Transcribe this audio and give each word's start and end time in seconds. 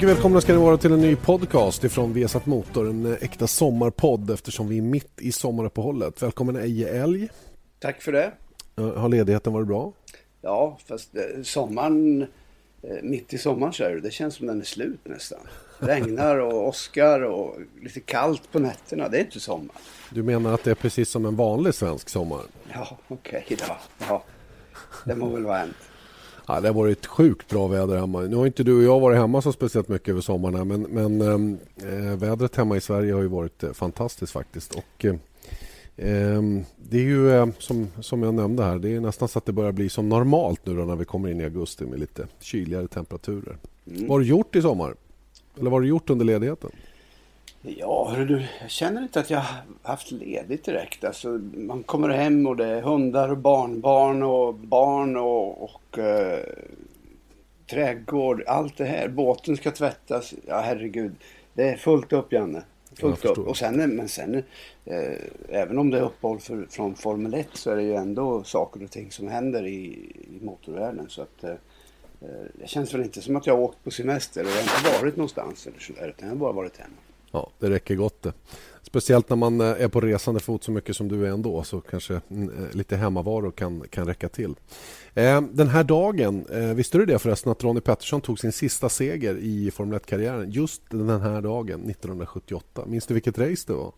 Mycket 0.00 0.16
välkomna 0.16 0.40
ska 0.40 0.52
ni 0.52 0.58
vara 0.58 0.76
till 0.76 0.92
en 0.92 1.00
ny 1.00 1.16
podcast 1.16 1.84
ifrån 1.84 2.12
Vesat 2.12 2.46
Motor, 2.46 2.90
en 2.90 3.16
äkta 3.20 3.46
sommarpodd 3.46 4.30
eftersom 4.30 4.68
vi 4.68 4.78
är 4.78 4.82
mitt 4.82 5.20
i 5.20 5.32
sommaruppehållet. 5.32 6.22
Välkommen 6.22 6.56
Eje 6.56 7.02
Älg. 7.02 7.28
Tack 7.78 8.02
för 8.02 8.12
det. 8.12 8.32
Har 8.76 9.08
ledigheten 9.08 9.52
varit 9.52 9.66
bra? 9.66 9.92
Ja, 10.40 10.78
fast 10.86 11.16
eh, 11.16 11.42
sommaren, 11.42 12.22
eh, 12.82 13.02
mitt 13.02 13.34
i 13.34 13.38
sommaren 13.38 13.72
så 13.72 13.84
är 13.84 13.90
det, 13.90 14.00
det 14.00 14.10
känns 14.10 14.34
som 14.34 14.46
den 14.46 14.60
är 14.60 14.64
slut 14.64 15.00
nästan. 15.04 15.40
Regnar 15.78 16.36
och 16.36 16.68
åskar 16.68 17.20
och 17.20 17.56
lite 17.82 18.00
kallt 18.00 18.52
på 18.52 18.58
nätterna, 18.58 19.08
det 19.08 19.18
är 19.18 19.24
inte 19.24 19.40
sommar. 19.40 19.76
Du 20.10 20.22
menar 20.22 20.54
att 20.54 20.64
det 20.64 20.70
är 20.70 20.74
precis 20.74 21.10
som 21.10 21.26
en 21.26 21.36
vanlig 21.36 21.74
svensk 21.74 22.08
sommar? 22.08 22.42
Ja, 22.72 22.98
okej 23.08 23.44
okay, 23.46 23.56
då. 23.68 23.76
Ja, 24.08 24.24
det 25.04 25.14
må 25.14 25.28
väl 25.28 25.44
vara 25.44 25.58
hänt. 25.58 25.89
Ja, 26.50 26.60
det 26.60 26.68
har 26.68 26.74
varit 26.74 27.06
sjukt 27.06 27.48
bra 27.48 27.66
väder 27.66 27.96
hemma. 27.96 28.20
Nu 28.20 28.36
har 28.36 28.46
inte 28.46 28.62
du 28.62 28.76
och 28.76 28.82
jag 28.82 29.00
varit 29.00 29.18
hemma 29.18 29.42
så 29.42 29.52
speciellt 29.52 29.88
mycket 29.88 30.08
över 30.08 30.20
sommaren 30.20 30.68
men, 30.68 30.82
men 30.82 31.20
äh, 31.82 32.16
vädret 32.16 32.56
hemma 32.56 32.76
i 32.76 32.80
Sverige 32.80 33.12
har 33.12 33.22
ju 33.22 33.28
varit 33.28 33.62
äh, 33.62 33.72
fantastiskt 33.72 34.32
faktiskt. 34.32 34.74
Och, 34.74 35.04
äh, 35.04 35.14
det 36.76 36.98
är 36.98 37.02
ju 37.02 37.52
som, 37.58 37.88
som 38.00 38.22
jag 38.22 38.34
nämnde 38.34 38.64
här, 38.64 38.78
det 38.78 38.94
är 38.94 39.00
nästan 39.00 39.28
så 39.28 39.38
att 39.38 39.46
det 39.46 39.52
börjar 39.52 39.72
bli 39.72 39.88
som 39.88 40.08
normalt 40.08 40.66
nu 40.66 40.76
då 40.76 40.84
när 40.84 40.96
vi 40.96 41.04
kommer 41.04 41.28
in 41.28 41.40
i 41.40 41.44
augusti 41.44 41.84
med 41.84 42.00
lite 42.00 42.26
kyligare 42.40 42.88
temperaturer. 42.88 43.56
Mm. 43.86 44.00
Vad 44.00 44.10
har 44.10 44.20
du 44.20 44.26
gjort 44.26 44.56
i 44.56 44.62
sommar? 44.62 44.94
Eller 45.54 45.70
vad 45.70 45.72
har 45.72 45.80
du 45.80 45.88
gjort 45.88 46.10
under 46.10 46.24
ledigheten? 46.24 46.70
Ja, 47.62 48.14
du, 48.28 48.46
jag 48.60 48.70
känner 48.70 49.02
inte 49.02 49.20
att 49.20 49.30
jag 49.30 49.42
haft 49.82 50.10
ledigt 50.10 50.64
direkt. 50.64 51.04
Alltså, 51.04 51.28
man 51.54 51.82
kommer 51.82 52.08
hem 52.08 52.46
och 52.46 52.56
det 52.56 52.66
är 52.66 52.82
hundar 52.82 53.28
och 53.28 53.38
barnbarn 53.38 54.22
och 54.22 54.54
barn 54.54 55.16
och, 55.16 55.62
och 55.64 55.98
eh, 55.98 56.44
trädgård. 57.70 58.42
Allt 58.46 58.76
det 58.76 58.84
här. 58.84 59.08
Båten 59.08 59.56
ska 59.56 59.70
tvättas. 59.70 60.34
Ja, 60.46 60.60
herregud. 60.60 61.12
Det 61.54 61.68
är 61.68 61.76
fullt 61.76 62.12
upp, 62.12 62.32
Janne. 62.32 62.62
Fullt 63.00 63.24
upp. 63.24 63.38
Och 63.38 63.56
sen, 63.56 63.96
men 63.96 64.08
sen, 64.08 64.42
eh, 64.84 65.12
även 65.48 65.78
om 65.78 65.90
det 65.90 65.98
är 65.98 66.02
uppehåll 66.02 66.40
för, 66.40 66.66
från 66.70 66.94
Formel 66.94 67.34
1 67.34 67.48
så 67.52 67.70
är 67.70 67.76
det 67.76 67.82
ju 67.82 67.94
ändå 67.94 68.44
saker 68.44 68.84
och 68.84 68.90
ting 68.90 69.10
som 69.10 69.28
händer 69.28 69.66
i, 69.66 69.84
i 70.40 70.44
motorvärlden. 70.44 71.06
Så 71.08 71.22
att, 71.22 71.44
eh, 71.44 71.50
eh 71.50 72.28
det 72.54 72.68
känns 72.68 72.94
väl 72.94 73.02
inte 73.02 73.22
som 73.22 73.36
att 73.36 73.46
jag 73.46 73.54
har 73.54 73.62
åkt 73.62 73.84
på 73.84 73.90
semester 73.90 74.44
och 74.44 74.50
jag 74.50 74.54
har 74.54 74.62
inte 74.62 75.02
varit 75.02 75.16
någonstans 75.16 75.66
eller 75.66 75.78
sådär, 75.78 76.08
utan 76.08 76.28
jag 76.28 76.34
har 76.34 76.40
bara 76.40 76.52
varit 76.52 76.76
hemma. 76.76 76.96
Ja, 77.30 77.50
det 77.58 77.70
räcker 77.70 77.94
gott 77.94 78.22
det. 78.22 78.32
Speciellt 78.82 79.28
när 79.28 79.36
man 79.36 79.60
eh, 79.60 79.66
är 79.66 79.88
på 79.88 80.00
resande 80.00 80.40
fot 80.40 80.64
så 80.64 80.72
mycket 80.72 80.96
som 80.96 81.08
du 81.08 81.26
är 81.26 81.30
ändå 81.30 81.62
så 81.62 81.80
kanske 81.80 82.20
mm, 82.30 82.64
eh, 82.64 82.76
lite 82.76 82.96
hemmavaro 82.96 83.50
kan, 83.50 83.84
kan 83.90 84.06
räcka 84.06 84.28
till. 84.28 84.54
Eh, 85.14 85.40
den 85.40 85.68
här 85.68 85.84
dagen, 85.84 86.46
visste 86.74 86.98
du 86.98 87.06
det 87.06 87.18
förresten 87.18 87.52
att 87.52 87.64
Ronnie 87.64 87.80
Pettersson 87.80 88.20
tog 88.20 88.38
sin 88.38 88.52
sista 88.52 88.88
seger 88.88 89.36
i 89.36 89.70
Formel 89.70 89.98
1-karriären 89.98 90.50
just 90.50 90.82
den 90.90 91.20
här 91.20 91.40
dagen 91.40 91.90
1978? 91.90 92.84
Minns 92.86 93.06
du 93.06 93.14
vilket 93.14 93.38
race 93.38 93.64
det 93.66 93.72
var? 93.72 93.92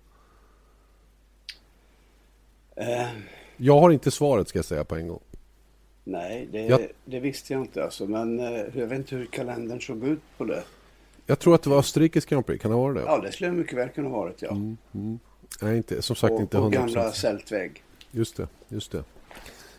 Uh, 2.81 3.09
jag 3.57 3.81
har 3.81 3.91
inte 3.91 4.11
svaret 4.11 4.49
ska 4.49 4.59
jag 4.59 4.65
säga 4.65 4.85
på 4.85 4.97
en 4.97 5.09
gång. 5.09 5.23
Nej, 6.05 6.49
det, 6.53 6.67
jag... 6.67 6.81
det 7.05 7.21
visste 7.21 7.53
jag 7.53 7.63
inte 7.63 7.85
alltså. 7.85 8.07
Men 8.07 8.39
jag 8.75 8.87
vet 8.87 8.99
inte 8.99 9.17
hur 9.17 9.27
kalendern 9.27 9.81
såg 9.81 10.05
ut 10.05 10.23
på 10.39 10.45
det. 10.45 10.63
Jag 11.33 11.39
tror 11.39 11.55
att 11.55 11.63
det 11.63 11.71
var 11.71 11.79
Österrikes 11.79 12.25
Grand 12.25 12.47
Prix, 12.47 12.63
kan 12.63 12.71
det 12.71 12.77
vara 12.77 12.95
det? 12.95 13.01
Ja, 13.01 13.19
det 13.19 13.33
skulle 13.33 13.51
mycket 13.51 13.79
väl 13.79 13.89
kunna 13.89 14.09
ha 14.09 14.17
varit, 14.17 14.43
ja. 14.43 14.51
Mm, 14.51 14.77
mm. 14.95 15.19
Nej, 15.63 15.77
inte, 15.77 16.03
som 16.03 16.17
sagt 16.17 16.37
på, 16.37 16.41
inte 16.41 16.57
100%. 16.57 16.61
På 16.63 16.69
gamla 16.69 17.13
Sältväg. 17.13 17.85
Just 18.11 18.37
det, 18.37 18.49
just 18.69 18.93
det. 18.93 19.05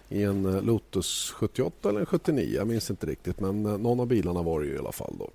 I 0.09 0.23
en 0.23 0.45
eh, 0.45 0.61
Lotus 0.61 1.31
78 1.31 1.89
eller 1.89 2.05
79, 2.05 2.55
jag 2.55 2.67
minns 2.67 2.89
inte 2.89 3.05
riktigt. 3.05 3.39
Men 3.39 3.65
eh, 3.65 3.77
någon 3.77 3.99
av 3.99 4.07
bilarna 4.07 4.41
var 4.41 4.59
det 4.59 4.65
ju 4.65 4.75
i 4.75 4.77
alla 4.77 4.91
fall 4.91 5.15
då. 5.19 5.29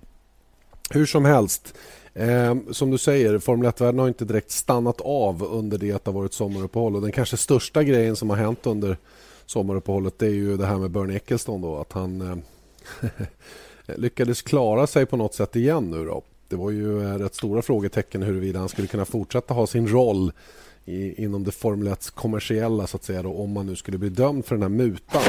Hur 0.89 1.05
som 1.05 1.25
helst, 1.25 1.77
eh, 2.13 2.57
som 2.71 2.91
du 2.91 2.97
säger, 2.97 3.39
Formel 3.39 3.69
1-världen 3.69 3.99
har 3.99 4.07
inte 4.07 4.25
direkt 4.25 4.51
stannat 4.51 5.01
av 5.01 5.43
under 5.43 5.77
det 5.77 5.91
att 5.91 6.05
det 6.05 6.11
har 6.11 6.19
varit 6.19 6.33
sommaruppehåll. 6.33 6.95
Och 6.95 7.01
den 7.01 7.11
kanske 7.11 7.37
största 7.37 7.83
grejen 7.83 8.15
som 8.15 8.29
har 8.29 8.37
hänt 8.37 8.65
under 8.65 8.97
sommaruppehållet 9.45 10.19
det 10.19 10.25
är 10.25 10.33
ju 10.33 10.57
det 10.57 10.65
här 10.65 10.77
med 10.77 10.91
Bernie 10.91 11.15
Ecclestone 11.15 11.67
då, 11.67 11.77
att 11.77 11.93
han 11.93 12.21
eh, 12.21 13.09
lyckades 13.97 14.41
klara 14.41 14.87
sig 14.87 15.05
på 15.05 15.17
något 15.17 15.33
sätt 15.33 15.55
igen 15.55 15.91
nu 15.91 16.05
då. 16.05 16.23
Det 16.47 16.55
var 16.55 16.71
ju 16.71 17.01
eh, 17.03 17.17
rätt 17.17 17.35
stora 17.35 17.61
frågetecken 17.61 18.23
huruvida 18.23 18.59
han 18.59 18.69
skulle 18.69 18.87
kunna 18.87 19.05
fortsätta 19.05 19.53
ha 19.53 19.67
sin 19.67 19.87
roll 19.87 20.31
i, 20.85 21.23
inom 21.23 21.43
det 21.43 21.51
Formel 21.51 21.87
1 21.87 22.09
kommersiella 22.09 22.87
så 22.87 22.97
att 22.97 23.03
säga 23.03 23.23
då, 23.23 23.33
om 23.33 23.51
man 23.51 23.65
nu 23.65 23.75
skulle 23.75 23.97
bli 23.97 24.09
dömd 24.09 24.45
för 24.45 24.55
den 24.55 24.61
här 24.61 24.69
mutan 24.69 25.21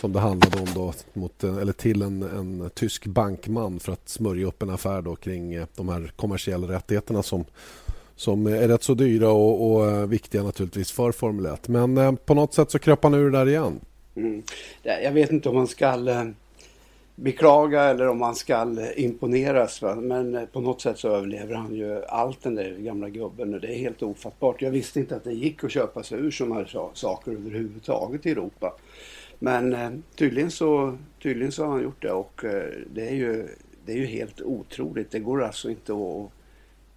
som 0.00 0.12
det 0.12 0.20
handlade 0.20 0.60
om 0.60 0.68
då 0.74 0.92
mot, 1.12 1.44
eh, 1.44 1.56
eller 1.56 1.72
till 1.72 2.02
en, 2.02 2.22
en 2.22 2.70
tysk 2.74 3.06
bankman 3.06 3.80
för 3.80 3.92
att 3.92 4.08
smörja 4.08 4.46
upp 4.46 4.62
en 4.62 4.70
affär 4.70 5.02
då 5.02 5.16
kring 5.16 5.54
eh, 5.54 5.66
de 5.76 5.88
här 5.88 6.12
kommersiella 6.16 6.68
rättigheterna 6.68 7.22
som, 7.22 7.44
som 8.16 8.46
är 8.46 8.68
rätt 8.68 8.82
så 8.82 8.94
dyra 8.94 9.30
och, 9.30 9.72
och 9.72 10.12
viktiga 10.12 10.42
naturligtvis 10.42 10.92
för 10.92 11.12
Formel 11.12 11.46
1. 11.46 11.68
Men 11.68 12.16
på 12.16 12.34
något 12.34 12.54
sätt 12.54 12.70
så 12.70 12.78
kröp 12.78 13.02
han 13.02 13.14
ur 13.14 13.30
det 13.30 13.38
där 13.38 13.48
igen. 13.48 13.80
Mm. 14.16 14.42
Jag 14.82 15.12
vet 15.12 15.30
inte 15.30 15.48
om 15.48 15.54
man 15.54 15.66
ska 15.66 15.86
beklaga 17.14 17.82
eller 17.82 18.08
om 18.08 18.22
han 18.22 18.34
ska 18.34 18.76
imponeras. 18.96 19.82
Va? 19.82 19.94
Men 19.94 20.34
eh, 20.34 20.44
på 20.44 20.60
något 20.60 20.80
sätt 20.80 20.98
så 20.98 21.08
överlever 21.08 21.54
han 21.54 21.74
ju 21.74 22.04
allt 22.04 22.42
den 22.42 22.54
där 22.54 22.76
gamla 22.78 23.08
gubben. 23.08 23.50
Det 23.50 23.74
är 23.74 23.78
helt 23.78 24.02
ofattbart. 24.02 24.62
Jag 24.62 24.70
visste 24.70 25.00
inte 25.00 25.16
att 25.16 25.24
det 25.24 25.32
gick 25.32 25.64
att 25.64 25.70
köpa 25.70 26.02
sig 26.02 26.18
ur 26.18 26.30
sådana 26.30 26.54
här 26.54 26.90
saker 26.94 27.32
överhuvudtaget 27.32 28.26
i 28.26 28.30
Europa. 28.30 28.74
Men 29.38 29.72
eh, 29.72 29.90
tydligen, 30.16 30.50
så, 30.50 30.98
tydligen 31.22 31.52
så 31.52 31.64
har 31.64 31.72
han 31.72 31.82
gjort 31.82 32.02
det 32.02 32.12
och 32.12 32.44
eh, 32.44 32.72
det 32.94 33.08
är 33.08 33.14
ju, 33.14 33.48
det 33.86 33.92
är 33.92 33.96
ju 33.96 34.06
helt 34.06 34.40
otroligt. 34.40 35.10
Det 35.10 35.18
går 35.18 35.42
alltså 35.42 35.70
inte 35.70 35.92
att, 35.92 36.30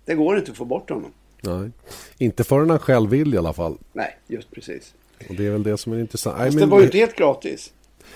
det 0.06 0.16
går 0.16 0.38
inte 0.38 0.52
att 0.52 0.58
få 0.58 0.66
bort 0.66 0.90
honom. 0.90 1.12
Nej, 1.42 1.72
inte 2.18 2.44
förrän 2.44 2.70
han 2.70 2.80
själv 2.80 3.10
vill 3.10 3.34
i 3.34 3.38
alla 3.38 3.54
fall. 3.54 3.78
Nej, 3.94 4.18
just 4.28 4.52
precis. 4.52 4.94
Och 5.30 5.36
det 5.36 5.48
är 5.48 5.52
väl 5.52 5.64
det 5.64 5.78
som 5.78 5.94
är 5.94 6.00
intressant. 6.00 6.38
Fast 6.38 6.58
det 6.58 6.66
var 6.66 6.80
ju 6.80 6.86
inte 6.86 6.98
helt 6.98 7.16
gratis. 7.16 7.74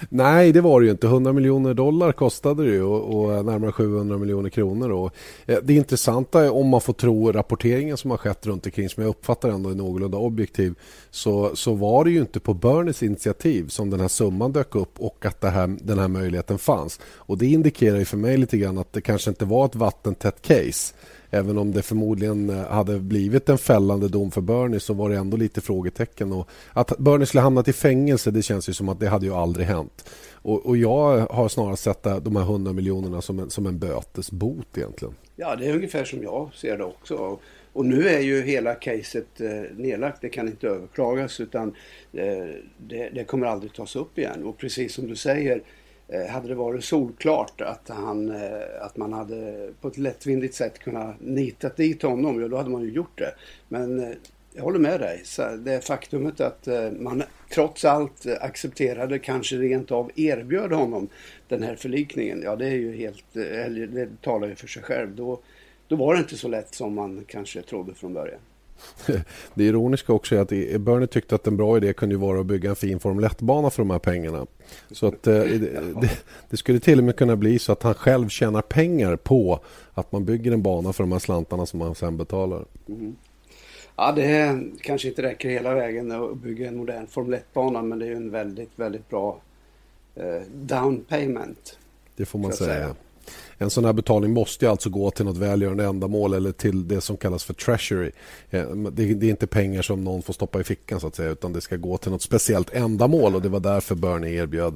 Nej, 0.10 0.52
det 0.52 0.62
var 0.62 0.80
det 0.80 0.86
ju 0.86 0.92
inte. 0.92 1.08
100 1.08 1.34
miljoner 1.34 1.74
dollar 1.74 2.12
kostade 2.12 2.64
det 2.64 2.72
ju 2.72 2.84
och, 2.84 3.22
och 3.22 3.46
närmare 3.46 3.72
700 3.72 4.18
miljoner 4.18 4.50
kronor. 4.50 4.90
Och, 4.92 5.14
eh, 5.46 5.58
det 5.64 5.74
intressanta 5.74 6.46
är 6.46 6.54
om 6.54 6.68
man 6.68 6.82
får 6.82 6.94
tro 6.94 7.32
rapporteringen 7.32 7.98
som 7.98 8.12
har 8.12 8.18
skett 8.18 8.48
runt 8.48 8.66
omkring 8.66 8.90
som 8.90 9.04
jag 9.04 9.10
uppfattar 9.10 9.50
ändå 9.50 9.70
är 9.70 9.76
någorlunda 9.76 10.18
objektiv 10.18 10.76
så, 11.10 11.56
så 11.56 11.74
var 11.74 12.06
det 12.06 12.12
ju 12.12 12.20
inte 12.20 12.40
på 12.40 12.54
Bernies 12.54 13.04
initiativ 13.04 13.68
som 13.68 13.90
den 13.90 14.00
här 14.00 14.08
summan 14.08 14.52
dök 14.52 14.76
upp 14.76 15.00
och 15.00 15.26
att 15.26 15.44
här, 15.44 15.78
den 15.82 16.00
här 16.00 16.08
möjligheten 16.08 16.58
fanns. 16.58 17.00
Och 17.04 17.38
det 17.38 17.48
indikerar 17.48 17.98
ju 17.98 18.06
för 18.06 18.18
mig 18.18 18.38
lite 18.38 18.58
grann 18.58 18.78
att 18.78 18.94
det 18.94 19.02
kanske 19.02 19.30
inte 19.30 19.46
var 19.46 19.66
ett 19.66 19.76
vattentätt 19.76 20.42
case. 20.42 20.94
Även 21.32 21.58
om 21.58 21.72
det 21.72 21.82
förmodligen 21.82 22.50
eh, 22.50 22.68
hade 22.68 23.00
blivit 23.00 23.50
en 23.50 23.58
fällande 23.58 24.08
dom 24.08 24.32
för 24.32 24.42
Bernie 24.42 24.80
så 24.80 24.94
var 24.94 25.10
det 25.10 25.18
ändå 25.18 25.38
lite 25.38 25.62
frågetecken. 25.62 26.34
Och 26.34 26.50
att 26.74 26.98
Bernie 26.98 27.26
skulle 27.26 27.42
hamnat 27.42 27.68
i 27.68 27.74
fängelse 27.74 28.32
det 28.32 28.42
känns 28.42 28.70
ju 28.70 28.74
som 28.74 28.90
att 28.90 29.00
det 29.00 29.08
hade 29.08 29.26
ju 29.26 29.34
aldrig 29.34 29.68
hänt. 29.68 30.10
Och, 30.34 30.66
och 30.66 30.78
jag 30.78 31.20
har 31.20 31.48
snarare 31.50 31.78
sett 31.78 32.04
de 32.04 32.36
här 32.36 32.44
100 32.44 32.74
miljonerna 32.74 33.22
som 33.22 33.40
en, 33.40 33.50
som 33.50 33.66
en 33.66 33.80
bötesbot 33.80 34.78
egentligen. 34.78 35.16
Ja, 35.36 35.56
det 35.56 35.68
är 35.68 35.76
ungefär 35.76 36.04
som 36.04 36.24
jag 36.24 36.50
ser 36.54 36.78
det 36.78 36.84
också. 36.84 37.40
Och 37.74 37.86
nu 37.86 38.08
är 38.08 38.20
ju 38.20 38.42
hela 38.42 38.74
caset 38.76 39.42
eh, 39.42 39.50
nedlagt. 39.76 40.22
Det 40.22 40.30
kan 40.30 40.48
inte 40.48 40.68
överklagas 40.68 41.40
utan 41.40 41.68
eh, 42.14 42.24
det, 42.78 43.10
det, 43.10 43.24
kommer 43.24 43.48
aldrig 43.48 43.74
tas 43.74 43.96
upp 43.96 44.18
igen. 44.18 44.44
Och 44.44 44.58
precis 44.58 44.94
som 44.94 45.08
du 45.08 45.16
säger 45.16 45.56
Eh, 45.56 45.64
Eh, 46.12 46.28
hade 46.28 46.48
det 46.48 46.56
varit 46.56 46.84
solklart 46.84 47.62
att, 47.62 47.90
han, 47.90 48.30
eh, 48.30 48.82
att 48.82 48.98
man 48.98 49.14
hade 49.14 49.70
på 49.82 49.88
ett 49.88 49.98
lättvindigt 49.98 50.56
sätt 50.56 50.80
kunnat 50.80 51.16
nita 51.20 51.70
dit 51.70 52.02
honom, 52.02 52.42
ja 52.42 52.48
då 52.48 52.58
hade 52.58 52.70
man 52.70 52.82
ju 52.82 52.92
gjort 52.92 53.18
det. 53.18 53.34
Men 53.68 54.00
eh, 54.00 54.16
jag 54.54 54.64
håller 54.64 54.80
med 54.80 55.00
dig. 55.00 55.24
Det 55.58 55.86
faktumet 55.86 56.42
att 56.42 56.68
man 57.00 57.24
trots 57.54 57.86
allt 57.86 58.26
accepterade, 58.40 59.20
kanske 59.20 59.56
rent 59.56 59.92
av 59.92 60.12
erbjöd 60.16 60.72
honom 60.72 61.10
den 61.48 61.64
här 61.64 61.76
förlikningen. 61.76 62.42
Ja, 62.44 62.56
det 62.56 62.66
är 62.66 62.76
ju 62.76 62.96
helt, 62.96 63.36
eller 63.36 63.88
det 63.88 64.22
talar 64.22 64.48
ju 64.48 64.56
för 64.56 64.68
sig 64.68 64.84
själv. 64.84 65.16
Då, 65.16 65.40
då 65.88 65.96
var 65.96 66.14
det 66.14 66.20
inte 66.20 66.38
så 66.38 66.48
lätt 66.48 66.76
som 66.76 66.96
man 66.96 67.26
kanske 67.28 67.62
trodde 67.62 67.94
från 67.94 68.14
början. 68.14 68.40
Det 69.54 69.64
ironiska 69.64 70.14
också 70.14 70.36
är 70.36 70.40
att 70.40 70.82
Bernie 70.82 71.08
tyckte 71.08 71.36
att 71.36 71.48
en 71.48 71.58
bra 71.58 71.78
idé 71.78 71.94
kunde 71.94 72.18
vara 72.18 72.40
att 72.40 72.46
bygga 72.46 72.70
en 72.70 72.76
fin 72.76 73.00
Formel 73.00 73.26
1-bana 73.26 73.70
för 73.70 73.82
de 73.82 73.90
här 73.90 74.00
pengarna. 74.00 74.46
Så 74.92 75.08
att 75.08 75.28
eh, 75.28 75.34
det, 76.02 76.20
det, 76.50 76.58
skulle 76.58 76.80
till 76.80 76.98
och 76.98 77.04
med 77.04 77.16
kunna 77.16 77.36
bli 77.36 77.60
så 77.60 77.72
att 77.72 77.84
han 77.84 77.94
själv 77.94 78.30
tjänar 78.30 78.62
pengar 78.62 79.16
på 79.16 79.60
att 79.94 80.12
man 80.12 80.26
bygger 80.26 80.52
en 80.52 80.62
bana 80.62 80.94
för 80.94 81.04
de 81.04 81.12
här 81.12 81.20
slantarna 81.20 81.66
som 81.66 81.82
han 81.82 81.96
sen 81.96 82.18
betalar. 82.18 82.66
Mm. 82.88 83.16
Ja, 83.96 84.12
det 84.12 84.62
kanske 84.82 85.08
inte 85.08 85.22
räcker 85.22 85.50
hela 85.50 85.74
vägen 85.74 86.12
att 86.12 86.38
bygga 86.38 86.68
en 86.68 86.78
modern 86.78 87.08
Formel 87.08 87.40
1-bana 87.40 87.82
men 87.82 88.00
det 88.00 88.06
är 88.06 88.10
ju 88.10 88.16
en 88.16 88.32
väldigt, 88.32 88.72
väldigt 88.76 89.10
bra 89.10 89.42
eh, 90.16 90.42
down 90.54 91.04
payment. 91.10 91.78
Det 92.16 92.26
får 92.26 92.40
man 92.40 92.54
säga. 92.54 92.74
säga 92.74 92.96
en 93.62 93.70
sån 93.70 93.86
här 93.86 93.94
betalning 93.94 94.34
måste 94.34 94.70
alltså 94.70 94.90
gå 94.90 95.12
till 95.12 95.26
något 95.26 95.38
välgörande 95.38 95.86
ändamål 95.86 96.34
eller 96.34 96.52
till 96.52 96.88
det 96.88 97.02
som 97.02 97.18
kallas 97.18 97.44
för 97.44 97.54
treasury. 97.54 98.12
Eh, 98.50 98.70
det 98.92 99.04
är 99.04 99.24
inte 99.24 99.48
pengar 99.48 99.82
som 99.82 100.04
någon 100.04 100.22
får 100.22 100.34
stoppa 100.34 100.62
i 100.62 100.64
fickan 100.64 101.00
så 101.00 101.08
att 101.08 101.16
säga 101.16 101.30
utan 101.30 101.54
det 101.54 101.62
ska 101.62 101.76
gå 101.76 101.98
till 101.98 102.12
något 102.12 102.22
speciellt 102.22 102.70
ändamål 102.74 103.36
och 103.36 103.42
det 103.42 103.50
var 103.50 103.60
därför 103.60 103.96
Bernie 103.96 104.42
erbjöd 104.42 104.76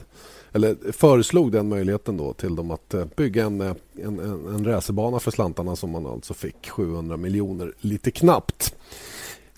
eller 0.53 0.91
föreslog 0.91 1.51
den 1.51 1.69
möjligheten 1.69 2.17
då 2.17 2.33
till 2.33 2.55
dem 2.55 2.71
att 2.71 2.93
eh, 2.93 3.05
bygga 3.15 3.45
en, 3.45 3.61
eh, 3.61 3.75
en, 4.03 4.19
en, 4.19 4.55
en 4.55 4.65
racerbana 4.65 5.19
för 5.19 5.31
slantarna 5.31 5.75
som 5.75 5.89
man 5.89 6.05
alltså 6.05 6.33
fick 6.33 6.69
700 6.69 7.17
miljoner 7.17 7.73
lite 7.79 8.11
knappt. 8.11 8.75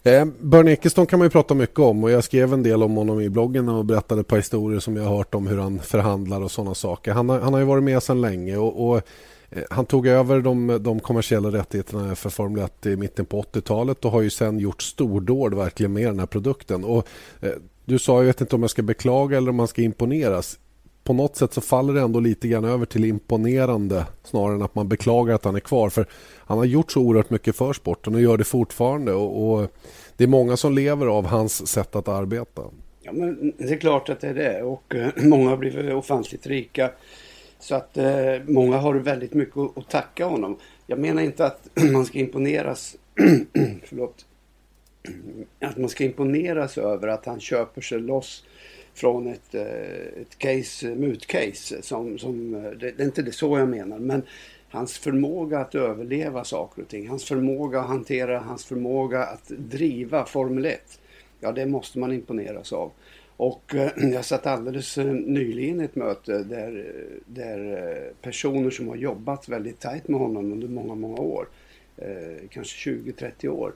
Eh, 0.08 0.26
Bernie 0.40 0.74
Eccleston 0.74 1.06
kan 1.06 1.20
man 1.20 1.26
ju 1.26 1.30
prata 1.30 1.54
mycket 1.54 1.80
om 1.80 2.04
och 2.04 2.12
jag 2.12 2.24
skrev 2.24 2.54
en 2.54 2.64
del 2.64 2.84
om 2.84 2.96
honom 2.96 3.22
i 3.22 3.30
bloggen 3.30 3.70
och 3.70 3.86
berättade 3.86 4.22
ett 4.22 4.28
par 4.28 4.38
historier 4.38 4.80
som 4.80 4.96
jag 4.96 5.04
har 5.04 5.18
hört 5.18 5.36
om 5.36 5.48
hur 5.48 5.58
han 5.58 5.80
förhandlar 5.80 6.42
och 6.42 6.52
sådana 6.52 6.76
saker. 6.76 7.12
Han 7.12 7.30
har, 7.30 7.40
han 7.40 7.54
har 7.54 7.60
ju 7.60 7.66
varit 7.66 7.84
med 7.84 8.04
sedan 8.04 8.22
länge 8.22 8.58
och, 8.58 8.90
och 8.90 9.02
eh, 9.50 9.64
han 9.70 9.86
tog 9.86 10.08
över 10.08 10.42
de, 10.42 10.80
de 10.82 11.00
kommersiella 11.00 11.52
rättigheterna 11.52 12.16
för 12.16 12.30
Formel 12.30 12.64
1 12.64 12.86
i 12.86 12.96
mitten 12.96 13.26
på 13.26 13.42
80-talet 13.42 14.06
och 14.06 14.12
har 14.12 14.22
ju 14.22 14.30
sen 14.30 14.60
gjort 14.60 14.82
stordåd 14.82 15.54
verkligen 15.54 15.94
med 15.94 16.08
den 16.08 16.20
här 16.20 16.26
produkten. 16.26 16.84
Och, 16.84 17.08
eh, 17.42 17.52
du 17.86 18.00
sa, 18.00 18.18
jag 18.18 18.26
vet 18.26 18.42
inte 18.42 18.56
om 18.56 18.62
jag 18.62 18.72
ska 18.72 18.82
beklaga 18.82 19.38
eller 19.38 19.50
om 19.50 19.56
man 19.56 19.68
ska 19.68 19.82
imponeras. 19.82 20.60
På 21.08 21.14
något 21.14 21.36
sätt 21.36 21.54
så 21.54 21.62
faller 21.62 21.94
det 21.94 22.02
ändå 22.02 22.20
lite 22.20 22.48
grann 22.48 22.66
över 22.66 22.86
till 22.86 23.06
imponerande 23.06 24.06
snarare 24.24 24.56
än 24.56 24.62
att 24.62 24.76
man 24.76 24.88
beklagar 24.88 25.36
att 25.36 25.46
han 25.46 25.56
är 25.56 25.60
kvar. 25.60 25.90
För 25.90 26.06
han 26.38 26.58
har 26.58 26.66
gjort 26.66 26.92
så 26.92 27.02
oerhört 27.02 27.30
mycket 27.30 27.56
för 27.56 27.74
sporten 27.74 28.16
och 28.16 28.22
gör 28.22 28.38
det 28.38 28.44
fortfarande. 28.44 29.14
och, 29.14 29.54
och 29.54 29.72
det 30.18 30.24
är 30.24 30.28
många 30.28 30.58
som 30.58 30.74
lever 30.74 31.08
av 31.08 31.26
hans 31.26 31.68
sätt 31.68 31.96
att 31.96 32.08
arbeta. 32.08 32.62
Ja, 33.02 33.12
men 33.12 33.54
det 33.58 33.74
är 33.74 33.78
klart 33.78 34.10
att 34.10 34.20
det 34.20 34.28
är 34.28 34.34
det 34.34 34.62
och 34.62 34.96
eh, 34.96 35.10
många 35.24 35.50
har 35.50 35.58
blivit 35.58 35.94
ofantligt 35.94 36.48
rika. 36.48 36.92
Så 37.60 37.76
att 37.76 37.98
eh, 37.98 38.36
många 38.48 38.78
har 38.78 38.96
väldigt 38.96 39.34
mycket 39.34 39.58
att 39.58 39.90
tacka 39.90 40.26
honom. 40.26 40.58
Jag 40.88 41.00
menar 41.00 41.22
inte 41.22 41.46
att 41.46 41.70
man 41.94 42.06
ska 42.06 42.20
imponeras 42.20 42.96
förlåt, 43.84 44.26
att 45.62 45.78
man 45.78 45.90
ska 45.90 46.04
imponeras 46.04 46.78
över 46.78 47.08
att 47.08 47.26
han 47.26 47.40
köper 47.40 47.82
sig 47.82 48.00
loss 48.00 48.44
från 48.98 49.28
ett, 49.28 49.56
eh, 49.56 50.22
ett 50.22 50.38
case, 50.38 50.88
eh, 50.90 50.96
mutcase. 50.96 51.76
Eh, 51.76 51.82
som, 51.82 52.18
som, 52.18 52.52
det, 52.52 52.92
det 52.92 53.04
är 53.04 53.06
inte 53.06 53.22
det 53.22 53.32
så 53.32 53.60
jag 53.60 53.70
menar. 53.70 54.00
Men 54.00 54.22
hans 54.70 54.98
förmåga 54.98 55.60
att 55.60 55.76
överleva 55.76 56.44
saker 56.44 56.82
och 56.82 56.88
ting, 56.88 57.08
hans 57.08 57.24
förmåga 57.24 57.80
att 57.80 57.88
hantera, 57.88 58.40
hans 58.40 58.66
förmåga 58.66 59.24
att 59.24 59.48
driva 59.48 60.26
Formel 60.26 60.66
1. 60.66 61.00
Ja, 61.40 61.52
det 61.52 61.66
måste 61.66 62.00
man 62.00 62.14
imponeras 62.14 62.74
av. 62.74 62.92
Och 63.38 63.74
jag 64.14 64.26
satt 64.26 64.48
alldeles 64.48 64.98
nyligen 64.98 65.82
i 65.82 65.84
ett 65.84 65.96
möte 65.96 66.44
där, 66.44 66.94
där 67.26 68.14
personer 68.22 68.70
som 68.70 68.88
har 68.88 68.96
jobbat 68.96 69.50
väldigt 69.50 69.80
tajt 69.80 70.08
med 70.08 70.20
honom 70.20 70.52
under 70.52 70.68
många, 70.68 70.96
många 70.96 71.22
år, 71.22 71.48
kanske 72.50 72.92
20-30 72.92 73.48
år. 73.48 73.74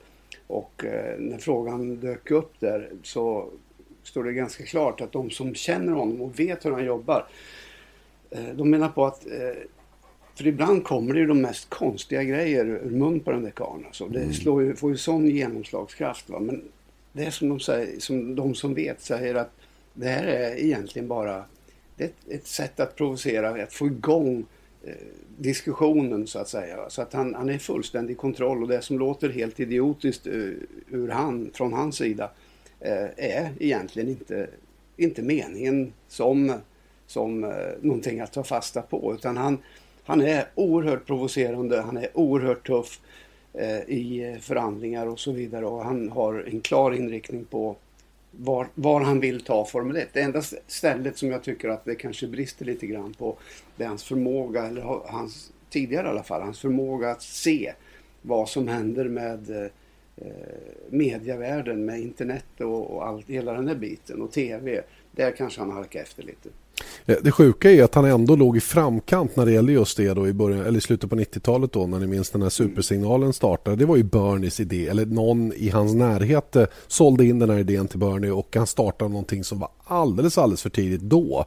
Och 0.47 0.85
när 1.17 1.38
frågan 1.38 1.95
dök 1.95 2.31
upp 2.31 2.59
där 2.59 2.89
så 3.03 3.50
står 4.03 4.24
det 4.24 4.33
ganska 4.33 4.63
klart 4.63 5.01
att 5.01 5.12
de 5.12 5.30
som 5.30 5.56
känner 5.56 5.94
honom 5.94 6.21
och 6.21 6.39
vet 6.39 6.65
hur 6.65 6.71
han 6.71 6.86
jobbar, 6.86 7.27
eh, 8.30 8.50
de 8.53 8.69
menar 8.69 8.89
på 8.89 9.06
att 9.06 9.25
för 10.36 10.48
ibland 10.48 10.83
kommer 10.83 11.13
det 11.13 11.19
ju 11.19 11.27
de 11.27 11.42
mest 11.42 11.69
konstiga 11.69 12.24
grejer 12.24 12.65
ur 12.65 12.89
mun 12.89 13.19
på 13.19 13.31
den 13.31 13.44
där 13.44 13.51
karln. 13.51 13.86
Alltså. 13.86 14.07
Det 14.07 14.19
mm. 14.19 14.33
slår 14.33 14.63
ju, 14.63 14.75
får 14.75 14.92
ju 14.92 14.98
sån 14.98 15.27
genomslagskraft. 15.27 16.30
Va? 16.30 16.39
Men 16.39 16.63
det 17.12 17.25
är 17.25 17.31
som 17.31 17.50
de, 17.50 17.59
säger, 17.59 18.00
som 18.00 18.36
de 18.36 18.56
som 18.56 18.74
vet 18.74 19.01
säger 19.01 19.36
att 19.36 19.51
det 19.94 20.07
här 20.07 20.24
är 20.24 20.59
egentligen 20.59 21.07
bara 21.07 21.44
det 21.95 22.03
är 22.03 22.07
ett, 22.07 22.42
ett 22.42 22.48
sätt 22.48 22.80
att 22.80 22.95
provocera, 22.95 23.63
att 23.63 23.74
få 23.74 23.88
igång 23.88 24.45
eh, 24.83 24.94
diskussionen 25.38 26.27
så 26.27 26.39
att 26.39 26.48
säga. 26.48 26.89
Så 26.89 27.01
att 27.01 27.13
han, 27.13 27.36
han 27.36 27.50
är 27.50 27.57
fullständig 27.57 28.18
kontroll 28.18 28.62
och 28.62 28.68
det 28.68 28.81
som 28.81 29.00
låter 29.00 29.30
helt 29.30 29.59
idiotiskt 29.59 30.27
uh, 30.27 30.53
ur 30.89 31.09
han, 31.09 31.51
från 31.53 31.74
hans 31.74 31.95
sida 31.95 32.31
Eh, 32.81 33.09
är 33.17 33.49
egentligen 33.59 34.09
inte, 34.09 34.47
inte 34.97 35.21
meningen 35.21 35.93
som, 36.07 36.53
som 37.07 37.43
eh, 37.43 37.49
någonting 37.81 38.19
att 38.19 38.33
ta 38.33 38.43
fasta 38.43 38.81
på. 38.81 39.13
Utan 39.13 39.37
han, 39.37 39.57
han 40.03 40.21
är 40.21 40.45
oerhört 40.55 41.05
provocerande, 41.05 41.81
han 41.81 41.97
är 41.97 42.17
oerhört 42.17 42.67
tuff 42.67 42.99
eh, 43.53 43.79
i 43.79 44.37
förhandlingar 44.41 45.07
och 45.07 45.19
så 45.19 45.31
vidare 45.31 45.65
och 45.65 45.85
han 45.85 46.09
har 46.09 46.43
en 46.47 46.61
klar 46.61 46.91
inriktning 46.91 47.45
på 47.45 47.75
var, 48.31 48.67
var, 48.73 49.01
han 49.01 49.19
vill 49.19 49.41
ta 49.41 49.65
Formel 49.65 49.97
1. 49.97 50.09
Det 50.13 50.21
enda 50.21 50.41
stället 50.67 51.17
som 51.17 51.31
jag 51.31 51.43
tycker 51.43 51.69
att 51.69 51.85
det 51.85 51.95
kanske 51.95 52.27
brister 52.27 52.65
lite 52.65 52.87
grann 52.87 53.13
på 53.13 53.37
det 53.75 53.83
är 53.83 53.87
hans 53.87 54.03
förmåga, 54.03 54.63
eller 54.65 54.81
hans, 55.05 55.51
tidigare 55.69 56.07
i 56.07 56.09
alla 56.09 56.23
fall, 56.23 56.41
hans 56.41 56.59
förmåga 56.59 57.11
att 57.11 57.21
se 57.21 57.73
vad 58.21 58.49
som 58.49 58.67
händer 58.67 59.05
med 59.05 59.69
eh, 60.15 60.27
mediavärlden, 60.89 61.85
med 61.85 61.99
internet 61.99 62.45
och, 62.59 62.95
och 62.95 63.07
allt, 63.07 63.29
hela 63.29 63.53
den 63.53 63.67
här 63.67 63.75
biten 63.75 64.21
och 64.21 64.31
TV. 64.31 64.81
Där 65.11 65.31
kanske 65.31 65.61
han 65.61 65.71
halkar 65.71 65.99
efter 66.01 66.23
lite. 66.23 66.49
Eh, 67.05 67.17
det 67.23 67.31
sjuka 67.31 67.71
är 67.71 67.83
att 67.83 67.95
han 67.95 68.05
ändå 68.05 68.35
låg 68.35 68.57
i 68.57 68.59
framkant 68.59 69.35
när 69.35 69.45
det 69.45 69.51
gällde 69.51 69.71
just 69.71 69.97
det 69.97 70.13
då 70.13 70.27
i, 70.27 70.33
början, 70.33 70.65
eller 70.65 70.77
i 70.77 70.81
slutet 70.81 71.09
på 71.09 71.15
90-talet 71.15 71.73
då 71.73 71.87
när 71.87 71.99
ni 71.99 72.07
minns 72.07 72.29
den 72.29 72.41
här 72.41 72.49
supersignalen 72.49 73.33
startade. 73.33 73.75
Det 73.75 73.85
var 73.85 73.97
ju 73.97 74.03
Bernies 74.03 74.59
idé 74.59 74.87
eller 74.87 75.05
någon 75.05 75.53
i 75.53 75.69
hans 75.69 75.93
närhet 75.93 76.55
eh, 76.55 76.65
sålde 76.87 77.25
in 77.25 77.39
den 77.39 77.49
här 77.49 77.57
idén 77.57 77.87
till 77.87 77.99
Bernie 77.99 78.31
och 78.31 78.55
han 78.55 78.67
startade 78.67 79.11
någonting 79.11 79.43
som 79.43 79.59
var 79.59 79.69
alldeles 79.83 80.37
alldeles 80.37 80.61
för 80.61 80.69
tidigt 80.69 81.01
då. 81.01 81.45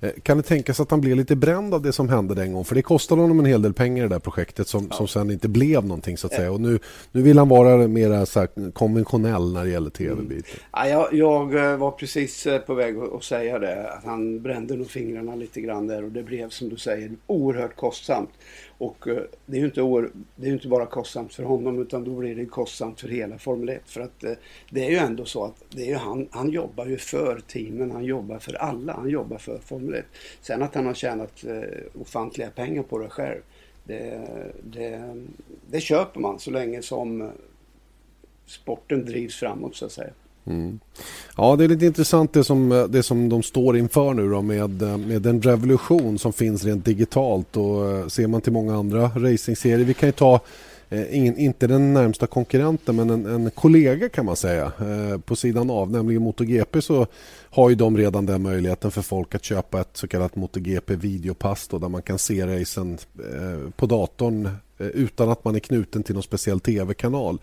Eh, 0.00 0.10
kan 0.22 0.36
det 0.36 0.42
tänkas 0.42 0.80
att 0.80 0.90
han 0.90 1.00
blev 1.00 1.16
lite 1.16 1.36
bränd 1.36 1.74
av 1.74 1.82
det 1.82 1.92
som 1.92 2.08
hände 2.08 2.34
den 2.34 2.52
gången? 2.52 2.64
För 2.64 2.74
det 2.74 2.82
kostade 2.82 3.20
honom 3.20 3.38
en 3.38 3.46
hel 3.46 3.62
del 3.62 3.72
pengar 3.72 4.02
det 4.02 4.08
där 4.08 4.18
projektet 4.18 4.68
som, 4.68 4.86
ja. 4.90 4.96
som 4.96 5.08
sen 5.08 5.30
inte 5.30 5.48
blev 5.48 5.84
någonting 5.84 6.16
så 6.16 6.26
att 6.26 6.32
säga. 6.32 6.52
Och 6.52 6.60
nu, 6.60 6.78
nu 7.12 7.22
vill 7.22 7.38
han 7.38 7.48
vara 7.48 7.88
mer 7.88 8.72
konventionell 8.72 9.52
när 9.52 9.64
det 9.64 9.70
gäller 9.70 9.90
tv-biten. 9.90 10.28
Mm. 10.28 10.42
Ja, 10.72 10.88
jag, 10.88 11.12
jag, 11.12 11.72
eh, 11.72 11.76
var 11.76 11.90
precis 11.90 12.46
eh, 12.46 12.58
på 12.58 12.74
väg 12.74 12.96
att 13.16 13.24
säga 13.24 13.58
det. 13.58 13.92
Att 13.92 14.04
han 14.04 14.42
brände 14.42 14.76
nog 14.76 14.90
fingrarna 14.90 15.34
lite 15.34 15.60
grann 15.60 15.86
där 15.86 16.04
och 16.04 16.10
det 16.10 16.22
blev 16.22 16.50
som 16.50 16.68
du 16.68 16.76
säger 16.76 17.10
oerhört 17.26 17.76
kostsamt. 17.76 18.30
Och 18.78 19.08
eh, 19.08 19.22
det 19.46 19.56
är 19.56 19.60
ju 19.60 19.66
inte, 19.66 20.10
det 20.36 20.48
är 20.48 20.52
inte 20.52 20.68
bara 20.68 20.86
kostsamt 20.86 21.34
för 21.34 21.42
honom 21.42 21.82
utan 21.82 22.04
då 22.04 22.10
blir 22.10 22.36
det 22.36 22.46
kostsamt 22.46 23.00
för 23.00 23.08
hela 23.08 23.38
Formel 23.38 23.68
1. 23.68 23.82
För 23.86 24.00
att 24.00 24.24
eh, 24.24 24.32
det 24.70 24.86
är 24.86 24.90
ju 24.90 24.96
ändå 24.96 25.24
så 25.24 25.44
att 25.44 25.64
det 25.70 25.82
är 25.82 25.86
ju 25.86 25.94
han, 25.94 26.28
han 26.30 26.50
jobbar 26.50 26.86
ju 26.86 26.96
för 26.96 27.40
teamen, 27.40 27.90
han 27.90 28.04
jobbar 28.04 28.38
för 28.38 28.54
alla, 28.54 28.92
han 28.92 29.08
jobbar 29.08 29.38
för 29.38 29.58
Formel 29.58 29.94
1. 29.94 30.04
Sen 30.40 30.62
att 30.62 30.74
han 30.74 30.86
har 30.86 30.94
tjänat 30.94 31.44
eh, 31.44 32.00
ofantliga 32.00 32.50
pengar 32.50 32.82
på 32.82 32.98
det 32.98 33.08
själv, 33.08 33.40
det, 33.84 34.28
det, 34.62 35.16
det 35.70 35.80
köper 35.80 36.20
man 36.20 36.38
så 36.38 36.50
länge 36.50 36.82
som 36.82 37.30
sporten 38.46 39.04
drivs 39.04 39.36
framåt 39.36 39.76
så 39.76 39.86
att 39.86 39.92
säga. 39.92 40.12
Mm. 40.46 40.80
Ja, 41.36 41.56
det 41.56 41.64
är 41.64 41.68
lite 41.68 41.86
intressant 41.86 42.32
det 42.32 42.44
som, 42.44 42.72
eh, 42.72 42.84
det 42.84 43.02
som 43.02 43.28
de 43.28 43.42
står 43.42 43.76
inför 43.76 44.14
nu 44.14 44.30
då 44.30 44.42
med, 44.42 44.82
eh, 44.82 44.96
med 44.96 45.22
den 45.22 45.42
revolution 45.42 46.18
som 46.18 46.32
finns 46.32 46.64
rent 46.64 46.84
digitalt 46.84 47.56
och 47.56 47.90
eh, 47.90 48.06
ser 48.06 48.26
man 48.26 48.40
till 48.40 48.52
många 48.52 48.76
andra 48.76 49.10
racingserier. 49.14 49.84
Vi 49.84 49.94
kan 49.94 50.08
ju 50.08 50.12
ta 50.12 50.40
ingen, 51.10 51.38
inte 51.38 51.66
den 51.66 51.94
närmsta 51.94 52.26
konkurrenten 52.26 52.96
men 52.96 53.10
en, 53.10 53.26
en 53.26 53.50
kollega 53.50 54.08
kan 54.08 54.26
man 54.26 54.36
säga 54.36 54.64
eh, 54.64 55.20
på 55.20 55.36
sidan 55.36 55.70
av, 55.70 55.90
nämligen 55.90 56.22
MotoGP 56.22 56.82
så 56.82 57.06
har 57.50 57.68
ju 57.70 57.74
de 57.74 57.96
redan 57.96 58.26
den 58.26 58.42
möjligheten 58.42 58.90
för 58.90 59.02
folk 59.02 59.34
att 59.34 59.44
köpa 59.44 59.80
ett 59.80 59.90
så 59.92 60.08
kallat 60.08 60.36
MotoGP 60.36 60.96
videopass 60.96 61.68
då, 61.68 61.78
där 61.78 61.88
man 61.88 62.02
kan 62.02 62.18
se 62.18 62.46
racen 62.46 62.98
eh, 63.18 63.70
på 63.76 63.86
datorn 63.86 64.46
eh, 64.78 64.86
utan 64.86 65.30
att 65.30 65.44
man 65.44 65.54
är 65.54 65.60
knuten 65.60 66.02
till 66.02 66.14
någon 66.14 66.22
speciell 66.22 66.60
tv-kanal. 66.60 67.38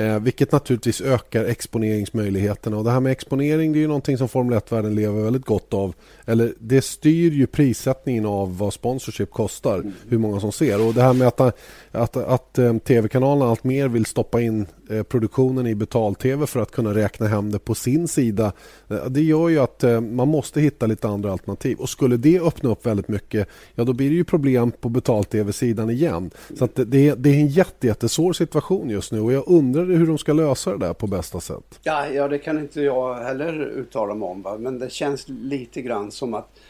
Eh, 0.00 0.20
vilket 0.20 0.52
naturligtvis 0.52 1.00
ökar 1.00 1.44
exponeringsmöjligheterna. 1.44 2.76
Och 2.76 2.84
det 2.84 2.90
här 2.90 3.00
med 3.00 3.12
exponering 3.12 3.72
det 3.72 3.78
är 3.78 3.80
ju 3.80 3.86
någonting 3.86 4.18
som 4.18 4.28
Formel 4.28 4.58
1-världen 4.58 4.94
lever 4.94 5.22
väldigt 5.22 5.44
gott 5.44 5.74
av. 5.74 5.94
Eller 6.26 6.54
det 6.58 6.82
styr 6.82 7.32
ju 7.32 7.46
prissättningen 7.46 8.26
av 8.26 8.58
vad 8.58 8.72
sponsorship 8.72 9.30
kostar, 9.30 9.78
mm. 9.78 9.92
hur 10.08 10.18
många 10.18 10.40
som 10.40 10.52
ser. 10.52 10.86
Och 10.86 10.94
det 10.94 11.02
här 11.02 11.12
med 11.12 11.28
att, 11.28 11.40
att, 11.40 11.56
att, 11.92 12.16
eh, 12.58 12.70
att 12.70 12.84
tv-kanalerna 12.84 13.50
allt 13.50 13.64
mer 13.64 13.88
vill 13.88 14.06
stoppa 14.06 14.40
in 14.40 14.66
eh, 14.90 15.02
produktionen 15.02 15.66
i 15.66 15.74
betal-tv 15.74 16.46
för 16.46 16.60
att 16.60 16.70
kunna 16.70 16.94
räkna 16.94 17.26
hem 17.26 17.50
det 17.50 17.58
på 17.58 17.74
sin 17.74 18.08
sida. 18.08 18.52
Eh, 18.88 19.04
det 19.04 19.22
gör 19.22 19.48
ju 19.48 19.58
att 19.58 19.84
eh, 19.84 20.00
man 20.00 20.28
måste 20.28 20.60
hitta 20.60 20.86
lite 20.86 21.08
andra 21.08 21.32
alternativ. 21.32 21.78
Och 21.78 21.88
skulle 21.88 22.16
det 22.16 22.40
öppna 22.40 22.70
upp 22.70 22.86
väldigt 22.86 23.08
mycket, 23.08 23.48
ja 23.74 23.84
då 23.84 23.92
blir 23.92 24.10
det 24.10 24.16
ju 24.16 24.24
problem 24.24 24.72
på 24.80 24.88
betal-tv-sidan 24.88 25.90
igen. 25.90 26.30
Så 26.58 26.64
att 26.64 26.74
det, 26.74 27.14
det, 27.14 27.30
är 27.30 27.34
en 27.34 27.48
jätte, 27.48 27.86
jättesvår 27.86 28.32
situation 28.32 28.90
just 28.90 29.12
nu 29.12 29.20
och 29.20 29.32
jag 29.32 29.44
undrar 29.46 29.89
hur 29.96 30.06
de 30.06 30.18
ska 30.18 30.32
lösa 30.32 30.70
det 30.70 30.86
där 30.86 30.92
på 30.92 31.06
bästa 31.06 31.40
sätt. 31.40 31.78
Ja, 31.82 32.08
ja 32.08 32.28
det 32.28 32.38
kan 32.38 32.58
inte 32.58 32.80
jag 32.80 33.14
heller 33.14 33.60
uttala 33.60 34.14
mig 34.14 34.28
om. 34.28 34.42
Va? 34.42 34.58
Men 34.58 34.78
det 34.78 34.92
känns 34.92 35.28
lite 35.28 35.82
grann 35.82 36.10
som 36.10 36.34
att 36.34 36.60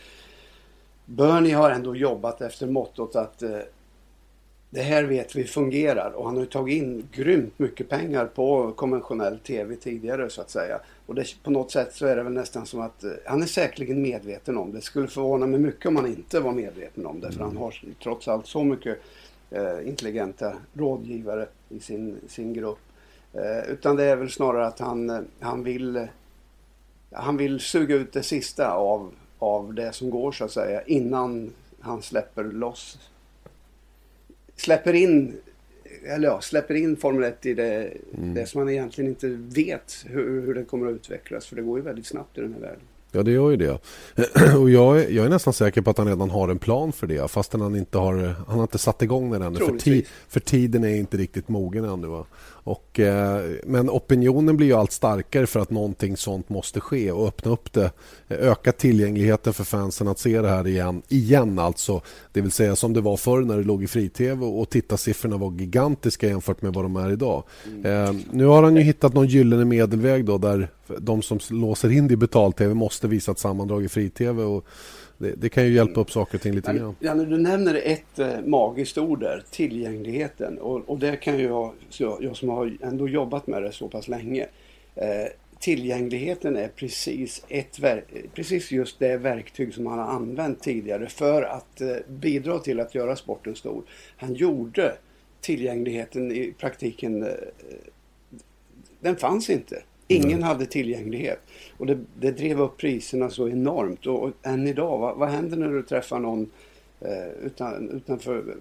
Bernie 1.05 1.55
har 1.55 1.71
ändå 1.71 1.97
jobbat 1.97 2.41
efter 2.41 2.67
mottot 2.67 3.17
att 3.17 3.43
eh, 3.43 3.59
det 4.71 4.83
här 4.83 5.05
vet 5.05 5.37
vi 5.37 5.45
fungerar 5.45 6.11
och 6.11 6.27
han 6.27 6.37
har 6.37 6.45
tagit 6.45 6.83
in 6.83 7.09
grymt 7.13 7.59
mycket 7.59 7.89
pengar 7.89 8.27
på 8.27 8.73
konventionell 8.73 9.39
tv 9.39 9.77
tidigare 9.77 10.31
så 10.31 10.41
att 10.41 10.51
säga. 10.51 10.81
Och 11.07 11.15
det, 11.15 11.25
på 11.43 11.51
något 11.51 11.71
sätt 11.71 11.95
så 11.95 12.07
är 12.07 12.17
det 12.17 12.23
väl 12.23 12.33
nästan 12.33 12.67
som 12.67 12.81
att 12.81 13.05
eh, 13.05 13.11
han 13.27 13.43
är 13.43 13.47
säkerligen 13.47 14.03
medveten 14.03 14.59
om 14.59 14.73
det. 14.73 14.81
Skulle 14.81 15.09
förvåna 15.09 15.47
mig 15.47 15.61
mycket 15.61 15.87
om 15.87 15.97
han 15.97 16.07
inte 16.07 16.41
var 16.41 16.53
medveten 16.53 17.07
om 17.07 17.21
det. 17.21 17.33
För 17.33 17.45
han 17.45 17.57
har 17.57 17.75
trots 18.03 18.29
allt 18.29 18.47
så 18.47 18.65
mycket 18.65 18.99
eh, 19.51 19.89
intelligenta 19.89 20.53
rådgivare 20.73 21.47
i 21.69 21.81
sin, 21.81 22.17
sin 22.29 22.53
grupp. 22.53 22.79
Eh, 23.33 23.71
utan 23.71 23.97
det 23.97 24.05
är 24.05 24.17
väl 24.17 24.31
snarare 24.31 24.67
att 24.67 24.79
han, 24.79 25.11
eh, 25.11 25.21
han 25.41 25.63
vill 25.63 26.09
han 27.13 27.37
vill 27.37 27.61
suga 27.61 27.95
ut 27.95 28.13
det 28.13 28.23
sista 28.23 28.73
av, 28.73 29.15
av 29.39 29.75
det 29.75 29.93
som 29.93 30.11
går 30.11 30.33
så 30.33 30.45
att 30.45 30.53
säga 30.53 30.83
innan 30.83 31.53
han 31.81 32.03
släpper 32.03 32.45
loss. 32.45 32.99
Släpper 34.57 34.93
in 34.93 35.37
eller 36.05 36.29
ja, 36.29 36.41
släpper 36.41 36.75
in 36.75 36.97
Formel 36.97 37.25
1 37.25 37.47
i 37.47 37.55
det, 37.55 37.93
mm. 38.19 38.35
det 38.35 38.47
som 38.47 38.61
man 38.61 38.69
egentligen 38.69 39.11
inte 39.11 39.29
vet 39.29 40.05
hur, 40.07 40.41
hur 40.41 40.55
det 40.55 40.65
kommer 40.65 40.87
att 40.87 40.95
utvecklas. 40.95 41.47
För 41.47 41.57
det 41.57 41.63
går 41.63 41.79
ju 41.79 41.85
väldigt 41.85 42.07
snabbt 42.07 42.39
i 42.39 42.41
den 42.41 42.53
här 42.53 42.61
världen. 42.61 42.83
Ja, 43.13 43.23
det 43.23 43.31
gör 43.31 43.51
ju 43.51 43.57
det. 43.57 43.79
Och 44.59 44.71
jag 44.71 45.01
är, 45.01 45.11
jag 45.11 45.27
är 45.27 45.31
nästan 45.31 45.53
säker 45.53 45.81
på 45.81 45.91
att 45.91 45.99
han 45.99 46.07
redan 46.07 46.31
har 46.31 46.49
en 46.49 46.59
plan 46.59 46.93
för 46.93 47.07
det 47.07 47.31
fastän 47.31 47.61
han 47.61 47.77
inte 47.77 47.99
har, 47.99 48.15
han 48.47 48.57
har 48.57 48.63
inte 48.63 48.79
satt 48.79 49.03
igång 49.03 49.31
den 49.31 49.43
ännu. 49.43 49.59
För, 49.59 49.79
ti, 49.79 50.07
för 50.29 50.41
tiden 50.41 50.85
är 50.85 50.95
inte 50.95 51.17
riktigt 51.17 51.49
mogen 51.49 51.85
ännu. 51.85 52.07
Va? 52.07 52.27
Och, 52.63 53.01
eh, 53.01 53.51
men 53.65 53.91
opinionen 53.91 54.57
blir 54.57 54.67
ju 54.67 54.75
allt 54.75 54.93
starkare 54.93 55.47
för 55.47 55.61
att 55.61 55.71
någonting 55.71 56.17
sånt 56.17 56.49
måste 56.49 56.81
ske 56.81 57.13
och 57.13 57.29
öppna 57.29 57.51
upp 57.51 57.73
det. 57.73 57.91
Öka 58.29 58.73
tillgängligheten 58.73 59.53
för 59.53 59.65
fansen 59.65 60.09
att 60.09 60.19
se 60.19 60.41
det 60.41 60.49
här 60.49 60.67
igen. 60.67 61.03
Igen 61.09 61.59
alltså. 61.59 62.01
Det 62.33 62.41
vill 62.41 62.53
säga 62.53 62.77
som 62.77 62.93
det 62.93 63.01
var 63.01 63.17
förr 63.17 63.41
när 63.41 63.57
det 63.57 63.65
låg 63.65 63.83
i 63.83 63.87
fri-tv 63.87 64.47
och 64.47 64.71
tittarsiffrorna 64.71 65.37
var 65.37 65.53
gigantiska 65.53 66.29
jämfört 66.29 66.63
med 66.63 66.75
vad 66.75 66.85
de 66.85 66.97
är 66.97 67.13
idag. 67.13 67.43
Mm. 67.67 68.05
Eh, 68.05 68.23
nu 68.33 68.45
har 68.45 68.63
han 68.63 68.77
ju 68.77 68.83
hittat 68.83 69.15
någon 69.15 69.27
gyllene 69.27 69.65
medelväg 69.65 70.25
då 70.25 70.39
där 70.39 70.69
de 70.99 71.23
som 71.23 71.39
låser 71.51 71.93
in 71.93 72.09
det 72.09 72.15
i 72.15 72.17
betal-tv 72.17 72.75
måste 72.75 73.09
visa 73.09 73.33
ett 73.33 73.39
sammandrag 73.39 73.85
i 73.85 73.89
fri-tv. 73.89 74.43
Och 74.43 74.67
det, 75.19 75.35
det, 75.37 75.49
kan 75.49 75.65
ju 75.65 75.73
hjälpa 75.73 76.01
upp 76.01 76.11
saker 76.11 76.35
och 76.35 76.43
ting 76.43 76.55
lite 76.55 76.73
grann. 76.73 76.97
Ja, 77.01 77.15
du 77.15 77.39
nämner 77.39 77.81
ett 77.85 78.19
eh, 78.19 78.41
magiskt 78.47 78.99
ord 78.99 79.21
där, 79.21 79.43
tillgängligheten. 79.51 80.59
Och, 80.59 80.89
och 80.89 80.99
det 80.99 81.17
kan 81.17 81.39
ju 81.39 81.45
jag, 81.45 81.73
jag 82.21 82.37
som 82.37 82.49
har 82.49 82.77
ändå 82.83 83.09
jobbat 83.09 83.47
med 83.47 83.63
det 83.63 83.73
så 83.73 83.89
pass 83.89 84.09
länge. 84.09 84.47
Eh, 84.95 85.27
tillgängligheten 85.61 86.57
är 86.57 86.69
precis, 86.69 87.45
ett 87.49 87.81
precis 88.35 88.71
just 88.71 88.99
det 88.99 89.17
verktyg 89.17 89.75
som 89.75 89.87
han 89.87 89.99
har 89.99 90.07
använt 90.07 90.63
tidigare 90.63 91.07
för 91.07 91.43
att 91.43 91.81
eh, 91.81 91.97
bidra 92.09 92.59
till 92.59 92.81
att 92.81 92.95
göra 92.95 93.17
sporten 93.17 93.57
stor. 93.57 93.83
Han 94.17 94.35
gjorde 94.35 94.93
tillgängligheten 95.41 96.33
i 96.33 96.55
praktiken, 96.59 97.23
eh, 97.23 97.33
den 99.01 99.17
fanns 99.17 99.51
inte. 99.51 99.83
Ingen 100.11 100.31
mm. 100.31 100.43
hade 100.43 100.67
tillgänglighet. 100.67 101.41
Och 101.77 101.87
det, 101.87 101.99
det, 102.21 102.31
drev 102.31 102.61
upp 102.61 102.77
priserna 102.77 103.31
så 103.31 103.49
enormt. 103.49 104.07
Och, 104.07 104.23
och 104.23 104.31
än 104.43 104.67
idag, 104.67 104.99
vad, 104.99 105.17
vad, 105.17 105.29
händer 105.29 105.57
när 105.57 105.69
du 105.69 105.83
träffar 105.83 106.19
någon 106.19 106.51
eh, 107.01 107.47
utan, 107.47 107.91
utanför 107.91 108.57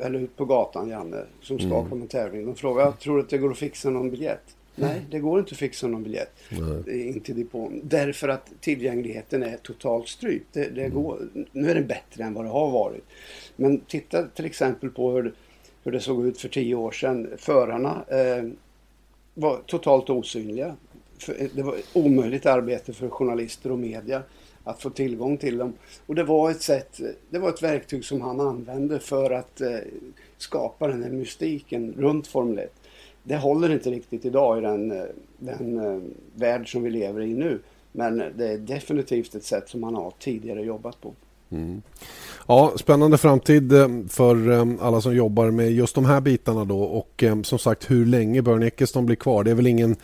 eller 0.00 0.18
ut 0.18 0.36
på 0.36 0.44
gatan, 0.44 0.88
Janne, 0.88 1.24
som 1.42 1.58
ska 1.58 1.78
mm. 1.78 1.90
på 1.90 1.96
en 1.96 2.08
tävling. 2.08 2.46
De 2.46 2.54
frågar, 2.54 2.92
tror 2.92 3.16
du 3.16 3.22
att 3.22 3.28
det 3.28 3.38
går 3.38 3.50
att 3.50 3.58
fixa 3.58 3.90
någon 3.90 4.10
biljett? 4.10 4.56
Mm. 4.76 4.90
Nej, 4.90 5.00
det 5.10 5.18
går 5.18 5.38
inte 5.38 5.52
att 5.52 5.58
fixa 5.58 5.86
någon 5.86 6.02
biljett 6.02 6.32
Nej. 6.48 7.08
in 7.08 7.20
till 7.20 7.36
depån. 7.36 7.80
Därför 7.84 8.28
att 8.28 8.52
tillgängligheten 8.60 9.42
är 9.42 9.56
totalt 9.56 10.08
strypt. 10.08 10.46
Det, 10.52 10.68
det 10.68 10.84
mm. 10.84 11.02
går, 11.02 11.28
nu 11.52 11.70
är 11.70 11.74
den 11.74 11.86
bättre 11.86 12.24
än 12.24 12.34
vad 12.34 12.44
det 12.44 12.48
har 12.48 12.70
varit. 12.70 13.04
Men 13.56 13.80
titta 13.80 14.26
till 14.26 14.44
exempel 14.44 14.90
på 14.90 15.10
hur, 15.10 15.34
hur 15.84 15.92
det 15.92 16.00
såg 16.00 16.26
ut 16.26 16.40
för 16.40 16.48
tio 16.48 16.74
år 16.74 16.90
sedan. 16.90 17.30
Förarna 17.38 18.04
eh, 18.08 18.50
var 19.38 19.60
totalt 19.66 20.10
osynliga. 20.10 20.76
Eh, 21.28 21.46
det 21.54 21.62
var 21.62 21.76
ett 21.76 21.88
omöjligt 21.92 22.46
arbete 22.46 22.92
för 22.92 23.08
journalister 23.08 23.72
och 23.72 23.78
media 23.78 24.22
att 24.64 24.82
få 24.82 24.90
tillgång 24.90 25.36
till 25.36 25.58
dem. 25.58 25.72
Och 26.06 26.14
det 26.14 26.24
var 26.24 26.50
ett 26.50 26.62
sätt, 26.62 27.00
det 27.30 27.38
var 27.38 27.48
ett 27.48 27.62
verktyg 27.62 28.04
som 28.04 28.20
han 28.20 28.40
använde 28.40 28.98
för 28.98 29.30
att 29.30 29.60
eh, 29.60 29.78
skapa 30.38 30.88
den 30.88 31.02
här 31.02 31.10
mystiken 31.10 31.94
runt 31.98 32.26
Formel 32.26 32.58
1. 32.58 32.72
Det 33.22 33.36
håller 33.36 33.72
inte 33.72 33.90
riktigt 33.90 34.24
idag 34.24 34.58
i 34.58 34.60
den, 34.60 34.90
eh, 34.90 35.04
den 35.38 36.14
värld 36.34 36.72
som 36.72 36.82
vi 36.82 36.90
lever 36.90 37.20
i 37.20 37.34
nu. 37.34 37.60
Men 37.92 38.22
det 38.36 38.48
är 38.48 38.58
definitivt 38.58 39.34
ett 39.34 39.44
sätt 39.44 39.68
som 39.68 39.82
han 39.82 39.94
har 39.94 40.12
tidigare 40.18 40.62
jobbat 40.62 41.00
på. 41.00 41.14
Mm. 41.50 41.82
Ja, 42.46 42.72
spännande 42.76 43.18
framtid 43.18 43.72
eh, 43.72 43.88
för 44.08 44.50
eh, 44.50 44.66
alla 44.80 45.00
som 45.00 45.16
jobbar 45.16 45.50
med 45.50 45.72
just 45.72 45.94
de 45.94 46.04
här 46.04 46.20
bitarna 46.20 46.64
då 46.64 46.80
och 46.80 47.22
eh, 47.22 47.42
som 47.42 47.58
sagt 47.58 47.90
hur 47.90 48.06
länge 48.06 48.42
Björn 48.42 48.62
Eckeston 48.62 49.06
blir 49.06 49.16
kvar. 49.16 49.44
Det 49.44 49.50
är 49.50 49.54
väl 49.54 49.66
ingen 49.66 49.96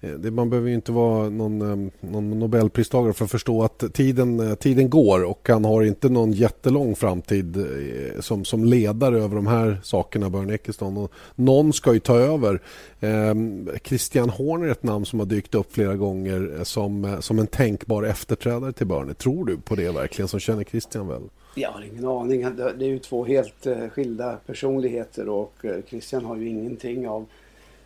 Eh, 0.00 0.10
det, 0.10 0.30
man 0.30 0.50
behöver 0.50 0.68
ju 0.68 0.74
inte 0.74 0.92
vara 0.92 1.28
någon, 1.28 1.62
ehm, 1.62 1.90
någon 2.00 2.38
Nobelpristagare 2.38 3.12
för 3.12 3.24
att 3.24 3.30
förstå 3.30 3.62
att 3.62 3.94
tiden, 3.94 4.40
eh, 4.40 4.54
tiden 4.54 4.90
går 4.90 5.24
och 5.24 5.48
han 5.48 5.64
har 5.64 5.82
inte 5.82 6.08
någon 6.08 6.32
jättelång 6.32 6.96
framtid 6.96 7.56
eh, 7.56 8.20
som, 8.20 8.44
som 8.44 8.64
ledare 8.64 9.18
över 9.18 9.36
de 9.36 9.46
här 9.46 9.80
sakerna, 9.82 10.30
Björn 10.30 10.50
Ekeston. 10.50 10.96
Och 10.96 11.12
någon 11.34 11.72
ska 11.72 11.92
ju 11.92 12.00
ta 12.00 12.18
över. 12.18 12.60
Ehm, 13.00 13.70
Christian 13.84 14.30
Horner 14.30 14.66
är 14.66 14.72
ett 14.72 14.82
namn 14.82 15.06
som 15.06 15.18
har 15.18 15.26
dykt 15.26 15.54
upp 15.54 15.72
flera 15.72 15.96
gånger 15.96 16.60
som, 16.64 17.16
som 17.20 17.38
en 17.38 17.46
tänkbar 17.46 18.02
efterträdare 18.02 18.72
till 18.72 18.86
Börne. 18.86 19.14
Tror 19.14 19.44
du 19.44 19.56
på 19.56 19.74
det 19.74 19.90
verkligen 19.90 20.28
som 20.28 20.40
känner 20.40 20.64
Christian 20.64 21.08
väl? 21.08 21.22
Jag 21.54 21.70
har 21.70 21.82
ingen 21.82 22.06
aning. 22.06 22.56
Det 22.56 22.84
är 22.84 22.88
ju 22.88 22.98
två 22.98 23.24
helt 23.24 23.66
skilda 23.92 24.36
personligheter 24.46 25.28
och 25.28 25.54
Christian 25.88 26.24
har 26.24 26.36
ju 26.36 26.48
ingenting 26.48 27.08
av, 27.08 27.26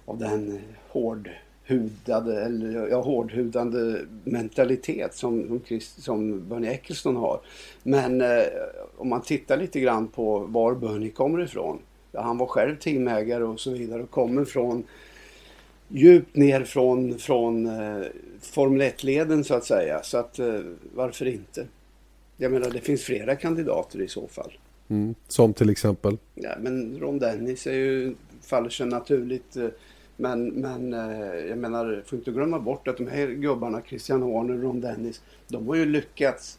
av 0.04 0.18
den 0.18 0.58
hård 0.88 1.30
hudade, 1.66 2.44
eller 2.44 2.88
ja, 2.88 3.00
hårdhudande 3.00 3.98
mentalitet 4.24 5.14
som, 5.14 5.46
som, 5.48 5.60
Christ, 5.66 6.02
som 6.02 6.48
Bernie 6.48 6.70
Eccleston 6.70 7.16
har. 7.16 7.40
Men 7.82 8.20
eh, 8.20 8.42
om 8.96 9.08
man 9.08 9.22
tittar 9.22 9.56
lite 9.56 9.80
grann 9.80 10.08
på 10.08 10.38
var 10.38 10.74
Bernie 10.74 11.10
kommer 11.10 11.42
ifrån. 11.42 11.78
Ja, 12.12 12.22
han 12.22 12.38
var 12.38 12.46
själv 12.46 12.76
teamägare 12.76 13.44
och 13.44 13.60
så 13.60 13.70
vidare 13.70 14.02
och 14.02 14.10
kommer 14.10 14.44
från 14.44 14.84
djupt 15.88 16.36
ner 16.36 16.64
från, 16.64 17.18
från 17.18 17.66
eh, 17.66 18.06
Formel 18.40 18.82
1-leden 18.82 19.44
så 19.44 19.54
att 19.54 19.64
säga. 19.64 20.02
Så 20.02 20.18
att 20.18 20.38
eh, 20.38 20.60
varför 20.94 21.26
inte? 21.26 21.66
Jag 22.36 22.52
menar 22.52 22.70
det 22.70 22.80
finns 22.80 23.02
flera 23.02 23.36
kandidater 23.36 24.00
i 24.00 24.08
så 24.08 24.28
fall. 24.28 24.52
Mm, 24.88 25.14
som 25.28 25.54
till 25.54 25.70
exempel? 25.70 26.16
Ja, 26.34 26.50
men 26.60 26.98
Ron 27.00 27.18
Dennis 27.18 27.66
är 27.66 27.72
ju, 27.72 28.14
faller 28.42 28.70
sig 28.70 28.86
naturligt. 28.86 29.56
Eh, 29.56 29.68
men, 30.16 30.48
men 30.48 30.92
eh, 30.92 31.46
jag 31.48 31.58
menar, 31.58 32.02
får 32.06 32.18
inte 32.18 32.30
glömma 32.30 32.58
bort 32.58 32.88
att 32.88 32.96
de 32.96 33.06
här 33.06 33.26
gubbarna, 33.26 33.82
Christian 33.86 34.22
Horner 34.22 34.54
och 34.54 34.62
Ron 34.62 34.80
Dennis, 34.80 35.22
de 35.48 35.68
har 35.68 35.74
ju 35.74 35.84
lyckats 35.84 36.58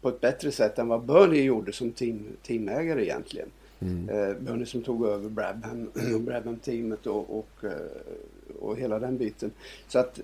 på 0.00 0.08
ett 0.08 0.20
bättre 0.20 0.50
sätt 0.50 0.78
än 0.78 0.88
vad 0.88 1.04
Bernie 1.04 1.42
gjorde 1.42 1.72
som 1.72 1.92
team, 1.92 2.26
teamägare 2.42 3.04
egentligen. 3.04 3.48
Mm. 3.80 4.08
Eh, 4.08 4.36
Bernie 4.36 4.66
som 4.66 4.82
tog 4.82 5.06
över 5.06 5.28
Brabham, 5.28 5.90
Brabham-teamet 6.24 7.06
och, 7.06 7.38
och, 7.38 7.64
eh, 7.64 8.60
och 8.60 8.76
hela 8.76 8.98
den 8.98 9.18
biten. 9.18 9.50
Så 9.88 9.98
att 9.98 10.20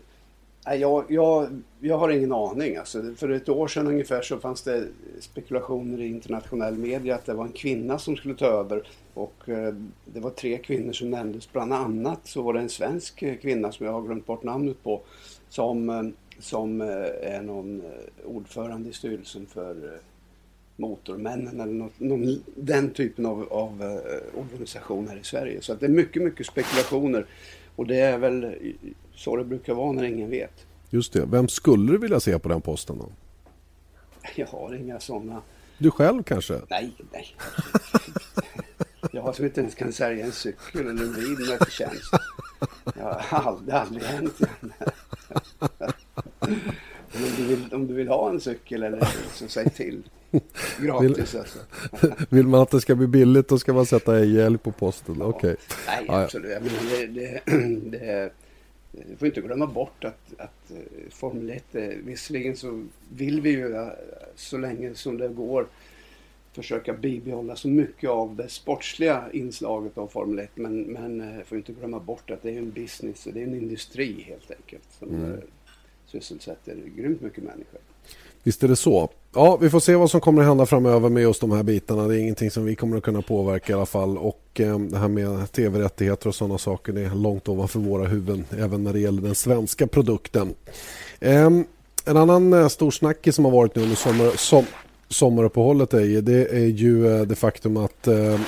jag, 0.75 1.04
jag, 1.09 1.62
jag 1.80 1.99
har 1.99 2.11
ingen 2.11 2.33
aning. 2.33 2.76
Alltså, 2.76 3.14
för 3.16 3.28
ett 3.28 3.49
år 3.49 3.68
sedan 3.68 3.87
ungefär 3.87 4.23
så 4.23 4.38
fanns 4.38 4.62
det 4.62 4.87
spekulationer 5.21 6.00
i 6.00 6.06
internationell 6.06 6.78
media 6.78 7.14
att 7.14 7.26
det 7.26 7.35
var 7.35 7.45
en 7.45 7.52
kvinna 7.52 7.99
som 7.99 8.16
skulle 8.16 8.35
ta 8.35 8.47
över. 8.47 8.83
Och 9.16 9.49
eh, 9.49 9.75
det 10.04 10.20
var 10.20 10.30
tre 10.30 10.58
kvinnor 10.58 10.92
som 10.92 11.11
nämndes. 11.11 11.52
Bland 11.52 11.73
annat 11.73 12.20
så 12.25 12.42
var 12.42 12.52
det 12.52 12.61
en 12.61 12.68
svensk 12.68 13.18
kvinna 13.40 13.73
som 13.73 13.87
jag 13.87 13.92
har 13.92 14.02
glömt 14.02 14.26
bort 14.26 14.42
namnet 14.42 14.82
på. 14.82 15.02
Som, 15.49 15.90
eh, 15.90 16.02
som 16.38 16.80
eh, 16.80 16.87
är 17.23 17.42
någon 17.42 17.80
eh, 17.80 18.26
ordförande 18.26 18.88
i 18.88 18.92
styrelsen 18.92 19.46
för 19.46 19.94
eh, 19.94 20.00
Motormännen 20.76 21.61
eller 21.61 21.73
något, 21.73 22.00
någon, 22.00 22.42
den 22.56 22.90
typen 22.90 23.26
av, 23.26 23.52
av 23.52 23.82
eh, 23.82 24.40
organisation 24.40 25.08
här 25.08 25.16
i 25.16 25.25
Sverige. 25.25 25.62
Så 25.62 25.73
att 25.73 25.80
det 25.80 25.87
är 25.87 25.90
mycket, 25.90 26.23
mycket 26.23 26.46
spekulationer. 26.46 27.26
Och 27.76 27.87
det 27.87 27.96
är 27.96 28.18
väl 28.18 28.54
så 29.14 29.37
det 29.37 29.44
brukar 29.44 29.75
vara 29.75 29.92
när 29.92 30.04
ingen 30.04 30.30
vet. 30.30 30.66
Just 30.90 31.12
det. 31.12 31.26
Vem 31.26 31.49
skulle 31.49 31.92
du 31.92 31.99
vilja 31.99 32.20
se 32.20 32.38
på 32.38 32.49
den 32.49 32.61
posten 32.61 32.99
då? 32.99 33.08
Jag 34.37 34.46
har 34.46 34.75
inga 34.75 35.00
sådana. 35.00 35.42
Du 35.78 35.90
själv 35.90 36.23
kanske? 36.23 36.61
Nej, 36.70 36.92
nej. 37.12 37.37
Jag 39.16 39.23
har 39.23 39.32
som 39.32 39.44
inte 39.44 39.61
ens 39.61 39.75
kan 39.75 39.92
sälja 39.92 40.25
en 40.25 40.32
cykel 40.32 40.80
eller 40.80 40.90
en 40.90 41.12
bil 41.12 41.49
med 41.49 41.58
förtjänst. 41.58 42.11
Det 42.94 43.00
har 43.00 43.38
aldrig, 43.38 43.75
aldrig 43.75 44.02
hänt. 44.02 44.40
Men 47.12 47.25
om, 47.25 47.30
du 47.37 47.44
vill, 47.46 47.75
om 47.75 47.87
du 47.87 47.94
vill 47.94 48.08
ha 48.08 48.30
en 48.30 48.40
cykel 48.40 48.82
eller 48.82 49.08
så 49.35 49.49
säg 49.49 49.70
till. 49.70 50.02
Gratis 50.78 51.35
vill, 51.35 51.40
alltså. 51.40 51.58
vill 52.35 52.46
man 52.46 52.61
att 52.61 52.70
det 52.70 52.80
ska 52.80 52.94
bli 52.94 53.06
billigt 53.06 53.49
då 53.49 53.58
ska 53.58 53.73
man 53.73 53.87
sätta 53.87 54.25
hjälp 54.25 54.62
på 54.62 54.73
posten. 54.73 55.16
Ja. 55.18 55.25
Okej. 55.25 55.52
Okay. 55.52 56.06
Nej, 56.08 56.25
absolut. 56.25 56.50
Ja, 56.50 56.58
men 56.61 56.70
det, 56.90 57.06
det, 57.06 57.40
det, 57.99 58.32
vi 58.90 59.16
får 59.16 59.28
inte 59.28 59.40
glömma 59.40 59.66
bort 59.66 60.04
att, 60.04 60.32
att 60.38 60.70
eh, 60.70 61.11
Formel 61.11 61.50
1, 61.50 61.64
visserligen 62.04 62.56
så 62.56 62.87
vill 63.08 63.40
vi 63.40 63.50
ju 63.50 63.76
eh, 63.76 63.88
så 64.35 64.58
länge 64.58 64.94
som 64.94 65.18
det 65.18 65.28
går 65.28 65.66
försöka 66.57 66.93
bibehålla 66.93 67.57
så 67.57 67.69
mycket 67.69 68.11
av 68.11 68.37
det 68.37 68.49
sportsliga 68.49 69.25
inslaget 69.33 69.99
av 69.99 70.07
Formel 70.07 70.39
1. 70.39 70.51
Men, 70.55 70.81
men 70.81 71.21
eh, 71.21 71.45
får 71.45 71.59
inte 71.59 71.73
glömma 71.73 71.99
bort 71.99 72.31
att 72.31 72.43
det 72.43 72.51
är 72.51 72.59
en 72.59 72.71
business, 72.71 73.29
det 73.35 73.41
är 73.41 73.47
en 73.47 73.55
industri 73.55 74.25
helt 74.29 74.51
enkelt. 74.51 74.85
Som, 74.99 75.09
mm. 75.09 75.41
sysselsätter 76.07 76.77
grymt 76.97 77.21
mycket 77.21 77.45
människor. 77.45 77.81
Visst 78.43 78.63
är 78.63 78.69
det 78.69 78.77
så. 78.77 79.09
Ja, 79.35 79.57
vi 79.57 79.71
får 79.71 79.81
se 79.81 79.95
vad 79.95 80.11
som 80.11 80.21
kommer 80.21 80.43
att 80.43 80.49
hända 80.49 80.67
framöver 80.67 81.09
med 81.09 81.23
just 81.23 81.41
de 81.41 81.53
här 81.53 81.63
bitarna. 81.63 82.09
Det 82.09 82.17
är 82.17 82.19
ingenting 82.19 82.51
som 82.51 82.65
vi 82.65 82.75
kommer 82.75 82.97
att 82.97 83.03
kunna 83.03 83.23
påverka 83.23 83.73
i 83.73 83.77
alla 83.77 83.87
fall. 83.87 84.19
Och 84.19 84.61
eh, 84.61 84.79
det 84.79 84.99
här 84.99 85.09
med 85.09 85.53
tv-rättigheter 85.53 86.29
och 86.29 86.35
sådana 86.35 86.59
saker 86.59 86.93
det 86.93 87.01
är 87.01 87.15
långt 87.15 87.49
ovanför 87.49 87.79
våra 87.79 88.09
huvuden 88.09 88.45
även 88.59 88.85
när 88.85 88.93
det 88.93 89.01
gäller 89.01 89.23
den 89.23 89.35
svenska 89.35 89.87
produkten. 89.87 90.55
Eh, 91.21 91.51
en 92.05 92.17
annan 92.17 92.53
eh, 92.53 92.69
stor 92.69 92.91
snackis 92.91 93.35
som 93.35 93.45
har 93.45 93.53
varit 93.53 93.75
nu 93.75 93.83
under 93.83 93.97
sommar, 93.97 94.31
som, 94.37 94.65
sommaruppehållet 95.09 95.95
är, 95.95 96.23
det 96.23 96.47
är 96.47 96.67
ju 96.67 97.15
eh, 97.15 97.23
det 97.23 97.35
faktum 97.35 97.77
att 97.77 98.07
eh, 98.07 98.41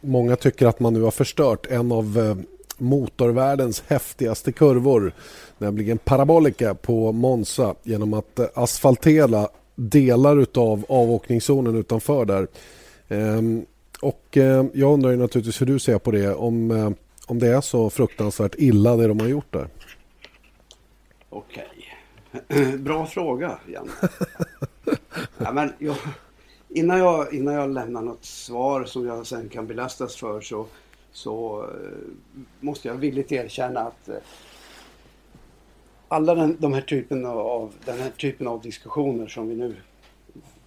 många 0.00 0.36
tycker 0.36 0.66
att 0.66 0.80
man 0.80 0.94
nu 0.94 1.00
har 1.00 1.10
förstört 1.10 1.66
en 1.66 1.92
av 1.92 2.18
eh, 2.18 2.36
motorvärldens 2.78 3.82
häftigaste 3.86 4.52
kurvor, 4.52 5.12
nämligen 5.58 5.98
Parabolica 5.98 6.74
på 6.74 7.12
Monza 7.12 7.74
genom 7.82 8.14
att 8.14 8.58
asfaltera 8.58 9.48
delar 9.74 10.46
av 10.54 10.84
avåkningszonen 10.88 11.76
utanför 11.76 12.24
där. 12.24 12.46
Ehm, 13.08 13.66
och 14.02 14.26
jag 14.72 14.92
undrar 14.92 15.16
naturligtvis 15.16 15.60
hur 15.60 15.66
du 15.66 15.78
ser 15.78 15.98
på 15.98 16.10
det, 16.10 16.34
om, 16.34 16.94
om 17.26 17.38
det 17.38 17.48
är 17.48 17.60
så 17.60 17.90
fruktansvärt 17.90 18.54
illa 18.58 18.96
det 18.96 19.06
de 19.06 19.20
har 19.20 19.28
gjort 19.28 19.52
där. 19.52 19.68
Okej. 21.30 21.70
Bra 22.78 23.06
fråga, 23.06 23.58
Jan. 23.66 23.90
ja, 25.38 25.52
men 25.52 25.72
jag, 25.78 25.96
innan, 26.68 26.98
jag, 26.98 27.34
innan 27.34 27.54
jag 27.54 27.70
lämnar 27.70 28.02
något 28.02 28.24
svar 28.24 28.84
som 28.84 29.06
jag 29.06 29.26
sen 29.26 29.48
kan 29.48 29.66
belastas 29.66 30.16
för 30.16 30.40
så, 30.40 30.66
så 31.12 31.62
eh, 31.62 31.98
måste 32.60 32.88
jag 32.88 32.94
villigt 32.94 33.32
erkänna 33.32 33.80
att 33.80 34.08
eh, 34.08 34.16
alla 36.08 36.34
den, 36.34 36.56
de 36.58 36.72
här 36.72 36.80
typen 36.80 37.26
av, 37.26 37.74
den 37.84 37.98
här 37.98 38.10
typen 38.10 38.46
av 38.46 38.60
diskussioner 38.60 39.26
som 39.26 39.48
vi 39.48 39.56
nu 39.56 39.76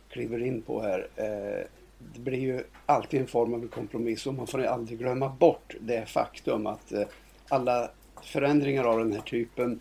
kliver 0.10 0.44
in 0.44 0.62
på 0.62 0.82
här. 0.82 1.08
Eh, 1.16 1.66
det 2.14 2.20
blir 2.20 2.40
ju 2.40 2.64
alltid 2.86 3.22
en 3.22 3.28
form 3.28 3.54
av 3.54 3.68
kompromiss 3.68 4.28
och 4.28 4.34
man 4.34 4.48
får 4.48 4.66
aldrig 4.66 5.00
glömma 5.00 5.30
bort 5.30 5.76
det 5.80 6.10
faktum 6.10 6.68
att 6.68 6.92
eh, 6.92 7.04
alla 7.48 7.90
förändringar 8.22 8.84
av 8.84 9.00
den 9.00 9.14
här 9.14 9.22
typen 9.22 9.72
eh, 9.72 9.78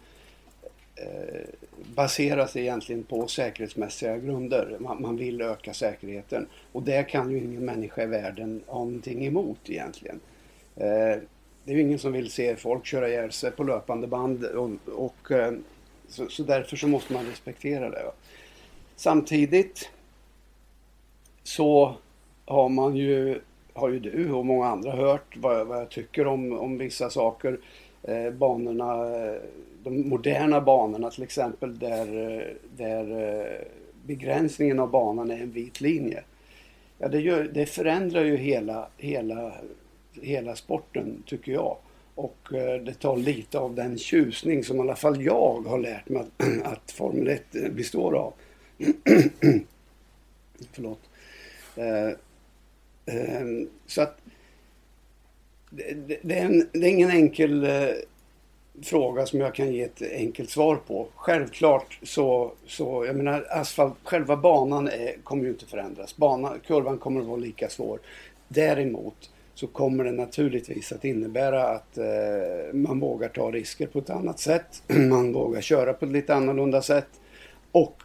Eh, 0.94 1.48
baseras 1.94 2.56
egentligen 2.56 3.04
på 3.04 3.28
säkerhetsmässiga 3.28 4.18
grunder. 4.18 4.76
Man, 4.80 5.02
man, 5.02 5.16
vill 5.16 5.40
öka 5.40 5.74
säkerheten 5.74 6.46
och 6.72 6.82
det 6.82 7.02
kan 7.02 7.30
ju 7.30 7.38
ingen 7.38 7.64
människa 7.64 8.02
i 8.02 8.06
världen 8.06 8.62
ha 8.66 8.78
någonting 8.78 9.26
emot 9.26 9.58
egentligen. 9.66 10.20
Eh, 10.76 11.18
det 11.64 11.72
är 11.72 11.74
ju 11.74 11.80
ingen 11.80 11.98
som 11.98 12.12
vill 12.12 12.30
se 12.30 12.56
folk 12.56 12.86
köra 12.86 13.08
ihjäl 13.08 13.32
sig 13.32 13.50
på 13.50 13.64
löpande 13.64 14.06
band 14.06 14.44
och, 14.44 14.70
och 14.86 15.30
eh, 15.30 15.52
så, 16.08 16.28
så, 16.28 16.42
därför 16.42 16.76
så 16.76 16.88
måste 16.88 17.12
man 17.12 17.26
respektera 17.26 17.90
det. 17.90 18.10
Samtidigt 18.96 19.90
så 21.42 21.94
har 22.44 22.68
man 22.68 22.96
ju, 22.96 23.40
har 23.72 23.88
ju 23.88 23.98
du 23.98 24.32
och 24.32 24.46
många 24.46 24.66
andra 24.66 24.92
hört 24.92 25.36
vad, 25.36 25.66
vad 25.66 25.80
jag 25.80 25.90
tycker 25.90 26.26
om, 26.26 26.52
om 26.52 26.78
vissa 26.78 27.10
saker. 27.10 27.58
Eh, 28.02 28.30
banorna, 28.30 29.16
eh, 29.16 29.40
de 29.82 30.08
moderna 30.08 30.60
banorna 30.60 31.10
till 31.10 31.22
exempel 31.22 31.78
där, 31.78 32.30
eh, 32.30 32.46
där 32.76 33.30
eh, 33.40 33.66
begränsningen 34.06 34.80
av 34.80 34.90
banan 34.90 35.30
är 35.30 35.42
en 35.42 35.52
vit 35.52 35.80
linje. 35.80 36.22
Ja, 36.98 37.08
det, 37.08 37.20
gör, 37.20 37.50
det 37.54 37.66
förändrar 37.66 38.24
ju 38.24 38.36
hela, 38.36 38.88
hela 38.96 39.52
hela 40.20 40.56
sporten 40.56 41.22
tycker 41.26 41.52
jag. 41.52 41.76
Och 42.14 42.52
eh, 42.54 42.82
det 42.82 42.94
tar 42.94 43.16
lite 43.16 43.58
av 43.58 43.74
den 43.74 43.98
tjusning 43.98 44.64
som 44.64 44.76
i 44.76 44.80
alla 44.80 44.96
fall 44.96 45.22
jag 45.22 45.64
har 45.66 45.78
lärt 45.78 46.08
mig 46.08 46.22
att, 46.22 46.46
att 46.72 46.90
Formel 46.90 47.28
1 47.28 47.54
eh, 47.54 47.70
består 47.70 48.16
av. 48.16 48.32
Förlåt. 50.72 51.00
Eh, 51.76 52.08
eh, 53.16 53.46
så 53.86 54.02
att 54.02 54.21
det, 55.76 56.18
det, 56.22 56.38
är 56.38 56.44
en, 56.44 56.68
det, 56.72 56.86
är 56.86 56.90
ingen 56.90 57.10
enkel 57.10 57.64
eh, 57.64 57.88
fråga 58.82 59.26
som 59.26 59.40
jag 59.40 59.54
kan 59.54 59.72
ge 59.72 59.82
ett 59.82 60.02
enkelt 60.12 60.50
svar 60.50 60.76
på. 60.76 61.06
Självklart 61.14 61.98
så, 62.02 62.52
så 62.66 63.04
jag 63.06 63.16
menar 63.16 63.46
asfalt, 63.50 63.94
själva 64.04 64.36
banan 64.36 64.88
är, 64.88 65.16
kommer 65.24 65.44
ju 65.44 65.50
inte 65.50 65.66
förändras. 65.66 66.16
Bana, 66.16 66.54
kurvan 66.66 66.98
kommer 66.98 67.20
att 67.20 67.26
vara 67.26 67.36
lika 67.36 67.68
svår. 67.68 68.00
Däremot 68.48 69.30
så 69.54 69.66
kommer 69.66 70.04
det 70.04 70.12
naturligtvis 70.12 70.92
att 70.92 71.04
innebära 71.04 71.68
att 71.68 71.98
eh, 71.98 72.72
man 72.72 73.00
vågar 73.00 73.28
ta 73.28 73.50
risker 73.50 73.86
på 73.86 73.98
ett 73.98 74.10
annat 74.10 74.38
sätt. 74.38 74.82
Man 74.88 75.32
vågar 75.32 75.60
köra 75.60 75.92
på 75.92 76.04
ett 76.04 76.12
lite 76.12 76.34
annorlunda 76.34 76.82
sätt. 76.82 77.08
Och 77.72 78.02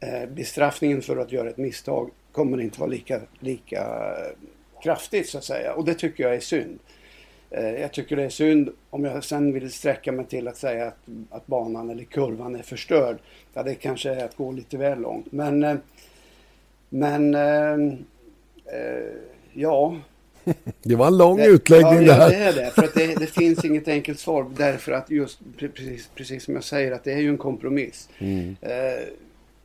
eh, 0.00 0.28
bestraffningen 0.28 1.02
för 1.02 1.16
att 1.16 1.32
göra 1.32 1.48
ett 1.50 1.56
misstag 1.56 2.10
kommer 2.32 2.60
inte 2.60 2.80
vara 2.80 2.90
lika, 2.90 3.20
lika 3.38 3.80
eh, 3.80 4.36
kraftigt 4.82 5.28
så 5.28 5.38
att 5.38 5.44
säga. 5.44 5.74
Och 5.74 5.84
det 5.84 5.94
tycker 5.94 6.24
jag 6.24 6.34
är 6.34 6.40
synd. 6.40 6.78
Eh, 7.50 7.80
jag 7.80 7.92
tycker 7.92 8.16
det 8.16 8.24
är 8.24 8.28
synd 8.28 8.68
om 8.90 9.04
jag 9.04 9.24
sen 9.24 9.52
vill 9.52 9.72
sträcka 9.72 10.12
mig 10.12 10.26
till 10.26 10.48
att 10.48 10.56
säga 10.56 10.86
att, 10.86 10.98
att 11.30 11.46
banan 11.46 11.90
eller 11.90 12.04
kurvan 12.04 12.54
är 12.54 12.62
förstörd. 12.62 13.18
Ja, 13.54 13.62
det 13.62 13.74
kanske 13.74 14.10
är 14.10 14.24
att 14.24 14.36
gå 14.36 14.52
lite 14.52 14.76
väl 14.76 15.00
långt. 15.00 15.32
Men, 15.32 15.64
eh, 15.64 15.76
men 16.88 17.34
eh, 17.34 17.94
ja, 19.52 19.96
det 20.82 20.96
var 20.96 21.06
en 21.06 21.18
lång 21.18 21.36
det, 21.36 21.46
utläggning 21.46 22.02
ja, 22.02 22.16
där. 22.16 22.20
Ja, 22.20 22.28
det 22.28 22.36
är 22.36 22.52
det. 22.52 22.70
För 22.70 22.82
att 22.82 22.94
det, 22.94 23.14
det, 23.14 23.26
finns 23.26 23.64
inget 23.64 23.88
enkelt 23.88 24.18
svar. 24.18 24.46
Därför 24.56 24.92
att 24.92 25.10
just 25.10 25.38
precis, 25.58 26.10
precis 26.14 26.44
som 26.44 26.54
jag 26.54 26.64
säger 26.64 26.92
att 26.92 27.04
det 27.04 27.12
är 27.12 27.18
ju 27.18 27.28
en 27.28 27.38
kompromiss. 27.38 28.08
Mm. 28.18 28.56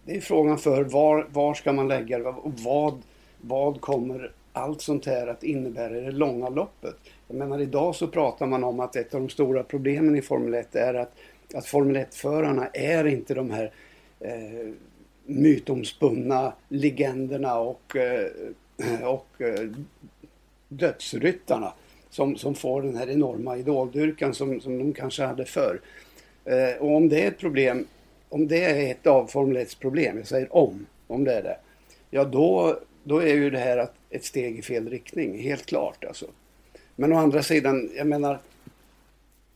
Det 0.06 0.18
är 0.18 0.22
frågan 0.22 0.58
för 0.58 0.84
var, 0.84 1.28
var 1.32 1.54
ska 1.54 1.74
man 1.74 1.88
lägga 1.88 2.18
det 2.18 2.34
vad, 2.44 3.02
vad 3.42 3.82
kommer 3.82 4.32
allt 4.54 4.82
sånt 4.82 5.06
här 5.06 5.28
att 5.28 5.44
innebära 5.44 5.98
i 5.98 6.02
det 6.02 6.12
långa 6.12 6.50
loppet? 6.50 6.96
Jag 7.32 7.38
menar 7.38 7.62
idag 7.62 7.96
så 7.96 8.08
pratar 8.08 8.46
man 8.46 8.64
om 8.64 8.80
att 8.80 8.96
ett 8.96 9.14
av 9.14 9.22
de 9.22 9.30
stora 9.30 9.64
problemen 9.64 10.16
i 10.16 10.22
Formel 10.22 10.54
1 10.54 10.76
är 10.76 10.94
att, 10.94 11.12
att 11.54 11.66
Formel 11.66 11.98
1-förarna 11.98 12.68
är 12.68 13.08
inte 13.08 13.34
de 13.34 13.52
här 13.52 13.72
eh, 14.20 14.74
mytomspunna 15.26 16.54
legenderna 16.70 17.60
och, 17.60 17.96
eh, 17.96 19.04
och 19.04 19.42
eh, 19.42 19.70
dödsryttarna 20.68 21.74
som, 22.10 22.36
som 22.36 22.56
får 22.56 22.82
den 22.82 22.98
här 22.98 23.10
enorma 23.10 23.58
idoldyrkan 23.58 24.34
som, 24.34 24.62
som 24.62 24.78
de 24.78 24.94
kanske 24.94 25.24
hade 25.24 25.46
förr. 25.46 25.82
Eh, 26.46 26.82
och 26.82 26.96
om 26.96 27.10
det 27.10 27.24
är 27.24 27.28
ett 27.28 27.40
problem, 27.40 27.88
om 28.30 28.48
det 28.48 28.64
är 28.64 28.92
ett 28.92 29.08
av 29.08 29.28
Formel 29.28 29.58
1 29.58 29.80
problem, 29.80 30.18
jag 30.18 30.28
säger 30.28 30.56
om, 30.56 30.86
om 31.08 31.24
det 31.24 31.34
är 31.34 31.44
det, 31.44 31.58
ja 32.10 32.24
då, 32.24 32.80
då 33.04 33.20
är 33.20 33.34
ju 33.34 33.50
det 33.50 33.60
här 33.60 33.88
ett 34.10 34.26
steg 34.26 34.60
i 34.60 34.62
fel 34.62 34.90
riktning, 34.90 35.42
helt 35.42 35.66
klart 35.66 36.06
alltså. 36.06 36.26
Men 37.02 37.14
å 37.14 37.18
andra 37.18 37.44
sidan, 37.44 37.90
jag 37.96 38.08
menar, 38.08 38.40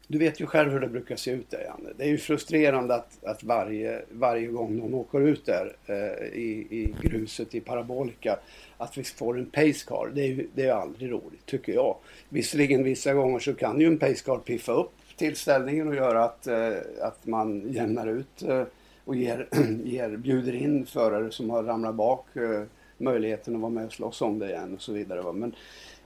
du 0.08 0.18
vet 0.18 0.40
ju 0.40 0.46
själv 0.46 0.72
hur 0.72 0.80
det 0.80 0.88
brukar 0.88 1.16
se 1.16 1.32
ut 1.32 1.50
där 1.50 1.62
Janne. 1.62 1.90
Det 1.98 2.04
är 2.04 2.08
ju 2.08 2.18
frustrerande 2.18 2.96
att, 2.96 3.24
att 3.24 3.44
varje, 3.44 4.02
varje 4.12 4.48
gång 4.48 4.78
någon 4.78 4.94
åker 4.94 5.22
ut 5.22 5.46
där 5.46 5.76
eh, 5.86 6.28
i, 6.40 6.68
i 6.70 6.96
gruset 7.02 7.56
i 7.56 7.60
Parabolica 7.60 8.40
att 8.78 8.98
vi 8.98 9.04
får 9.04 9.38
en 9.38 9.46
pacecar. 9.46 10.12
Det 10.14 10.22
är 10.22 10.28
ju 10.28 10.48
det 10.56 10.66
är 10.66 10.74
aldrig 10.74 11.12
roligt 11.12 11.46
tycker 11.46 11.74
jag. 11.74 11.98
Visserligen 12.30 12.84
vissa 12.84 13.14
gånger 13.14 13.40
så 13.40 13.54
kan 13.54 13.82
ju 13.82 13.88
en 13.88 13.98
pacecar 13.98 14.38
piffa 14.38 14.72
upp 14.72 14.92
tillställningen 15.18 15.88
och 15.88 15.96
göra 15.96 16.24
att, 16.24 16.48
eh, 16.48 16.74
att 17.02 17.26
man 17.26 17.72
jämnar 17.72 18.08
ut 18.08 18.44
eh, 18.44 18.64
och 19.04 19.16
ger, 19.16 19.48
ger, 19.84 20.18
bjuder 20.18 20.56
in 20.56 20.86
förare 20.86 21.32
som 21.32 21.50
har 21.50 21.64
ramlat 21.64 21.96
bak 21.96 22.36
eh, 22.36 22.64
möjligheten 22.98 23.56
att 23.56 23.62
vara 23.62 23.72
med 23.72 23.86
och 23.86 23.94
slåss 23.94 24.22
om 24.22 24.40
det 24.40 24.50
igen 24.50 24.74
och 24.74 24.82
så 24.82 24.94
vidare. 24.94 25.34
Men 25.34 25.56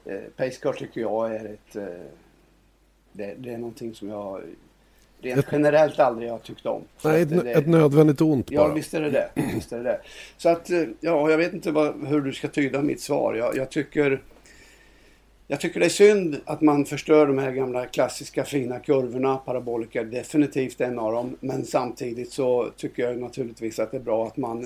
eh, 0.05 0.19
pacecar 0.37 0.73
tycker 0.73 1.01
jag 1.01 1.35
är 1.35 1.45
ett 1.45 1.75
eh, 1.75 1.83
det, 3.11 3.35
det 3.37 3.53
är 3.53 3.57
någonting 3.57 3.95
som 3.95 4.09
jag 4.09 4.41
rent 5.21 5.39
ett, 5.39 5.45
generellt 5.51 5.99
aldrig 5.99 6.31
har 6.31 6.39
tyckt 6.39 6.65
om. 6.65 6.83
Nej, 7.03 7.21
ett, 7.21 7.29
det, 7.29 7.51
ett 7.51 7.67
nödvändigt 7.67 8.21
ont 8.21 8.51
bara. 8.51 8.55
Ja, 8.55 8.73
visst 8.73 8.93
är 8.93 9.01
det 9.01 9.09
det. 9.09 9.29
Visst 9.53 9.71
är 9.71 9.77
det, 9.77 9.83
det. 9.83 10.01
Så 10.37 10.49
att, 10.49 10.69
eh, 10.69 10.83
ja, 10.99 11.31
jag 11.31 11.37
vet 11.37 11.53
inte 11.53 11.71
vad, 11.71 12.07
hur 12.07 12.21
du 12.21 12.33
ska 12.33 12.47
tyda 12.47 12.81
mitt 12.81 13.01
svar. 13.01 13.33
Jag, 13.33 13.55
jag, 13.55 13.69
tycker, 13.69 14.21
jag 15.47 15.59
tycker 15.59 15.79
det 15.79 15.85
är 15.85 15.89
synd 15.89 16.37
att 16.45 16.61
man 16.61 16.85
förstör 16.85 17.27
de 17.27 17.37
här 17.37 17.51
gamla 17.51 17.85
klassiska 17.85 18.43
fina 18.43 18.79
kurvorna. 18.79 19.37
Parabolika 19.37 20.01
är 20.01 20.05
definitivt 20.05 20.81
en 20.81 20.99
av 20.99 21.13
dem. 21.13 21.37
Men 21.39 21.65
samtidigt 21.65 22.31
så 22.31 22.69
tycker 22.77 23.03
jag 23.03 23.17
naturligtvis 23.17 23.79
att 23.79 23.91
det 23.91 23.97
är 23.97 24.01
bra 24.01 24.27
att 24.27 24.37
man 24.37 24.65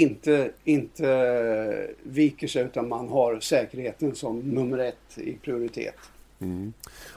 inte, 0.00 0.50
inte 0.64 1.88
viker 2.02 2.46
sig 2.46 2.64
utan 2.64 2.88
man 2.88 3.08
har 3.08 3.40
säkerheten 3.40 4.14
som 4.14 4.38
nummer 4.38 4.78
ett 4.78 5.18
i 5.18 5.32
prioritet. 5.42 5.94
Mm. 6.40 6.72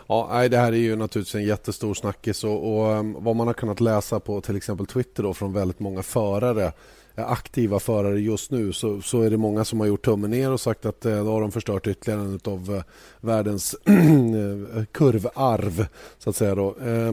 Ja, 0.08 0.48
det 0.50 0.58
här 0.58 0.72
är 0.72 0.78
ju 0.78 0.96
naturligtvis 0.96 1.36
en 1.36 1.44
jättestor 1.44 1.94
snackis 1.94 2.44
och, 2.44 2.76
och 2.76 2.92
ehm, 2.92 3.16
vad 3.20 3.36
man 3.36 3.48
har 3.48 3.54
kunnat 3.54 3.80
läsa 3.80 4.20
på 4.20 4.42
till 4.42 4.56
exempel 4.56 4.86
Twitter 4.86 5.24
då, 5.24 5.34
från 5.34 5.54
väldigt 5.54 5.80
många 5.80 6.04
förare 6.04 6.72
eh, 7.16 7.32
aktiva 7.32 7.80
förare 7.80 8.20
just 8.20 8.52
nu 8.52 8.74
så, 8.74 9.02
så 9.02 9.22
är 9.22 9.30
det 9.30 9.38
många 9.38 9.66
som 9.66 9.80
har 9.80 9.88
gjort 9.88 10.06
tummen 10.06 10.32
ner 10.32 10.52
och 10.52 10.62
sagt 10.62 10.86
att 10.86 11.06
eh, 11.06 11.26
då 11.26 11.32
har 11.32 11.42
de 11.42 11.52
förstört 11.52 11.88
ytterligare 11.88 12.22
en 12.22 12.40
av 12.44 12.76
eh, 12.76 12.84
världens 13.20 13.76
kurvarv 14.92 15.88
så 16.18 16.30
att 16.30 16.36
säga 16.36 16.56
då. 16.56 16.76
Eh, 16.86 17.12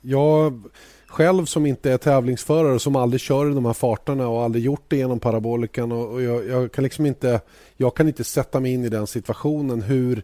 jag 0.00 0.62
själv 1.10 1.44
som 1.44 1.66
inte 1.66 1.92
är 1.92 1.98
tävlingsförare 1.98 2.78
som 2.78 2.96
aldrig 2.96 3.20
kör 3.20 3.50
i 3.50 3.54
de 3.54 3.64
här 3.64 3.72
farterna 3.72 4.28
och 4.28 4.42
aldrig 4.42 4.64
gjort 4.64 4.84
det 4.88 4.96
genom 4.96 5.20
parabolikan 5.20 5.92
och, 5.92 6.12
och 6.12 6.22
jag, 6.22 6.46
jag, 6.46 6.72
kan 6.72 6.84
liksom 6.84 7.06
inte 7.06 7.40
jag 7.76 7.96
kan 7.96 8.08
inte 8.08 8.24
sätta 8.24 8.60
mig 8.60 8.72
in 8.72 8.84
i 8.84 8.88
den 8.88 9.06
situationen 9.06 9.82
hur 9.82 10.22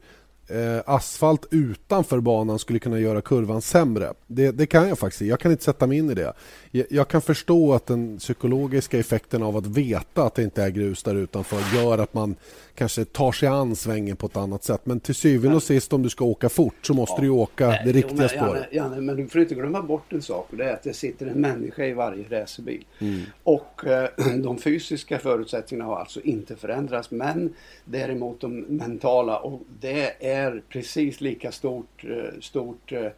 eh, 0.49 0.83
asfalt 0.87 1.46
utanför 1.51 2.20
banan 2.20 2.59
skulle 2.59 2.79
kunna 2.79 2.99
göra 2.99 3.20
kurvan 3.20 3.62
sämre. 3.62 4.12
Det, 4.27 4.51
det, 4.51 4.66
kan 4.66 4.88
jag 4.88 4.99
faktiskt 4.99 5.20
Jag 5.20 5.40
kan 5.40 5.51
inte 5.53 5.64
sätta 5.64 5.87
mig 5.87 5.99
in 5.99 6.11
i 6.11 6.14
det. 6.14 6.33
Jag, 6.70 6.87
jag, 6.90 7.09
kan 7.09 7.22
förstå 7.22 7.75
att 7.75 7.87
den 7.87 8.18
psykologiska 8.18 8.99
effekten 8.99 9.42
av 9.42 9.57
att 9.57 9.66
veta 9.66 10.22
att 10.22 10.35
det 10.35 10.42
inte 10.42 10.62
är 10.62 10.70
grus 10.70 11.03
där 11.03 11.14
utanför 11.14 11.77
gör 11.77 11.99
att 11.99 12.14
man 12.14 12.37
kanske 12.76 13.04
tar 13.04 13.32
sig 13.32 13.48
an 13.48 13.76
svängen 13.76 14.16
på 14.16 14.26
ett 14.26 14.36
annat 14.36 14.64
sätt. 14.64 14.80
Men 14.84 15.00
till 15.00 15.14
syvende 15.14 15.56
och 15.56 15.62
sist 15.62 15.92
om 15.92 16.02
du 16.02 16.08
ska 16.08 16.24
åka 16.24 16.48
fort 16.48 16.74
så 16.82 16.94
måste 16.94 17.14
ja, 17.16 17.22
du 17.22 17.28
åka 17.28 17.68
det 17.68 17.92
riktiga 17.92 18.28
jo, 18.32 18.38
spåret. 18.38 18.66
Janne, 18.72 19.00
men 19.00 19.16
du 19.16 19.28
får 19.28 19.40
inte 19.40 19.54
glömma 19.54 19.82
bort 19.82 20.12
en 20.12 20.22
sak 20.22 20.46
och 20.50 20.56
det 20.56 20.64
är 20.64 20.74
att 20.74 20.82
det 20.82 20.92
sitter 20.92 21.26
en 21.26 21.40
människa 21.40 21.84
i 21.84 21.92
varje 21.92 22.24
racerbil. 22.28 22.84
Mm. 22.98 23.20
Och 23.42 23.86
eh, 23.86 24.08
de 24.42 24.58
fysiska 24.58 25.18
förutsättningarna 25.18 25.90
har 25.90 25.96
alltså 25.96 26.20
inte 26.20 26.56
förändrats 26.56 27.10
men 27.10 27.54
däremot 27.84 28.40
de 28.40 28.60
mentala 28.60 29.38
och 29.38 29.62
det 29.80 30.26
är 30.26 30.62
precis 30.68 31.20
lika 31.20 31.52
stort, 31.52 32.04
eh, 32.04 32.40
stort 32.40 32.92
eh, 32.92 33.08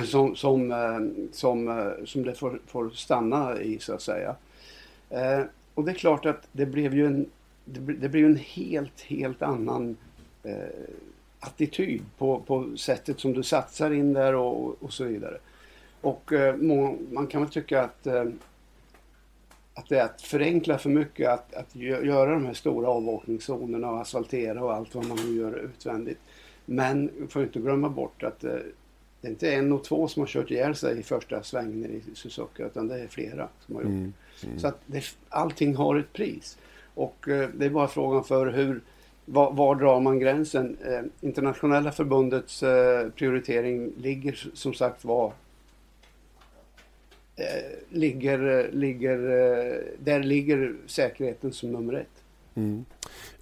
som, 0.06 0.36
som, 0.36 0.72
eh, 0.72 1.00
som, 1.32 1.68
eh, 1.68 2.06
som 2.06 2.24
det 2.24 2.34
får, 2.34 2.60
får 2.68 2.90
stanna 2.90 3.62
i 3.62 3.80
så 3.80 3.94
att 3.94 4.02
säga. 4.02 4.36
Eh, 5.14 5.46
och 5.74 5.84
det 5.84 5.92
är 5.92 5.96
klart 5.96 6.26
att 6.26 6.48
det 6.52 6.66
blev 6.66 6.94
ju 6.94 7.06
en, 7.06 7.30
det, 7.66 7.94
det 7.94 8.10
blev 8.10 8.26
en 8.26 8.36
helt, 8.36 9.02
helt 9.02 9.42
annan 9.42 9.98
eh, 10.44 10.54
attityd 11.40 12.02
på, 12.18 12.40
på 12.40 12.78
sättet 12.78 13.20
som 13.20 13.34
du 13.34 13.44
satsar 13.44 13.92
in 13.92 14.14
där 14.14 14.36
och, 14.36 14.84
och 14.84 14.94
så 14.94 15.04
vidare. 15.04 15.38
Och 16.02 16.34
eh, 16.34 16.56
må, 16.56 16.98
man 17.12 17.28
kan 17.28 17.42
väl 17.42 17.52
tycka 17.52 17.82
att, 17.82 18.08
eh, 18.08 18.26
att 19.74 19.90
det 19.90 20.00
är 20.00 20.06
att 20.06 20.22
förenkla 20.22 20.78
för 20.78 20.90
mycket 20.90 21.30
att, 21.30 21.54
att 21.54 21.76
göra 21.76 22.32
de 22.32 22.46
här 22.46 22.54
stora 22.54 22.88
avåkningszonerna 22.88 23.92
och 23.92 24.02
asfaltera 24.02 24.64
och 24.64 24.74
allt 24.74 24.96
vad 24.96 25.06
man 25.06 25.18
nu 25.18 25.36
gör 25.36 25.60
utvändigt. 25.60 26.20
Men 26.66 27.12
vi 27.18 27.28
får 27.28 27.44
inte 27.44 27.60
glömma 27.60 27.90
bort 27.90 28.24
att 28.24 28.44
eh, 28.44 28.56
det 29.22 29.28
är 29.28 29.32
inte 29.32 29.54
en 29.54 29.72
och 29.72 29.84
två 29.84 30.08
som 30.08 30.22
har 30.22 30.28
kört 30.28 30.52
ihjäl 30.52 30.76
sig 30.76 31.00
i 31.00 31.04
första 31.04 31.44
svängen 31.44 31.86
i 31.86 32.16
Suzuka 32.16 32.66
utan 32.66 32.88
det 32.88 33.00
är 33.00 33.08
flera 33.08 33.48
som 33.66 33.76
har 33.76 33.82
gjort 33.82 33.92
mm. 33.92 34.14
Mm. 34.44 34.60
Så 34.60 34.68
att 34.68 34.80
det, 34.86 35.04
allting 35.30 35.76
har 35.76 35.96
ett 35.96 36.14
pris. 36.14 36.58
Och 36.94 37.28
eh, 37.28 37.50
det 37.54 37.66
är 37.66 37.70
bara 37.70 37.88
frågan 37.88 38.24
för 38.24 38.48
hur, 38.48 38.82
var, 39.26 39.52
var 39.52 39.76
drar 39.76 40.00
man 40.00 40.20
gränsen? 40.20 40.78
Eh, 40.86 41.02
internationella 41.22 41.92
förbundets 41.92 42.64
eh, 42.64 43.10
prioritering 43.10 43.92
ligger 43.98 44.52
som 44.54 44.74
sagt 44.74 45.06
var 45.06 45.34
eh, 47.36 47.46
ligger, 47.90 48.60
eh, 48.60 48.72
ligger, 48.72 49.18
eh, 49.18 49.78
där 50.00 50.24
ligger 50.24 50.76
säkerheten 50.86 51.54
som 51.54 51.72
nummer 51.72 51.94
ett. 51.94 52.23
Mm. 52.56 52.86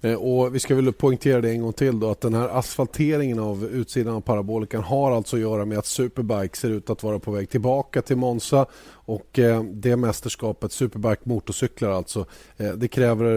Eh, 0.00 0.14
och 0.14 0.54
vi 0.54 0.58
ska 0.58 0.74
väl 0.74 0.92
poängtera 0.92 1.40
det 1.40 1.50
en 1.50 1.62
gång 1.62 1.72
till 1.72 2.00
då 2.00 2.10
att 2.10 2.20
den 2.20 2.34
här 2.34 2.48
asfalteringen 2.48 3.38
av 3.38 3.64
utsidan 3.64 4.14
av 4.14 4.20
parabolikan 4.20 4.82
har 4.82 5.12
alltså 5.12 5.36
att 5.36 5.42
göra 5.42 5.64
med 5.64 5.78
att 5.78 5.86
Superbike 5.86 6.56
ser 6.56 6.70
ut 6.70 6.90
att 6.90 7.02
vara 7.02 7.18
på 7.18 7.30
väg 7.30 7.50
tillbaka 7.50 8.02
till 8.02 8.16
Monza 8.16 8.66
och 8.90 9.38
eh, 9.38 9.62
det 9.62 9.96
mästerskapet, 9.96 10.72
Superbike 10.72 11.22
motorcyklar 11.24 11.90
alltså, 11.90 12.26
eh, 12.56 12.72
det 12.72 12.88
kräver 12.88 13.32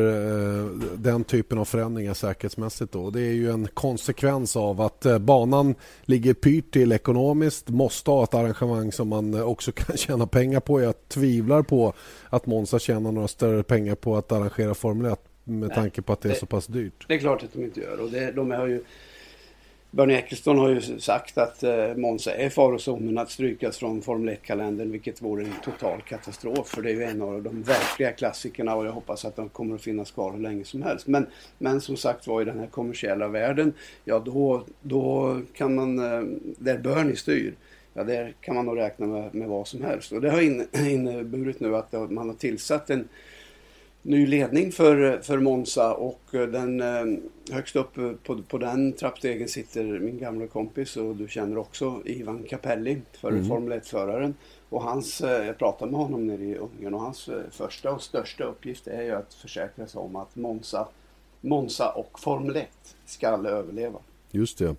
den 0.98 1.24
typen 1.24 1.58
av 1.58 1.66
förändringar 1.66 2.14
säkerhetsmässigt 2.14 2.92
då. 2.92 3.10
Det 3.10 3.22
är 3.22 3.34
ju 3.34 3.52
en 3.52 3.68
konsekvens 3.74 4.56
av 4.56 4.82
att 4.82 5.06
banan 5.20 5.76
ligger 6.02 6.34
pyrt 6.34 6.74
till 6.74 6.92
ekonomiskt, 6.92 7.70
måste 7.70 8.12
ha 8.12 8.24
ett 8.24 8.34
arrangemang 8.34 8.92
som 8.92 9.08
man 9.08 9.44
också 9.44 9.72
kan 9.76 9.98
tjäna 9.98 10.28
pengar 10.28 10.60
på. 10.60 10.82
Jag 10.82 11.08
tvivlar 11.08 11.62
på 11.62 11.94
att 12.30 12.46
Monza 12.46 12.80
tjänar 12.80 13.12
några 13.12 13.28
större 13.28 13.64
pengar 13.64 13.96
på 13.96 14.18
att 14.18 14.32
arrangera 14.32 14.74
Formel 14.74 15.12
1 15.12 15.20
med 15.46 15.68
Nej, 15.70 15.76
tanke 15.76 16.02
på 16.02 16.14
att 16.14 16.22
det 16.22 16.30
är 16.30 16.34
det, 16.34 16.40
så 16.40 16.46
pass 16.46 16.68
dyrt. 16.68 17.06
Det 17.08 17.14
är 17.14 17.20
klart 17.20 17.44
att 17.44 17.54
de 17.54 17.64
inte 17.64 17.80
gör. 17.80 18.00
Och 18.00 18.10
det, 18.10 18.32
de 18.32 18.52
har 18.52 18.68
ju, 18.68 18.84
Bernie 19.92 20.18
Eccleston 20.18 20.58
har 20.58 20.70
ju 20.70 21.00
sagt 21.00 21.38
att 21.38 21.64
eh, 21.64 21.96
Monza 21.96 22.36
är 22.36 22.50
farozonen 22.50 23.18
att 23.18 23.32
strykas 23.32 23.78
från 23.78 24.02
Formel 24.02 24.36
1-kalendern 24.36 24.92
vilket 24.92 25.22
vore 25.22 25.44
en 25.44 25.54
total 25.64 26.02
katastrof. 26.02 26.68
För 26.68 26.82
det 26.82 26.90
är 26.90 26.94
ju 26.94 27.04
en 27.04 27.22
av 27.22 27.44
de 27.44 27.64
verkliga 27.64 28.12
klassikerna 28.12 28.76
och 28.76 28.86
jag 28.86 28.92
hoppas 28.92 29.26
att 29.26 29.36
de 29.36 29.50
kommer 29.50 29.76
att 29.76 29.82
finnas 29.82 30.12
kvar 30.12 30.32
hur 30.32 30.40
länge 30.40 30.66
som 30.66 30.84
helst. 30.84 31.08
Men, 31.08 31.28
men 31.58 31.82
som 31.82 31.98
sagt 31.98 32.28
var 32.28 32.42
i 32.42 32.46
den 32.46 32.60
här 32.60 32.68
kommersiella 32.68 33.28
världen, 33.28 33.74
ja 34.04 34.20
då, 34.20 34.64
då 34.82 35.42
kan 35.54 35.76
man, 35.76 36.00
eh, 36.00 36.22
där 36.58 36.78
Bernie 36.78 37.16
styr, 37.16 37.56
ja 37.94 38.04
där 38.04 38.34
kan 38.42 38.56
man 38.56 38.66
nog 38.66 38.78
räkna 38.78 39.08
med, 39.08 39.36
med 39.36 39.48
vad 39.48 39.68
som 39.68 39.84
helst. 39.84 40.12
Och 40.12 40.22
det 40.22 40.30
har 40.30 40.42
inneburit 40.90 41.60
nu 41.60 41.76
att 41.76 42.12
man 42.12 42.30
har 42.30 42.36
tillsatt 42.36 42.90
en 42.90 43.08
ny 44.06 44.28
ledning 44.28 44.72
för, 44.72 45.20
för 45.22 45.40
Monza 45.40 45.94
och 45.94 46.22
eh, 46.32 46.48
den, 46.48 46.82
eh, 46.82 47.20
högst 47.52 47.76
upp 47.76 47.94
på, 48.24 48.42
på 48.48 48.58
den 48.58 48.94
trappstegen 48.94 49.48
sitter 49.48 49.84
min 49.84 50.18
gamla 50.18 50.48
kompis 50.48 50.98
och 50.98 51.16
du 51.16 51.28
känner 51.28 51.58
också 51.58 52.02
Ivan 52.06 52.44
Capelli, 52.50 53.02
för 53.14 53.32
mm. 53.32 53.46
Formel 53.46 53.80
1-föraren. 53.80 54.34
Och 54.70 54.82
hans, 54.82 55.22
eh, 55.22 55.46
jag 55.46 55.58
pratade 55.58 55.92
med 55.92 56.00
honom 56.00 56.28
nere 56.28 56.44
i 56.44 56.58
Ungern 56.58 56.94
och 56.94 57.02
hans 57.02 57.30
första 57.52 57.92
och 57.92 58.02
största 58.02 58.44
uppgift 58.44 58.88
är 58.88 59.02
ju 59.02 59.12
att 59.12 59.34
försäkra 59.34 59.88
sig 59.88 60.00
om 60.00 60.16
att 60.16 60.36
Monza, 60.36 60.88
Monza 61.42 61.90
och 61.90 62.20
Formel 62.20 62.56
1 62.56 62.68
ska 63.06 63.28
överleva. 63.28 64.00
Just 64.36 64.58
det. 64.58 64.76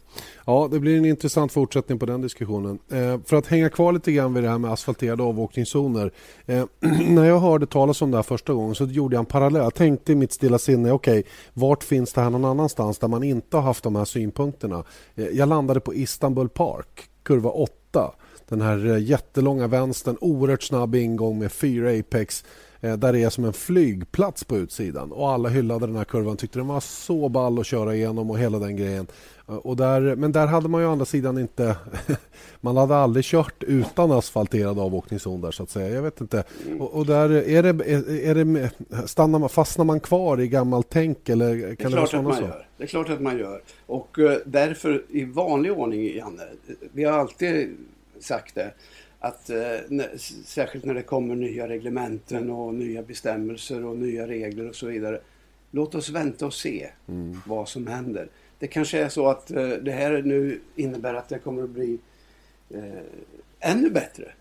Ja, 0.46 0.68
det 0.70 0.80
blir 0.80 0.98
en 0.98 1.04
intressant 1.04 1.52
fortsättning 1.52 1.98
på 1.98 2.06
den 2.06 2.20
diskussionen. 2.20 2.78
Eh, 2.90 3.20
för 3.24 3.36
att 3.36 3.46
hänga 3.46 3.70
kvar 3.70 3.92
lite 3.92 4.12
grann 4.12 4.34
vid 4.34 4.42
det 4.42 4.48
här 4.50 4.58
med 4.58 4.72
asfalterade 4.72 5.22
avåkningszoner. 5.22 6.12
Eh, 6.46 6.64
när 7.08 7.24
jag 7.24 7.40
hörde 7.40 7.66
talas 7.66 8.02
om 8.02 8.10
det 8.10 8.18
här 8.18 8.22
första 8.22 8.52
gången 8.52 8.74
så 8.74 8.84
gjorde 8.84 9.16
jag 9.16 9.20
en 9.20 9.26
parallell. 9.26 9.62
Jag 9.62 9.74
tänkte 9.74 10.12
i 10.12 10.14
mitt 10.14 10.32
stilla 10.32 10.58
sinne, 10.58 10.92
okej, 10.92 11.18
okay, 11.18 11.30
vart 11.52 11.84
finns 11.84 12.12
det 12.12 12.20
här 12.20 12.30
någon 12.30 12.44
annanstans 12.44 12.98
där 12.98 13.08
man 13.08 13.22
inte 13.22 13.56
har 13.56 13.64
haft 13.64 13.84
de 13.84 13.96
här 13.96 14.04
synpunkterna? 14.04 14.84
Eh, 15.14 15.26
jag 15.26 15.48
landade 15.48 15.80
på 15.80 15.94
Istanbul 15.94 16.48
Park, 16.48 17.08
kurva 17.22 17.50
8 17.50 18.12
Den 18.48 18.60
här 18.60 18.86
eh, 18.86 19.02
jättelånga 19.02 19.66
vänstern, 19.66 20.16
oerhört 20.20 20.62
snabb 20.62 20.94
ingång 20.94 21.38
med 21.38 21.52
fyra 21.52 21.90
apex 21.90 22.44
där 22.80 23.12
det 23.12 23.22
är 23.22 23.30
som 23.30 23.44
en 23.44 23.52
flygplats 23.52 24.44
på 24.44 24.56
utsidan. 24.56 25.12
Och 25.12 25.30
Alla 25.30 25.48
hyllade 25.48 25.86
den 25.86 25.96
här 25.96 26.04
kurvan, 26.04 26.36
tyckte 26.36 26.58
den 26.58 26.66
var 26.66 26.80
så 26.80 27.28
ball 27.28 27.58
att 27.58 27.66
köra 27.66 27.94
igenom 27.94 28.30
och 28.30 28.38
hela 28.38 28.58
den 28.58 28.76
grejen. 28.76 29.06
Eh, 29.48 29.56
och 29.56 29.76
där, 29.76 30.16
men 30.16 30.32
där 30.32 30.46
hade 30.46 30.68
man 30.68 30.80
ju 30.80 30.86
å 30.86 30.92
andra 30.92 31.04
sidan 31.04 31.38
inte... 31.38 31.76
man 32.60 32.76
hade 32.76 32.96
aldrig 32.96 33.24
kört 33.24 33.62
utan 33.62 34.12
asfalterad 34.12 34.78
avåkningszon 34.78 35.40
där 35.40 35.50
så 35.50 35.62
att 35.62 35.70
säga. 35.70 35.88
Jag 35.88 36.02
vet 36.02 36.20
inte. 36.20 36.44
Och, 36.78 36.94
och 36.94 37.06
där 37.06 37.30
är 37.32 37.62
det, 37.62 37.84
är 38.28 38.34
det, 38.34 38.70
stannar 39.08 39.38
man, 39.38 39.48
fastnar 39.48 39.84
man 39.84 40.00
kvar 40.00 40.40
i 40.40 40.48
gammalt 40.48 40.86
tänk 40.90 41.28
eller 41.28 41.74
kan 41.74 41.90
det, 41.90 41.96
det 41.96 42.18
vara 42.18 42.34
så? 42.36 42.42
Gör. 42.42 42.68
Det 42.76 42.84
är 42.84 42.88
klart 42.88 43.10
att 43.10 43.20
man 43.20 43.38
gör. 43.38 43.62
Och 43.86 44.18
uh, 44.18 44.32
därför 44.46 45.04
i 45.08 45.24
vanlig 45.24 45.72
ordning, 45.72 46.16
Janne, 46.16 46.42
vi 46.92 47.04
har 47.04 47.18
alltid 47.18 47.76
sagt 48.20 48.54
det 48.54 48.72
att 49.26 49.50
eh, 49.50 50.06
särskilt 50.44 50.84
när 50.84 50.94
det 50.94 51.02
kommer 51.02 51.34
nya 51.34 51.68
reglementen 51.68 52.50
och 52.50 52.74
nya 52.74 53.02
bestämmelser 53.02 53.84
och 53.84 53.96
nya 53.96 54.28
regler 54.28 54.68
och 54.68 54.74
så 54.74 54.86
vidare. 54.86 55.20
Låt 55.70 55.94
oss 55.94 56.10
vänta 56.10 56.46
och 56.46 56.54
se 56.54 56.88
mm. 57.08 57.40
vad 57.46 57.68
som 57.68 57.86
händer. 57.86 58.28
Det 58.58 58.66
kanske 58.66 58.98
är 58.98 59.08
så 59.08 59.28
att 59.28 59.50
eh, 59.50 59.68
det 59.68 59.92
här 59.92 60.22
nu 60.22 60.60
innebär 60.76 61.14
att 61.14 61.28
det 61.28 61.38
kommer 61.38 61.62
att 61.62 61.70
bli 61.70 61.98
eh, 62.70 63.00
ännu 63.60 63.90
bättre. 63.90 64.32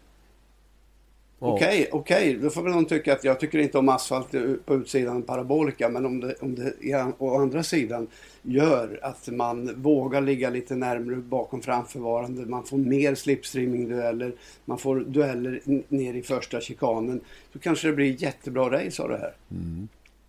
Okej, 1.46 1.68
okay, 1.68 1.88
okej, 1.92 2.30
okay. 2.30 2.44
då 2.44 2.50
får 2.50 2.62
väl 2.62 2.72
någon 2.72 2.86
tycka 2.86 3.14
att 3.14 3.24
jag 3.24 3.40
tycker 3.40 3.60
inte 3.60 3.78
om 3.78 3.90
asfalt 3.90 4.32
på 4.66 4.76
utsidan 4.76 5.24
parabolika 5.24 5.90
men 5.90 6.06
om 6.06 6.20
det, 6.20 6.36
om 6.42 6.56
det 6.56 6.74
ja, 6.82 7.12
å 7.18 7.38
andra 7.38 7.64
sidan 7.64 8.08
gör 8.42 9.00
att 9.02 9.28
man 9.28 9.82
vågar 9.82 10.22
ligga 10.22 10.50
lite 10.50 10.76
närmre 10.76 11.16
bakom 11.16 11.62
framförvarande, 11.62 12.46
man 12.46 12.64
får 12.64 12.78
mer 12.78 13.16
slipstreaming-dueller, 13.16 14.36
man 14.66 14.78
får 14.78 15.00
dueller 15.00 15.62
ner 15.88 16.14
i 16.14 16.22
första 16.22 16.62
chikanen, 16.62 17.22
då 17.54 17.60
kanske 17.60 17.88
det 17.88 17.94
blir 17.94 18.24
jättebra 18.24 18.70
race 18.70 19.04
av 19.04 19.10
det 19.10 19.18
här. 19.18 19.34
Mm. 19.52 19.75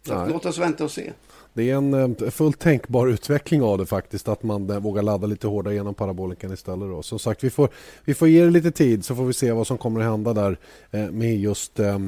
Så 0.07 0.27
låt 0.27 0.47
oss 0.47 0.59
vänta 0.59 0.85
och 0.85 0.91
se. 0.91 1.13
Det 1.57 1.71
är 1.71 1.77
en 1.77 1.95
eh, 1.95 2.31
fullt 2.31 2.59
tänkbar 2.59 3.07
utveckling 3.07 3.63
av 3.63 3.79
det 3.79 3.87
faktiskt 3.87 4.29
att 4.29 4.43
man 4.43 4.71
eh, 4.71 4.79
vågar 4.79 5.03
ladda 5.03 5.27
lite 5.27 5.47
hårdare 5.47 5.75
genom 5.75 5.95
parabolikan 5.95 6.53
istället. 6.53 6.89
Då. 6.91 7.03
Som 7.03 7.19
sagt, 7.19 7.45
vi 7.45 7.51
får, 7.51 7.69
vi 8.05 8.15
får 8.15 8.29
ge 8.29 8.45
det 8.45 8.51
lite 8.51 8.71
tid 8.71 9.05
så 9.05 9.15
får 9.15 9.25
vi 9.25 9.33
se 9.33 9.53
vad 9.53 9.67
som 9.67 9.79
kommer 9.79 10.01
att 10.01 10.07
hända 10.07 10.33
där 10.33 10.59
eh, 10.91 11.11
med 11.11 11.37
just 11.37 11.81
eh, 11.81 11.99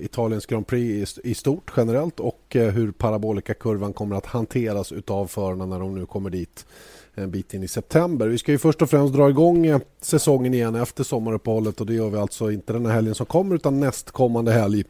Italiens 0.00 0.46
Grand 0.46 0.66
Prix 0.66 1.18
i, 1.24 1.34
stort 1.34 1.72
generellt 1.76 2.20
och 2.20 2.40
hur 2.50 2.92
parabolikakurvan 2.92 3.92
kommer 3.92 4.16
att 4.16 4.26
hanteras 4.26 4.92
utav 4.92 5.26
förarna 5.26 5.66
när 5.66 5.78
de 5.80 5.94
nu 5.94 6.06
kommer 6.06 6.30
dit 6.30 6.66
en 7.14 7.30
bit 7.30 7.54
in 7.54 7.62
i 7.62 7.68
september. 7.68 8.26
Vi 8.26 8.38
ska 8.38 8.52
ju 8.52 8.58
först 8.58 8.82
och 8.82 8.90
främst 8.90 9.14
dra 9.14 9.30
igång 9.30 9.80
säsongen 10.00 10.54
igen 10.54 10.74
efter 10.74 11.04
sommaruppehållet 11.04 11.80
och 11.80 11.86
det 11.86 11.94
gör 11.94 12.10
vi 12.10 12.18
alltså 12.18 12.50
inte 12.50 12.72
den 12.72 12.86
här 12.86 12.92
helgen 12.92 13.14
som 13.14 13.26
kommer 13.26 13.54
utan 13.54 13.80
nästkommande 13.80 14.52
helg 14.52 14.84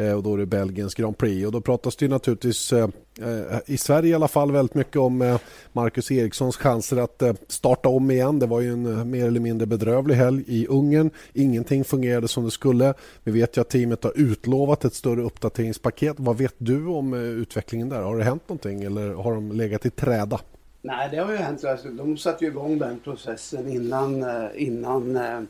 Eh, 0.00 0.12
och 0.12 0.22
då 0.22 0.34
är 0.34 0.38
det 0.38 0.46
Belgiens 0.46 0.94
Grand 0.94 1.18
Prix. 1.18 1.46
Och 1.46 1.52
då 1.52 1.60
pratas 1.60 1.96
det 1.96 2.08
naturligtvis 2.08 2.72
eh, 2.72 2.88
eh, 3.20 3.58
i 3.66 3.76
Sverige 3.76 4.10
i 4.10 4.14
alla 4.14 4.28
fall 4.28 4.52
väldigt 4.52 4.74
mycket 4.74 4.96
om 4.96 5.38
Marcus 5.72 6.10
Erikssons 6.10 6.56
chanser 6.56 6.96
att 6.96 7.22
starta 7.48 7.88
om 7.88 8.10
igen. 8.10 8.38
Det 8.38 8.46
var 8.46 8.60
ju 8.60 8.72
en 8.72 9.10
mer 9.10 9.26
eller 9.26 9.40
mindre 9.40 9.66
bedrövlig 9.66 10.14
helg 10.14 10.44
i 10.46 10.66
Ungern. 10.66 11.10
Ingenting 11.32 11.84
fungerade 11.84 12.28
som 12.28 12.44
det 12.44 12.50
skulle. 12.50 12.94
Vi 13.24 13.32
vet 13.32 13.56
ju 13.56 13.60
att 13.60 13.68
teamet 13.68 14.04
har 14.04 14.12
utlovat 14.16 14.84
ett 14.84 14.94
större 14.94 15.22
uppdateringspaket. 15.22 16.16
Vad 16.18 16.38
vet 16.38 16.54
du 16.58 16.86
om 16.86 17.14
utvecklingen 17.14 17.88
där? 17.88 18.02
Har 18.02 18.18
det 18.18 18.24
hänt 18.24 18.48
någonting 18.48 18.82
eller 18.82 19.14
har 19.14 19.34
de 19.34 19.52
legat 19.52 19.86
i 19.86 19.90
träda? 19.90 20.40
Nej, 20.82 21.08
det 21.10 21.16
har 21.16 21.32
ju 21.32 21.36
hänt. 21.36 21.64
Alltså, 21.64 21.88
de 21.88 22.16
satte 22.16 22.44
ju 22.44 22.50
igång 22.50 22.78
den 22.78 22.98
processen 22.98 23.68
innan, 23.68 24.24
innan 24.54 25.16
eh, 25.16 25.44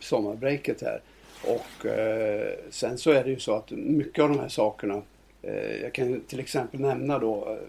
sommarbreaket 0.00 0.82
här. 0.82 1.00
Och 1.46 1.86
eh, 1.86 2.54
sen 2.70 2.98
så 2.98 3.10
är 3.10 3.24
det 3.24 3.30
ju 3.30 3.38
så 3.38 3.54
att 3.54 3.70
mycket 3.70 4.22
av 4.24 4.28
de 4.28 4.38
här 4.38 4.48
sakerna, 4.48 5.02
eh, 5.42 5.82
jag 5.82 5.92
kan 5.92 6.20
till 6.20 6.40
exempel 6.40 6.80
nämna 6.80 7.18
då 7.18 7.48
eh, 7.50 7.68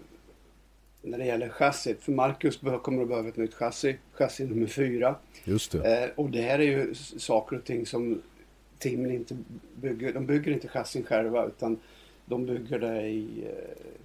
när 1.02 1.18
det 1.18 1.24
gäller 1.24 1.48
chassit, 1.48 2.02
för 2.02 2.12
Marcus 2.12 2.60
kommer 2.82 3.02
att 3.02 3.08
behöva 3.08 3.28
ett 3.28 3.36
nytt 3.36 3.54
chassi, 3.54 3.96
chassi 4.12 4.44
nummer 4.44 4.66
fyra. 4.66 5.14
Just 5.44 5.72
det. 5.72 6.04
Eh, 6.04 6.10
och 6.14 6.30
det 6.30 6.42
här 6.42 6.58
är 6.58 6.62
ju 6.62 6.94
saker 6.94 7.56
och 7.56 7.64
ting 7.64 7.86
som 7.86 8.22
teamen 8.78 9.10
inte 9.10 9.36
bygger, 9.76 10.12
de 10.12 10.26
bygger 10.26 10.52
inte 10.52 10.68
chassin 10.68 11.04
själva 11.04 11.46
utan 11.46 11.78
de 12.26 12.46
bygger 12.46 12.78
det 12.78 13.02
i 13.02 13.44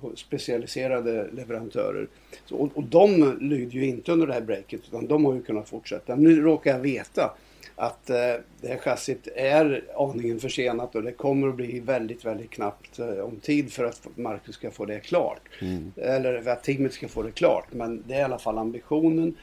eh, 0.01 0.10
specialiserade 0.15 1.29
leverantörer. 1.32 2.08
Så, 2.45 2.55
och, 2.55 2.77
och 2.77 2.84
de 2.84 3.38
lyder 3.41 3.73
ju 3.73 3.86
inte 3.86 4.12
under 4.12 4.27
det 4.27 4.34
här 4.34 4.41
breaket 4.41 4.82
utan 4.88 5.08
de 5.08 5.25
har 5.25 5.34
ju 5.34 5.41
kunnat 5.41 5.69
fortsätta. 5.69 6.15
Nu 6.15 6.41
råkar 6.41 6.71
jag 6.71 6.79
veta 6.79 7.38
att 7.80 8.10
eh, 8.10 8.34
det 8.62 8.68
här 8.68 8.78
chassit 8.78 9.28
är 9.36 9.84
aningen 9.96 10.39
försenat 10.39 10.96
och 10.96 11.04
det 11.04 11.12
kommer 11.12 11.48
att 11.48 11.56
bli 11.56 11.80
väldigt, 11.80 12.26
väldigt 12.26 12.50
knappt 12.50 13.00
eh, 13.00 13.20
om 13.20 13.36
tid 13.36 13.74
för 13.74 13.84
att 13.84 14.08
Marcus 14.15 14.56
ska 14.56 14.72
få 14.72 14.86
det 14.86 15.00
klart. 15.00 15.42
Mm. 15.62 15.92
Eller 15.96 16.42
för 16.42 16.52
att 16.52 16.63
teamet 16.63 16.94
ska 16.94 17.08
få 17.08 17.22
det 17.22 17.32
klart. 17.32 17.65
Men 17.72 18.04
det 18.08 18.13
är 18.13 18.20
i 18.20 18.24
alla 18.24 18.39
fall 18.39 18.58
ambitionen. 18.58 19.38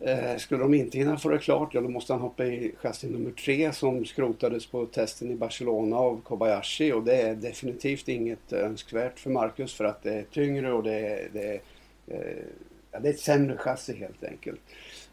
Eh, 0.00 0.36
skulle 0.36 0.62
de 0.62 0.74
inte 0.74 0.98
hinna 0.98 1.16
få 1.16 1.28
det 1.28 1.38
klart, 1.38 1.74
ja 1.74 1.80
då 1.80 1.88
måste 1.88 2.12
han 2.12 2.22
hoppa 2.22 2.44
i 2.44 2.72
chassi 2.78 3.10
nummer 3.10 3.30
tre 3.30 3.72
som 3.72 4.04
skrotades 4.04 4.66
på 4.66 4.86
testen 4.86 5.30
i 5.30 5.34
Barcelona 5.34 5.96
av 5.96 6.20
Kobayashi 6.24 6.92
och 6.92 7.02
det 7.02 7.22
är 7.22 7.34
definitivt 7.34 8.08
inget 8.08 8.52
önskvärt 8.52 9.18
för 9.18 9.30
Marcus 9.30 9.74
för 9.74 9.84
att 9.84 10.02
det 10.02 10.14
är 10.14 10.22
tyngre 10.22 10.72
och 10.72 10.82
det 10.82 10.98
är, 10.98 11.28
det 11.32 11.44
är, 11.44 11.60
eh, 12.06 13.00
det 13.00 13.08
är 13.08 13.12
ett 13.12 13.20
sämre 13.20 13.56
chassi 13.56 13.96
helt 13.96 14.24
enkelt. 14.24 14.60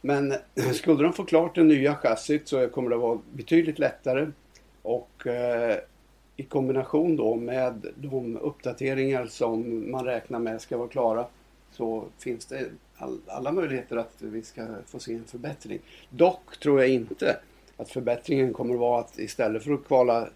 Men 0.02 0.34
skulle 0.74 1.04
de 1.04 1.14
få 1.14 1.26
klart 1.26 1.56
det 1.56 1.64
nya 1.64 1.96
chassit 1.96 2.48
så 2.48 2.68
kommer 2.68 2.90
det 2.90 2.98
vara 2.98 3.20
betydligt 3.34 3.80
lättare. 3.80 4.28
Och 4.82 5.28
eh, 5.28 5.78
i 6.36 6.44
kombination 6.44 7.16
då 7.16 7.36
med 7.36 7.86
de 7.96 8.38
uppdateringar 8.38 9.26
som 9.26 9.92
man 9.92 10.06
räknar 10.06 10.40
med 10.40 10.62
ska 10.62 10.78
vara 10.78 10.88
klara 10.88 11.26
så 11.72 12.06
finns 12.20 12.46
det 12.46 12.66
all, 12.98 13.20
alla 13.28 13.52
möjligheter 13.52 13.98
att 13.98 14.14
vi 14.18 14.42
ska 14.42 14.68
få 14.86 15.00
se 15.00 15.14
en 15.14 15.26
förbättring. 15.26 15.80
Dock 16.10 16.60
tror 16.60 16.80
jag 16.80 16.90
inte 16.90 17.40
att 17.78 17.90
förbättringen 17.90 18.54
kommer 18.54 18.74
att 18.74 18.80
vara 18.80 19.00
att 19.00 19.20
istället 19.20 19.64
för 19.64 19.74
att 19.74 19.86
kvala 19.88 20.28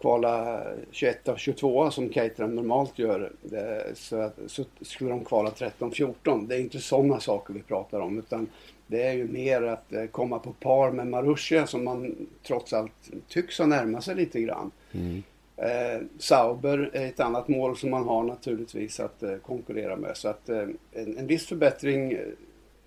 kvala 0.00 0.62
21 0.90 1.28
av 1.28 1.36
22 1.36 1.90
som 1.90 2.08
Caterham 2.08 2.54
normalt 2.54 2.98
gör 2.98 3.32
eh, 3.52 3.94
så, 3.94 4.30
så 4.46 4.64
skulle 4.80 5.10
de 5.10 5.24
kvala 5.24 5.50
13-14. 5.50 6.46
Det 6.48 6.54
är 6.54 6.60
inte 6.60 6.78
sådana 6.78 7.20
saker 7.20 7.54
vi 7.54 7.62
pratar 7.62 8.00
om 8.00 8.18
utan 8.18 8.46
det 8.86 9.02
är 9.02 9.12
ju 9.12 9.28
mer 9.28 9.62
att 9.62 9.92
eh, 9.92 10.06
komma 10.06 10.38
på 10.38 10.52
par 10.52 10.90
med 10.90 11.06
Marussia 11.06 11.66
som 11.66 11.84
man 11.84 12.28
trots 12.46 12.72
allt 12.72 13.10
tycks 13.28 13.58
ha 13.58 13.66
närmat 13.66 14.04
sig 14.04 14.14
lite 14.14 14.40
grann. 14.40 14.70
Mm. 14.92 15.22
Eh, 15.56 16.02
Sauber 16.18 16.90
är 16.92 17.06
ett 17.06 17.20
annat 17.20 17.48
mål 17.48 17.76
som 17.76 17.90
man 17.90 18.04
har 18.04 18.22
naturligtvis 18.22 19.00
att 19.00 19.22
eh, 19.22 19.36
konkurrera 19.36 19.96
med. 19.96 20.16
Så 20.16 20.28
att 20.28 20.48
eh, 20.48 20.64
en, 20.92 21.18
en 21.18 21.26
viss 21.26 21.46
förbättring 21.46 22.12
eh, 22.12 22.18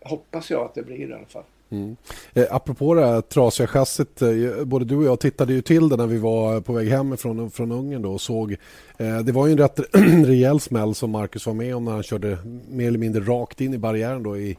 hoppas 0.01 0.51
jag 0.51 0.65
att 0.65 0.75
det 0.75 0.83
blir 0.83 1.09
i 1.09 1.13
alla 1.13 1.25
fall. 1.25 1.43
Mm. 1.71 1.95
Eh, 2.33 2.45
apropå 2.49 2.93
det 2.93 3.05
här 3.05 3.21
trasiga 3.21 3.67
chassit, 3.67 4.21
eh, 4.21 4.63
både 4.63 4.85
du 4.85 4.95
och 4.95 5.03
jag 5.03 5.19
tittade 5.19 5.53
ju 5.53 5.61
till 5.61 5.89
det 5.89 5.95
när 5.95 6.07
vi 6.07 6.17
var 6.17 6.61
på 6.61 6.73
väg 6.73 6.89
hem 6.89 7.17
från, 7.17 7.51
från 7.51 7.71
Ungern 7.71 8.01
då 8.01 8.13
och 8.13 8.21
såg. 8.21 8.55
Eh, 8.97 9.19
det 9.19 9.31
var 9.31 9.47
ju 9.47 9.51
en 9.51 9.57
rätt 9.57 9.79
rejäl 10.25 10.59
smäll 10.59 10.95
som 10.95 11.11
Marcus 11.11 11.45
var 11.45 11.53
med 11.53 11.75
om 11.75 11.85
när 11.85 11.91
han 11.91 12.03
körde 12.03 12.37
mer 12.69 12.87
eller 12.87 12.99
mindre 12.99 13.21
rakt 13.21 13.61
in 13.61 13.73
i 13.73 13.77
barriären 13.77 14.23
då 14.23 14.37
i 14.37 14.57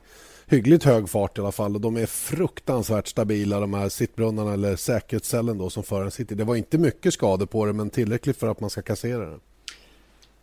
hyggligt 0.51 0.85
hög 0.85 1.09
fart 1.09 1.39
i 1.39 1.41
alla 1.41 1.53
fall. 1.53 1.75
Och 1.75 1.81
de 1.81 1.97
är 1.97 2.07
fruktansvärt 2.07 3.07
stabila 3.07 3.61
de 3.61 3.75
här 3.75 3.89
sittbrunnarna 3.89 4.53
eller 4.53 4.77
säkerhetscellen 4.77 5.59
då 5.59 5.71
som 5.71 5.83
föraren 5.83 6.11
sitter 6.11 6.37
Det 6.37 6.45
var 6.45 6.57
inte 6.57 6.79
mycket 6.79 7.15
skador 7.15 7.47
på 7.47 7.67
det 7.67 7.73
men 7.73 7.91
tillräckligt 7.91 8.37
för 8.37 8.49
att 8.49 8.61
man 8.61 8.71
ska 8.71 8.83
kassera 8.83 9.27
det. 9.27 9.39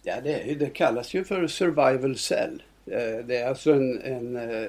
Ja, 0.04 0.15
det, 0.24 0.60
det 0.60 0.70
kallas 0.70 1.13
ju 1.13 1.24
för 1.24 1.48
survival 1.48 2.17
cell. 2.17 2.63
Eh, 2.86 3.26
det 3.26 3.38
är 3.38 3.48
alltså 3.48 3.72
en, 3.72 4.02
en 4.02 4.36
eh, 4.36 4.67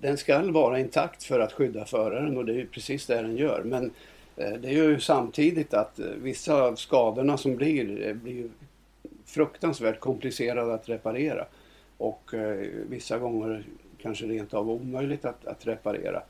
den 0.00 0.16
ska 0.16 0.42
vara 0.42 0.78
intakt 0.78 1.24
för 1.24 1.40
att 1.40 1.52
skydda 1.52 1.84
föraren 1.84 2.36
och 2.36 2.44
det 2.44 2.60
är 2.60 2.66
precis 2.66 3.06
det 3.06 3.22
den 3.22 3.36
gör. 3.36 3.62
Men 3.64 3.90
eh, 4.36 4.52
det 4.52 4.72
gör 4.72 4.88
ju 4.88 5.00
samtidigt 5.00 5.74
att 5.74 6.00
vissa 6.16 6.62
av 6.62 6.76
skadorna 6.76 7.36
som 7.36 7.56
blir, 7.56 8.14
blir 8.14 8.48
fruktansvärt 9.26 10.00
komplicerade 10.00 10.74
att 10.74 10.88
reparera. 10.88 11.46
Och 11.96 12.34
eh, 12.34 12.68
vissa 12.88 13.18
gånger 13.18 13.64
kanske 13.98 14.26
rent 14.26 14.54
av 14.54 14.70
omöjligt 14.70 15.24
att, 15.24 15.46
att 15.46 15.66
reparera. 15.66 16.22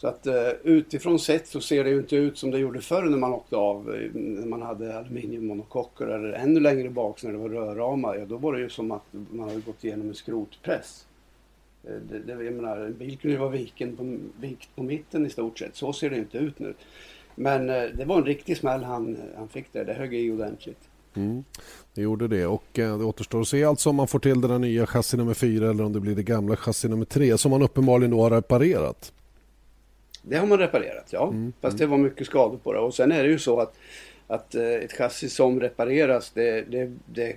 Så 0.00 0.08
att 0.08 0.26
eh, 0.26 0.50
utifrån 0.62 1.18
sett 1.18 1.46
så 1.46 1.60
ser 1.60 1.84
det 1.84 1.90
ju 1.90 1.98
inte 1.98 2.16
ut 2.16 2.38
som 2.38 2.50
det 2.50 2.58
gjorde 2.58 2.80
förr 2.80 3.02
när 3.02 3.18
man 3.18 3.32
åkte 3.32 3.56
av, 3.56 3.94
eh, 3.94 4.10
när 4.14 4.46
man 4.46 4.62
hade 4.62 4.98
aluminiummonokocker 4.98 6.06
eller 6.06 6.32
ännu 6.32 6.60
längre 6.60 6.90
bak 6.90 7.22
när 7.22 7.32
det 7.32 7.38
var 7.38 7.48
rörramar. 7.48 8.16
Ja, 8.16 8.24
då 8.24 8.36
var 8.36 8.52
det 8.52 8.60
ju 8.60 8.68
som 8.68 8.90
att 8.90 9.04
man 9.10 9.48
hade 9.48 9.60
gått 9.60 9.84
igenom 9.84 10.08
en 10.08 10.14
skrotpress. 10.14 11.06
Eh, 11.84 11.94
det, 11.94 12.18
det, 12.18 12.44
jag 12.44 12.54
menar, 12.54 12.76
en 12.76 12.98
bil 12.98 13.18
kunde 13.18 13.32
ju 13.32 13.40
vara 13.40 13.50
viken 13.50 13.96
på, 13.96 14.18
vikt 14.40 14.76
på 14.76 14.82
mitten 14.82 15.26
i 15.26 15.30
stort 15.30 15.58
sett. 15.58 15.76
Så 15.76 15.92
ser 15.92 16.10
det 16.10 16.16
inte 16.16 16.38
ut 16.38 16.58
nu. 16.58 16.74
Men 17.34 17.70
eh, 17.70 17.82
det 17.82 18.04
var 18.04 18.18
en 18.18 18.24
riktig 18.24 18.56
smäll 18.56 18.82
han, 18.82 19.18
han 19.36 19.48
fick 19.48 19.72
där. 19.72 19.84
Det 19.84 19.94
högg 19.94 20.14
i 20.14 20.30
ordentligt. 20.30 20.89
Mm. 21.14 21.44
Det 21.94 22.02
gjorde 22.02 22.28
det 22.28 22.46
och 22.46 22.78
eh, 22.78 22.98
det 22.98 23.04
återstår 23.04 23.40
att 23.40 23.48
se 23.48 23.64
alltså 23.64 23.90
om 23.90 23.96
man 23.96 24.08
får 24.08 24.18
till 24.18 24.40
där 24.40 24.58
nya 24.58 24.86
chassi 24.86 25.16
nummer 25.16 25.34
4 25.34 25.70
eller 25.70 25.84
om 25.84 25.92
det 25.92 26.00
blir 26.00 26.14
det 26.14 26.22
gamla 26.22 26.56
chassi 26.56 26.88
nummer 26.88 27.04
3 27.04 27.38
som 27.38 27.50
man 27.50 27.62
uppenbarligen 27.62 28.10
då 28.10 28.22
har 28.22 28.30
reparerat. 28.30 29.12
Det 30.22 30.36
har 30.36 30.46
man 30.46 30.58
reparerat, 30.58 31.12
ja. 31.12 31.28
Mm. 31.28 31.52
Fast 31.60 31.78
det 31.78 31.86
var 31.86 31.98
mycket 31.98 32.26
skador 32.26 32.58
på 32.62 32.72
det. 32.72 32.78
Och 32.78 32.94
sen 32.94 33.12
är 33.12 33.22
det 33.22 33.28
ju 33.28 33.38
så 33.38 33.60
att, 33.60 33.74
att 34.26 34.54
eh, 34.54 34.64
ett 34.64 34.92
chassi 34.92 35.28
som 35.28 35.60
repareras 35.60 36.30
det, 36.30 36.62
det, 36.70 36.92
det, 37.06 37.36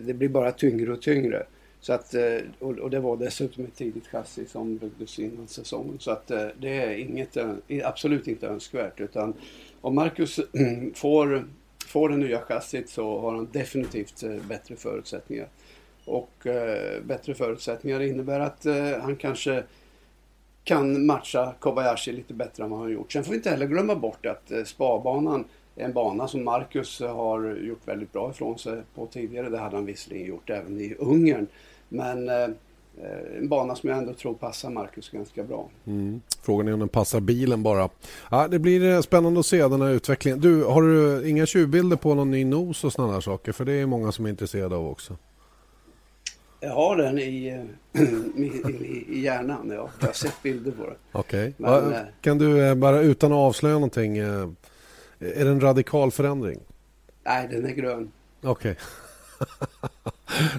det 0.00 0.14
blir 0.14 0.28
bara 0.28 0.52
tyngre 0.52 0.92
och 0.92 1.02
tyngre. 1.02 1.46
Så 1.80 1.92
att, 1.92 2.14
eh, 2.14 2.38
och 2.58 2.90
det 2.90 3.00
var 3.00 3.16
dessutom 3.16 3.64
ett 3.64 3.76
tidigt 3.76 4.06
chassi 4.06 4.46
som 4.46 4.76
byggdes 4.76 5.18
innan 5.18 5.48
säsongen. 5.48 5.98
Så 5.98 6.10
att 6.10 6.26
det 6.60 6.76
är 6.76 6.90
inget, 6.90 7.36
absolut 7.84 8.28
inte 8.28 8.46
önskvärt. 8.46 9.00
Utan 9.00 9.34
om 9.80 9.94
Marcus 9.94 10.40
får 10.94 11.44
får 11.86 12.08
det 12.08 12.16
nya 12.16 12.40
chassit 12.40 12.90
så 12.90 13.20
har 13.20 13.34
han 13.34 13.48
definitivt 13.52 14.22
eh, 14.22 14.36
bättre 14.48 14.76
förutsättningar. 14.76 15.48
Och 16.04 16.46
eh, 16.46 17.02
bättre 17.02 17.34
förutsättningar 17.34 18.00
innebär 18.00 18.40
att 18.40 18.66
eh, 18.66 18.98
han 19.00 19.16
kanske 19.16 19.62
kan 20.64 21.06
matcha 21.06 21.54
Kobayashi 21.58 22.12
lite 22.12 22.34
bättre 22.34 22.64
än 22.64 22.70
vad 22.70 22.78
han 22.78 22.88
har 22.88 22.92
gjort. 22.94 23.12
Sen 23.12 23.24
får 23.24 23.30
vi 23.30 23.36
inte 23.36 23.50
heller 23.50 23.66
glömma 23.66 23.94
bort 23.94 24.26
att 24.26 24.50
eh, 24.50 24.64
spabanan 24.64 25.44
är 25.76 25.84
en 25.84 25.92
bana 25.92 26.28
som 26.28 26.44
Marcus 26.44 27.00
har 27.00 27.56
gjort 27.56 27.88
väldigt 27.88 28.12
bra 28.12 28.30
ifrån 28.30 28.58
sig 28.58 28.82
på 28.94 29.06
tidigare. 29.06 29.48
Det 29.48 29.58
hade 29.58 29.76
han 29.76 29.86
visserligen 29.86 30.26
gjort 30.26 30.50
även 30.50 30.80
i 30.80 30.94
Ungern. 30.98 31.46
Men 31.88 32.28
Eh, 32.28 32.48
en 33.38 33.48
bana 33.48 33.74
som 33.74 33.88
jag 33.88 33.98
ändå 33.98 34.12
tror 34.12 34.34
passar 34.34 34.70
Marcus 34.70 35.10
ganska 35.10 35.42
bra. 35.42 35.68
Mm. 35.86 36.20
Frågan 36.42 36.68
är 36.68 36.72
om 36.72 36.80
den 36.80 36.88
passar 36.88 37.20
bilen 37.20 37.62
bara. 37.62 37.88
Ja, 38.30 38.48
det 38.48 38.58
blir 38.58 38.94
eh, 38.94 39.00
spännande 39.00 39.40
att 39.40 39.46
se 39.46 39.68
den 39.68 39.80
här 39.80 39.90
utvecklingen. 39.90 40.40
Du, 40.40 40.64
har 40.64 40.82
du 40.82 41.28
inga 41.28 41.46
tjuvbilder 41.46 41.96
på 41.96 42.14
någon 42.14 42.30
ny 42.30 42.44
nos 42.44 42.84
och 42.84 42.92
sådana 42.92 43.20
saker? 43.20 43.52
För 43.52 43.64
det 43.64 43.72
är 43.72 43.86
många 43.86 44.12
som 44.12 44.26
är 44.26 44.30
intresserade 44.30 44.76
av 44.76 44.88
också. 44.88 45.16
Jag 46.60 46.74
har 46.74 46.96
den 46.96 47.18
i, 47.18 47.48
eh, 47.92 48.02
i, 48.36 48.44
i, 48.44 49.04
i 49.08 49.20
hjärnan. 49.20 49.70
Ja. 49.70 49.90
Jag 50.00 50.06
har 50.06 50.12
sett 50.12 50.42
bilder 50.42 50.72
på 50.72 50.84
den. 50.84 50.96
Okej. 51.12 51.54
Okay. 51.58 52.02
Kan 52.20 52.38
du 52.38 52.74
bara 52.74 53.00
utan 53.00 53.32
att 53.32 53.38
avslöja 53.38 53.74
någonting. 53.74 54.18
Är 54.18 54.54
det 55.18 55.50
en 55.50 55.60
radikal 55.60 56.10
förändring? 56.10 56.60
Nej, 57.24 57.48
den 57.50 57.66
är 57.66 57.70
grön. 57.70 58.10
Okej. 58.42 58.50
Okay. 58.50 58.74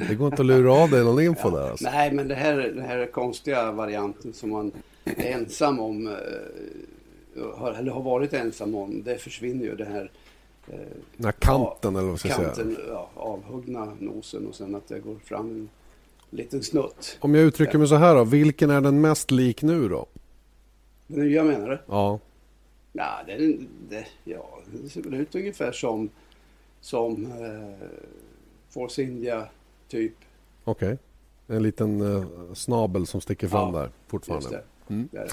Det 0.10 0.16
går 0.16 0.28
inte 0.28 0.42
att 0.42 0.46
lura 0.46 0.74
av 0.74 0.90
dig 0.90 1.04
någon 1.04 1.24
info 1.24 1.50
ja, 1.50 1.58
där 1.58 1.70
alltså. 1.70 1.86
Nej, 1.86 2.12
men 2.12 2.28
det 2.28 2.36
här, 2.36 2.58
den 2.58 2.86
här 2.86 3.06
konstiga 3.06 3.72
varianten 3.72 4.34
som 4.34 4.50
man 4.50 4.72
är 5.06 5.32
ensam 5.32 5.80
om, 5.80 6.08
eh, 6.08 7.78
eller 7.80 7.92
har 7.92 8.02
varit 8.02 8.34
ensam 8.34 8.76
om, 8.76 9.04
det 9.04 9.18
försvinner 9.18 9.66
ju. 9.66 9.76
Det 9.76 9.86
här, 9.86 10.12
eh, 10.68 10.80
den 11.18 11.26
här 11.26 11.32
kanten 11.32 11.96
eller 11.96 12.08
vad 12.08 12.20
ska 12.20 12.30
jag 12.30 12.56
säga? 12.56 12.78
Ja, 12.88 13.10
avhuggna 13.14 13.94
nosen 14.00 14.48
och 14.48 14.56
sen 14.56 14.76
att 14.76 14.88
det 14.88 15.00
går 15.00 15.16
fram 15.24 15.50
en 15.50 15.70
liten 16.30 16.64
snutt. 16.64 17.18
Om 17.20 17.36
jag 17.36 17.44
uttrycker 17.44 17.78
mig 17.78 17.88
så 17.88 17.96
här 17.96 18.16
då, 18.16 18.24
vilken 18.24 18.70
är 18.70 18.82
den 18.82 19.02
mest 19.02 19.32
lik 19.32 19.62
nu 19.62 19.90
då? 19.90 20.06
Den 21.08 21.20
nya 21.20 21.44
menar 21.44 21.70
du? 21.70 21.80
Ja. 21.88 22.20
Ja, 22.94 23.20
det, 23.28 23.58
det, 23.90 24.06
ja, 24.24 24.60
det 24.72 24.90
ser 24.90 25.14
ut 25.14 25.36
ungefär 25.36 25.72
som, 25.72 26.10
som 26.82 27.26
eh, 27.26 27.88
Force 28.70 29.04
India 29.04 29.50
typ. 29.88 30.16
Okej. 30.64 30.94
Okay. 30.94 31.58
En 31.58 31.64
liten 31.64 32.02
uh, 32.02 32.54
snabel 32.54 33.08
som 33.08 33.22
sticker 33.22 33.48
fram 33.48 33.74
ja, 33.76 33.82
där 33.82 33.92
fortfarande. 34.08 34.64
Mm. 34.90 35.10
Det 35.12 35.28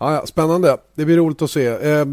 Ja, 0.00 0.14
ja, 0.14 0.26
spännande. 0.26 0.76
Det 0.94 1.04
blir 1.04 1.16
roligt 1.16 1.42
att 1.42 1.50
se. 1.50 1.66
Eh, 1.66 2.04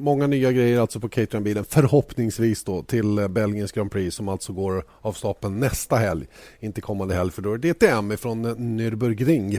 många 0.00 0.26
nya 0.26 0.52
grejer 0.52 0.80
alltså 0.80 1.00
på 1.00 1.08
Caterham-bilen. 1.08 1.64
Förhoppningsvis 1.64 2.64
då 2.64 2.82
till 2.82 3.18
eh, 3.18 3.28
Belgiens 3.28 3.72
Grand 3.72 3.90
Prix 3.90 4.16
som 4.16 4.28
alltså 4.28 4.52
går 4.52 4.84
av 5.00 5.12
stapeln 5.12 5.60
nästa 5.60 5.96
helg. 5.96 6.26
Inte 6.60 6.80
kommande 6.80 7.14
helg 7.14 7.30
för 7.30 7.42
då 7.42 7.52
är 7.52 7.58
det 7.58 7.72
DTM 7.72 8.16
från 8.16 8.44
eh, 8.44 8.54
Nürburgring. 8.54 9.58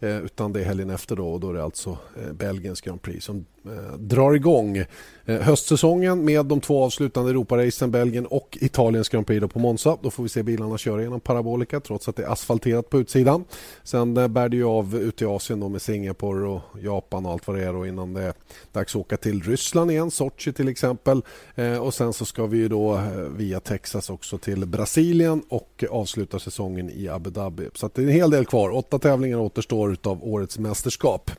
Eh, 0.00 0.18
utan 0.18 0.52
det 0.52 0.60
är 0.60 0.64
helgen 0.64 0.90
efter 0.90 1.16
då 1.16 1.32
och 1.32 1.40
då 1.40 1.50
är 1.50 1.54
det 1.54 1.64
alltså 1.64 1.90
eh, 1.90 2.32
Belgiens 2.32 2.80
Grand 2.80 3.02
Prix 3.02 3.24
som 3.24 3.44
eh, 3.66 3.98
drar 3.98 4.32
igång 4.32 4.76
eh, 4.76 5.40
höstsäsongen 5.40 6.24
med 6.24 6.46
de 6.46 6.60
två 6.60 6.84
avslutande 6.84 7.30
Europaracen, 7.30 7.90
Belgien 7.90 8.26
och 8.26 8.58
Italiens 8.60 9.08
Grand 9.08 9.26
Prix 9.26 9.40
då 9.40 9.48
på 9.48 9.58
Monza. 9.58 9.98
Då 10.02 10.10
får 10.10 10.22
vi 10.22 10.28
se 10.28 10.42
bilarna 10.42 10.78
köra 10.78 11.02
genom 11.02 11.20
Parabolica 11.20 11.80
trots 11.80 12.08
att 12.08 12.16
det 12.16 12.22
är 12.22 12.32
asfalterat 12.32 12.90
på 12.90 13.00
utsidan. 13.00 13.44
Sen 13.82 14.14
bär 14.14 14.48
det 14.48 14.56
ju 14.56 14.64
av 14.64 14.96
ute 14.96 15.24
i 15.24 15.26
Asien 15.26 15.60
då 15.60 15.68
med 15.68 15.82
Singapore 15.90 16.48
och 16.48 16.62
Japan 16.82 17.26
och 17.26 17.32
allt 17.32 17.46
vad 17.46 17.56
det 17.56 17.64
är 17.64 17.72
då 17.72 17.86
innan 17.86 18.14
det 18.14 18.22
är 18.22 18.34
dags 18.72 18.94
att 18.94 19.00
åka 19.00 19.16
till 19.16 19.42
Ryssland 19.42 19.90
igen, 19.90 20.10
Sochi 20.10 20.52
till 20.52 20.68
exempel. 20.68 21.22
Eh, 21.54 21.78
och 21.78 21.94
sen 21.94 22.12
så 22.12 22.24
ska 22.24 22.46
vi 22.46 22.58
ju 22.58 22.68
då 22.68 22.94
eh, 22.94 23.02
via 23.36 23.60
Texas 23.60 24.10
också 24.10 24.38
till 24.38 24.66
Brasilien 24.66 25.42
och 25.48 25.84
avsluta 25.90 26.38
säsongen 26.38 26.90
i 26.90 27.08
Abu 27.08 27.30
Dhabi. 27.30 27.68
Så 27.74 27.90
det 27.94 28.02
är 28.02 28.06
en 28.06 28.12
hel 28.12 28.30
del 28.30 28.46
kvar. 28.46 28.70
Åtta 28.70 28.98
tävlingar 28.98 29.38
återstår 29.38 29.96
av 30.02 30.24
årets 30.24 30.58
mästerskap. 30.58 31.30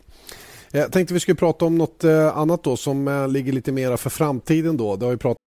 Jag 0.72 0.92
tänkte 0.92 1.14
vi 1.14 1.20
skulle 1.20 1.36
prata 1.36 1.66
om 1.66 1.78
något 1.78 2.04
eh, 2.04 2.38
annat 2.38 2.64
då 2.64 2.78
som 2.78 3.28
ligger 3.30 3.54
lite 3.54 3.72
mera 3.72 3.98
för 3.98 4.10
framtiden 4.10 4.78
då. 4.78 4.96
Det 4.96 5.06
har 5.06 5.12
ju 5.12 5.18
pratat 5.18 5.51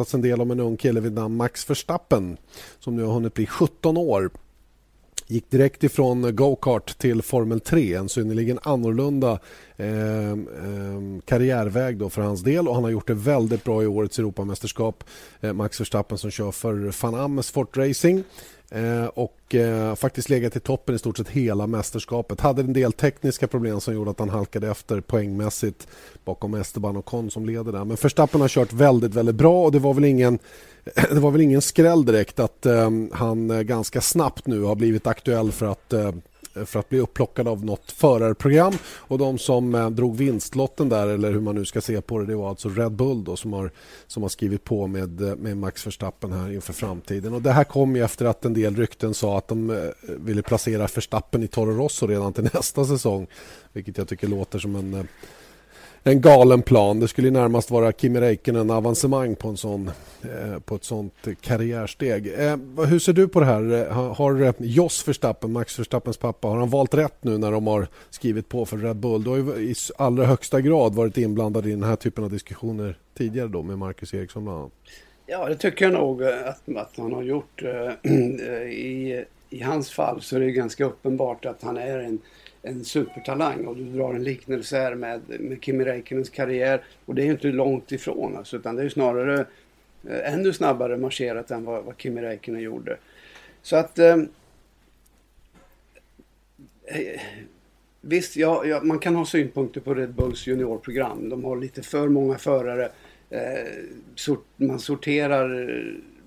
pratats 0.00 0.14
en 0.14 0.22
del 0.22 0.40
om 0.40 0.50
en 0.50 0.60
ung 0.60 0.76
kille 0.76 1.00
vid 1.00 1.12
namn 1.12 1.36
Max 1.36 1.68
Verstappen 1.68 2.38
som 2.80 2.96
nu 2.96 3.04
har 3.04 3.12
hunnit 3.12 3.34
bli 3.34 3.46
17 3.46 3.96
år. 3.96 4.30
Gick 5.26 5.50
direkt 5.50 5.84
ifrån 5.84 6.36
go-kart 6.36 6.98
till 6.98 7.22
Formel 7.22 7.60
3, 7.60 7.94
en 7.94 8.08
synnerligen 8.08 8.58
annorlunda 8.62 9.38
eh, 9.76 10.30
eh, 10.30 11.00
karriärväg 11.24 11.98
då 11.98 12.10
för 12.10 12.22
hans 12.22 12.42
del 12.42 12.68
och 12.68 12.74
han 12.74 12.84
har 12.84 12.90
gjort 12.90 13.06
det 13.06 13.14
väldigt 13.14 13.64
bra 13.64 13.82
i 13.82 13.86
årets 13.86 14.18
Europamästerskap. 14.18 15.04
Eh, 15.40 15.52
Max 15.52 15.80
Verstappen 15.80 16.18
som 16.18 16.30
kör 16.30 16.50
för 16.50 17.02
Van 17.02 17.14
Ames 17.14 17.46
Sport 17.46 17.76
Racing 17.76 18.24
Eh, 18.70 19.04
och 19.04 19.54
eh, 19.54 19.94
faktiskt 19.94 20.28
legat 20.28 20.56
i 20.56 20.60
toppen 20.60 20.94
i 20.94 20.98
stort 20.98 21.16
sett 21.16 21.28
hela 21.28 21.66
mästerskapet. 21.66 22.40
Hade 22.40 22.62
en 22.62 22.72
del 22.72 22.92
tekniska 22.92 23.46
problem 23.46 23.80
som 23.80 23.94
gjorde 23.94 24.10
att 24.10 24.18
han 24.18 24.28
halkade 24.28 24.70
efter 24.70 25.00
poängmässigt 25.00 25.88
bakom 26.24 26.54
Esteban 26.54 26.96
och 26.96 27.04
Con 27.04 27.30
som 27.30 27.46
leder 27.46 27.72
där. 27.72 27.84
Men 27.84 27.96
Verstappen 28.02 28.40
har 28.40 28.48
kört 28.48 28.72
väldigt, 28.72 29.14
väldigt 29.14 29.34
bra 29.34 29.64
och 29.64 29.72
det 29.72 29.78
var 29.78 29.94
väl 29.94 30.04
ingen, 30.04 30.38
det 31.10 31.20
var 31.20 31.30
väl 31.30 31.40
ingen 31.40 31.62
skräll 31.62 32.04
direkt 32.04 32.40
att 32.40 32.66
eh, 32.66 32.90
han 33.12 33.66
ganska 33.66 34.00
snabbt 34.00 34.46
nu 34.46 34.62
har 34.62 34.74
blivit 34.74 35.06
aktuell 35.06 35.52
för 35.52 35.66
att 35.66 35.94
Eh, 36.56 36.64
för 36.64 36.80
att 36.80 36.88
bli 36.88 36.98
upplockad 36.98 37.48
av 37.48 37.64
något 37.64 37.92
förarprogram. 37.92 38.72
Och 38.84 39.18
de 39.18 39.38
som 39.38 39.74
eh, 39.74 39.90
drog 39.90 40.16
vinstlotten 40.16 40.88
där 40.88 41.08
eller 41.08 41.32
hur 41.32 41.40
man 41.40 41.54
nu 41.54 41.64
ska 41.64 41.80
se 41.80 42.00
på 42.00 42.18
det 42.18 42.26
det 42.26 42.36
var 42.36 42.48
alltså 42.48 42.68
Red 42.68 42.92
Bull 42.92 43.24
då, 43.24 43.36
som, 43.36 43.52
har, 43.52 43.70
som 44.06 44.22
har 44.22 44.30
skrivit 44.30 44.64
på 44.64 44.86
med, 44.86 45.20
eh, 45.20 45.36
med 45.36 45.56
Max 45.56 45.86
Verstappen 45.86 46.32
här 46.32 46.52
inför 46.52 46.72
framtiden. 46.72 47.34
Och 47.34 47.42
det 47.42 47.52
här 47.52 47.64
kom 47.64 47.96
ju 47.96 48.04
efter 48.04 48.26
att 48.26 48.44
en 48.44 48.54
del 48.54 48.76
rykten 48.76 49.14
sa 49.14 49.38
att 49.38 49.48
de 49.48 49.90
ville 50.06 50.42
placera 50.42 50.88
Verstappen 50.94 51.42
i 51.42 51.48
Toro 51.48 51.72
Rosso 51.72 52.06
redan 52.06 52.32
till 52.32 52.44
nästa 52.54 52.84
säsong 52.84 53.26
vilket 53.72 53.98
jag 53.98 54.08
tycker 54.08 54.28
låter 54.28 54.58
som 54.58 54.76
en 54.76 55.08
en 56.02 56.20
galen 56.20 56.62
plan. 56.62 57.00
Det 57.00 57.08
skulle 57.08 57.30
närmast 57.30 57.70
vara 57.70 57.92
Kimi 57.92 58.20
Räikkönen 58.20 58.70
avancemang 58.70 59.36
på, 59.36 59.48
en 59.48 59.56
sån, 59.56 59.90
eh, 60.22 60.58
på 60.58 60.74
ett 60.74 60.84
sånt 60.84 61.14
karriärsteg. 61.40 62.26
Eh, 62.26 62.56
hur 62.86 62.98
ser 62.98 63.12
du 63.12 63.28
på 63.28 63.40
det 63.40 63.46
här? 63.46 63.72
Eh, 63.72 63.92
har, 63.92 64.14
har 64.14 64.54
Jos 64.58 65.08
Verstappen, 65.08 65.52
Max 65.52 65.78
Verstappens 65.78 66.16
pappa, 66.16 66.48
har 66.48 66.56
han 66.56 66.70
valt 66.70 66.94
rätt 66.94 67.24
nu 67.24 67.38
när 67.38 67.52
de 67.52 67.66
har 67.66 67.86
skrivit 68.10 68.48
på 68.48 68.66
för 68.66 68.76
Red 68.76 68.96
Bull? 68.96 69.24
Du 69.24 69.30
har 69.30 69.36
ju 69.36 69.70
i 69.70 69.74
allra 69.96 70.24
högsta 70.24 70.60
grad 70.60 70.94
varit 70.94 71.18
inblandad 71.18 71.66
i 71.66 71.70
den 71.70 71.82
här 71.82 71.96
typen 71.96 72.24
av 72.24 72.30
diskussioner 72.30 72.98
tidigare 73.14 73.48
då 73.48 73.62
med 73.62 73.78
Marcus 73.78 74.14
Eriksson 74.14 74.44
bland 74.44 74.58
annat. 74.58 74.72
Ja, 75.26 75.48
det 75.48 75.56
tycker 75.56 75.84
jag 75.84 75.94
nog 75.94 76.24
att, 76.24 76.76
att 76.76 76.92
han 76.96 77.12
har 77.12 77.22
gjort. 77.22 77.62
I, 78.70 79.24
I 79.50 79.62
hans 79.62 79.90
fall 79.90 80.20
så 80.20 80.36
är 80.36 80.40
det 80.40 80.50
ganska 80.50 80.84
uppenbart 80.84 81.44
att 81.44 81.62
han 81.62 81.76
är 81.76 81.98
en 81.98 82.18
en 82.62 82.84
supertalang 82.84 83.66
och 83.66 83.76
du 83.76 83.84
drar 83.84 84.14
en 84.14 84.24
liknelse 84.24 84.78
här 84.78 84.94
med, 84.94 85.20
med 85.40 85.64
Kimi 85.64 85.84
Räikkönens 85.84 86.30
karriär 86.30 86.82
och 87.04 87.14
det 87.14 87.22
är 87.22 87.24
ju 87.24 87.32
inte 87.32 87.48
långt 87.48 87.92
ifrån 87.92 88.36
alltså, 88.36 88.56
utan 88.56 88.76
det 88.76 88.82
är 88.82 88.84
ju 88.84 88.90
snarare 88.90 89.46
eh, 90.08 90.34
ännu 90.34 90.52
snabbare 90.52 90.96
marscherat 90.96 91.50
än 91.50 91.64
vad, 91.64 91.84
vad 91.84 91.94
Kimi 91.98 92.22
Räikkönen 92.22 92.60
gjorde. 92.60 92.96
Så 93.62 93.76
att 93.76 93.98
eh, 93.98 94.16
visst, 98.00 98.36
ja, 98.36 98.64
ja, 98.64 98.80
man 98.82 98.98
kan 98.98 99.16
ha 99.16 99.24
synpunkter 99.24 99.80
på 99.80 99.94
Red 99.94 100.14
Bulls 100.14 100.46
juniorprogram. 100.46 101.28
De 101.28 101.44
har 101.44 101.56
lite 101.56 101.82
för 101.82 102.08
många 102.08 102.38
förare. 102.38 102.90
Eh, 103.30 103.68
sort, 104.14 104.46
man 104.56 104.78
sorterar 104.78 105.76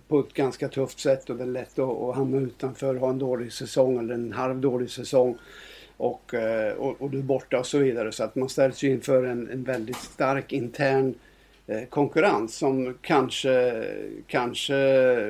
på 0.07 0.19
ett 0.19 0.34
ganska 0.34 0.67
tufft 0.67 0.99
sätt 0.99 1.29
och 1.29 1.36
det 1.36 1.43
är 1.43 1.47
lätt 1.47 1.79
att, 1.79 1.89
att 1.89 2.15
hamna 2.15 2.38
utanför, 2.38 2.95
ha 2.95 3.09
en 3.09 3.19
dålig 3.19 3.53
säsong 3.53 3.97
eller 3.97 4.13
en 4.13 4.31
halvdålig 4.31 4.89
säsong. 4.89 5.38
Och, 6.03 6.33
eh, 6.33 6.73
och, 6.73 7.01
och, 7.01 7.09
du 7.09 7.19
är 7.19 7.23
borta 7.23 7.59
och 7.59 7.65
så 7.65 7.77
vidare. 7.77 8.11
Så 8.11 8.23
att 8.23 8.35
man 8.35 8.49
ställs 8.49 8.83
ju 8.83 8.91
inför 8.91 9.23
en, 9.23 9.49
en 9.49 9.63
väldigt 9.63 9.97
stark 9.97 10.53
intern 10.53 11.15
eh, 11.67 11.83
konkurrens 11.89 12.55
som 12.55 12.97
kanske, 13.01 13.85
kanske 14.27 14.73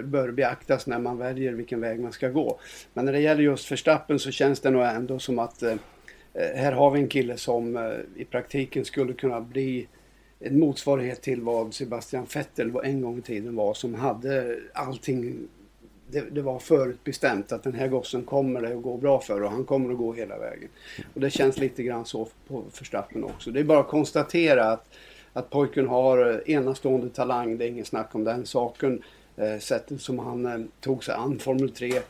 bör 0.04 0.32
beaktas 0.32 0.88
när 0.88 1.00
man 1.00 1.18
väljer 1.18 1.54
vilken 1.54 1.82
väg 1.82 2.00
man 2.00 2.12
ska 2.12 2.30
gå. 2.30 2.60
Men 2.94 3.06
när 3.06 3.14
det 3.14 3.20
gäller 3.20 3.44
just 3.44 3.72
Verstappen 3.72 4.20
så 4.20 4.32
känns 4.32 4.60
det 4.60 4.70
nog 4.70 4.84
ändå 4.84 5.20
som 5.20 5.40
att 5.40 5.64
eh, 5.64 5.76
här 6.34 6.72
har 6.72 6.92
vi 6.92 7.00
en 7.00 7.08
kille 7.08 7.38
som 7.38 7.94
i 8.16 8.26
praktiken 8.26 8.86
skulle 8.86 9.14
kunna 9.14 9.42
bli 9.42 9.88
en 10.40 10.60
motsvarighet 10.60 11.22
till 11.22 11.42
vad 11.42 11.74
Sebastian 11.74 12.28
Vettel 12.36 12.72
en 12.84 13.02
gång 13.02 13.18
i 13.18 13.22
tiden 13.22 13.56
var 13.56 13.74
som 13.74 13.96
hade 13.96 14.60
allting 14.74 15.48
det, 16.14 16.30
det, 16.32 16.42
var 16.42 16.60
förutbestämt 16.60 17.52
att 17.52 17.64
den 17.64 17.74
här 17.74 17.88
gossen 17.88 18.24
kommer 18.24 18.62
det 18.62 18.76
att 18.76 18.82
gå 18.82 18.98
bra 18.98 19.20
för 19.20 19.44
och 19.44 19.52
han 19.52 19.66
kommer 19.66 19.92
att 19.92 19.98
gå 19.98 20.14
hela 20.14 20.38
vägen. 20.40 20.70
Och 21.14 21.22
det 21.22 21.30
känns 21.30 21.58
lite 21.58 21.84
grann 21.84 22.06
så 22.06 22.28
på 22.48 22.64
Verstappen 22.80 23.24
också. 23.24 23.52
Det 23.52 23.60
är 23.60 23.64
bara 23.64 23.80
att 23.80 23.88
konstatera 23.88 24.66
att, 24.66 24.90
att 25.34 25.50
pojken 25.50 25.88
har 25.88 26.50
enastående 26.50 27.10
talang, 27.10 27.58
det 27.58 27.66
är 27.66 27.70
inget 27.70 27.88
snack 27.88 28.16
om 28.16 28.24
den 28.24 28.46
saken. 28.46 29.02
Eh, 29.38 29.60
sättet 29.60 30.02
som 30.02 30.20
han 30.20 30.46
eh, 30.46 30.60
tog 30.80 31.04
sig 31.04 31.16
an 31.16 31.40
Formel 31.40 31.72
3 31.72 31.90
eh, 31.90 32.02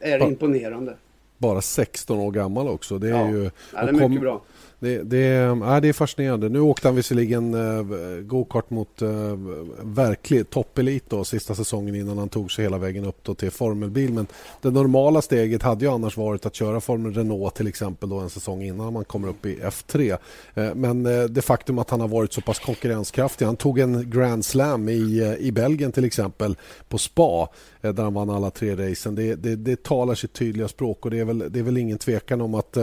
är 0.00 0.18
ja. 0.18 0.26
imponerande. 0.26 0.96
Bara 1.38 1.60
16 1.60 2.18
år 2.18 2.30
gammal 2.30 2.68
också. 2.68 2.98
Det 2.98 3.08
är 3.08 3.10
ja. 3.10 3.30
ju... 3.30 3.42
Ja, 3.44 3.50
det 3.72 3.78
är 3.78 3.92
mycket 3.92 4.00
kom, 4.00 4.20
bra. 4.20 4.42
Det, 4.78 5.02
det, 5.02 5.18
ja, 5.18 5.80
det 5.80 5.88
är 5.88 5.92
fascinerande. 5.92 6.48
Nu 6.48 6.60
åkte 6.60 6.88
han 6.88 6.94
visserligen 6.94 7.54
uh, 7.54 8.20
gokart 8.20 8.70
mot 8.70 9.02
uh, 9.02 9.34
verklig 9.82 10.50
toppelit 10.50 11.10
då, 11.10 11.24
sista 11.24 11.54
säsongen 11.54 11.94
innan 11.94 12.18
han 12.18 12.28
tog 12.28 12.52
sig 12.52 12.64
hela 12.64 12.78
vägen 12.78 13.04
upp 13.04 13.18
då 13.22 13.34
till 13.34 13.50
formelbil. 13.50 14.12
Men 14.12 14.26
det 14.62 14.70
normala 14.70 15.22
steget 15.22 15.62
hade 15.62 15.84
ju 15.84 15.90
annars 15.90 16.16
varit 16.16 16.46
att 16.46 16.54
köra 16.54 16.80
Formel 16.80 17.14
Renault 17.14 17.54
till 17.54 17.66
exempel 17.66 18.08
då 18.08 18.18
en 18.18 18.30
säsong 18.30 18.62
innan 18.62 18.92
man 18.92 19.04
kommer 19.04 19.28
upp 19.28 19.46
i 19.46 19.56
F3. 19.56 20.18
Uh, 20.56 20.64
eh, 20.64 20.74
men 20.74 21.06
uh, 21.06 21.24
det 21.24 21.42
faktum 21.42 21.78
att 21.78 21.90
han 21.90 22.00
har 22.00 22.08
varit 22.08 22.32
så 22.32 22.40
pass 22.40 22.58
konkurrenskraftig. 22.58 23.46
Han 23.46 23.56
tog 23.56 23.78
en 23.78 24.10
Grand 24.10 24.44
Slam 24.44 24.88
i, 24.88 25.36
i 25.40 25.52
Belgien 25.52 25.92
till 25.92 26.04
exempel 26.04 26.56
på 26.88 26.98
Spa 26.98 27.48
där 27.80 28.02
han 28.02 28.14
vann 28.14 28.30
alla 28.30 28.50
tre 28.50 28.76
racen. 28.76 29.14
Det, 29.14 29.34
det, 29.34 29.56
det 29.56 29.82
talar 29.82 30.14
sitt 30.14 30.32
tydliga 30.32 30.68
språk 30.68 31.04
och 31.04 31.10
det 31.10 31.18
är 31.18 31.24
väl, 31.24 31.44
det 31.48 31.58
är 31.58 31.62
väl 31.62 31.76
ingen 31.76 31.98
tvekan 31.98 32.40
om 32.40 32.54
att 32.54 32.76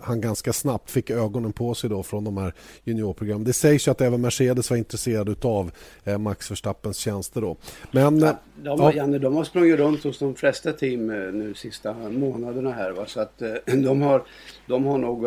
han 0.00 0.20
ganska 0.20 0.52
snabbt 0.52 0.90
fick 0.90 1.10
ögonen 1.10 1.39
ögonen 1.40 1.52
på 1.52 1.74
sig 1.74 1.90
då 1.90 2.02
från 2.02 2.24
de 2.24 2.36
här 2.36 2.54
juniorprogrammen. 2.84 3.44
Det 3.44 3.52
sägs 3.52 3.88
ju 3.88 3.90
att 3.90 4.00
även 4.00 4.20
Mercedes 4.20 4.70
var 4.70 4.76
intresserad 4.76 5.44
av 5.44 5.70
eh, 6.04 6.18
Max 6.18 6.50
Verstappens 6.50 6.96
tjänster. 6.96 7.40
Då. 7.40 7.56
Men, 7.90 8.18
ja, 8.18 8.38
de, 8.62 8.78
ja. 8.78 8.92
Janne, 8.92 9.18
de 9.18 9.36
har 9.36 9.44
sprungit 9.44 9.78
runt 9.78 10.04
hos 10.04 10.18
de 10.18 10.34
flesta 10.34 10.72
team 10.72 11.10
eh, 11.10 11.32
nu 11.32 11.54
sista 11.54 11.94
månaderna 11.94 12.72
här. 12.72 12.90
Va? 12.90 13.06
Så 13.06 13.20
att 13.20 13.42
eh, 13.42 13.54
de 13.74 14.02
har, 14.02 14.22
de 14.66 14.84
har 14.84 14.98
nog 14.98 15.26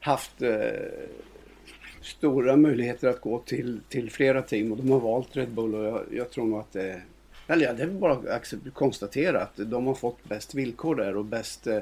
haft 0.00 0.42
eh, 0.42 0.50
stora 2.02 2.56
möjligheter 2.56 3.08
att 3.08 3.20
gå 3.20 3.38
till, 3.38 3.80
till 3.88 4.10
flera 4.10 4.42
team 4.42 4.72
och 4.72 4.78
de 4.78 4.90
har 4.90 5.00
valt 5.00 5.36
Red 5.36 5.50
Bull 5.50 5.74
och 5.74 5.84
jag, 5.84 6.00
jag 6.10 6.30
tror 6.30 6.46
nog 6.46 6.60
att 6.60 6.72
det 6.72 7.02
eller 7.46 7.66
ja, 7.66 7.72
det 7.72 7.82
är 7.82 7.86
bara 7.86 8.12
att 8.12 8.54
konstatera 8.74 9.40
att 9.40 9.56
de 9.56 9.86
har 9.86 9.94
fått 9.94 10.24
bäst 10.24 10.54
villkor 10.54 10.94
där 10.94 11.16
och 11.16 11.24
bäst 11.24 11.66
eh, 11.66 11.78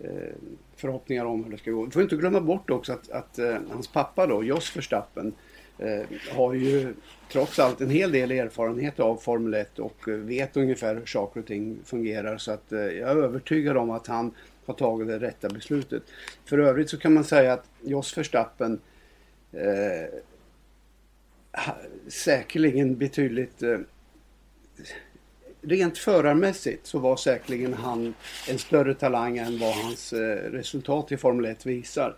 Eh, 0.00 0.32
förhoppningar 0.76 1.24
om 1.24 1.44
hur 1.44 1.52
det 1.52 1.58
ska 1.58 1.70
gå. 1.70 1.84
Vi 1.84 1.90
får 1.90 2.02
inte 2.02 2.16
glömma 2.16 2.40
bort 2.40 2.70
också 2.70 2.92
att, 2.92 3.10
att 3.10 3.38
eh, 3.38 3.56
hans 3.70 3.88
pappa 3.88 4.26
då, 4.26 4.44
Jos 4.44 4.76
Verstappen, 4.76 5.34
eh, 5.78 6.02
har 6.32 6.54
ju 6.54 6.94
trots 7.32 7.58
allt 7.58 7.80
en 7.80 7.90
hel 7.90 8.12
del 8.12 8.30
erfarenhet 8.30 9.00
av 9.00 9.16
Formel 9.16 9.54
1 9.54 9.78
och 9.78 10.08
vet 10.08 10.56
ungefär 10.56 10.94
hur 10.94 11.06
saker 11.06 11.40
och 11.40 11.46
ting 11.46 11.78
fungerar. 11.84 12.38
Så 12.38 12.52
att 12.52 12.64
jag 12.70 12.96
är 12.96 13.16
övertygad 13.16 13.76
om 13.76 13.90
att 13.90 14.06
han 14.06 14.34
har 14.66 14.74
tagit 14.74 15.08
det 15.08 15.18
rätta 15.18 15.48
beslutet. 15.48 16.02
För 16.44 16.58
övrigt 16.58 16.90
så 16.90 16.98
kan 16.98 17.14
man 17.14 17.24
säga 17.24 17.52
att 17.52 17.64
Jos 17.82 18.18
Verstappen 18.18 18.80
säkerligen 22.08 22.96
betydligt 22.96 23.62
rent 25.68 25.98
förarmässigt 25.98 26.86
så 26.86 26.98
var 26.98 27.16
säkerligen 27.16 27.74
han 27.74 28.14
en 28.48 28.58
större 28.58 28.94
talang 28.94 29.38
än 29.38 29.58
vad 29.58 29.74
hans 29.74 30.12
eh, 30.12 30.50
resultat 30.50 31.12
i 31.12 31.16
Formel 31.16 31.44
1 31.44 31.66
visar. 31.66 32.16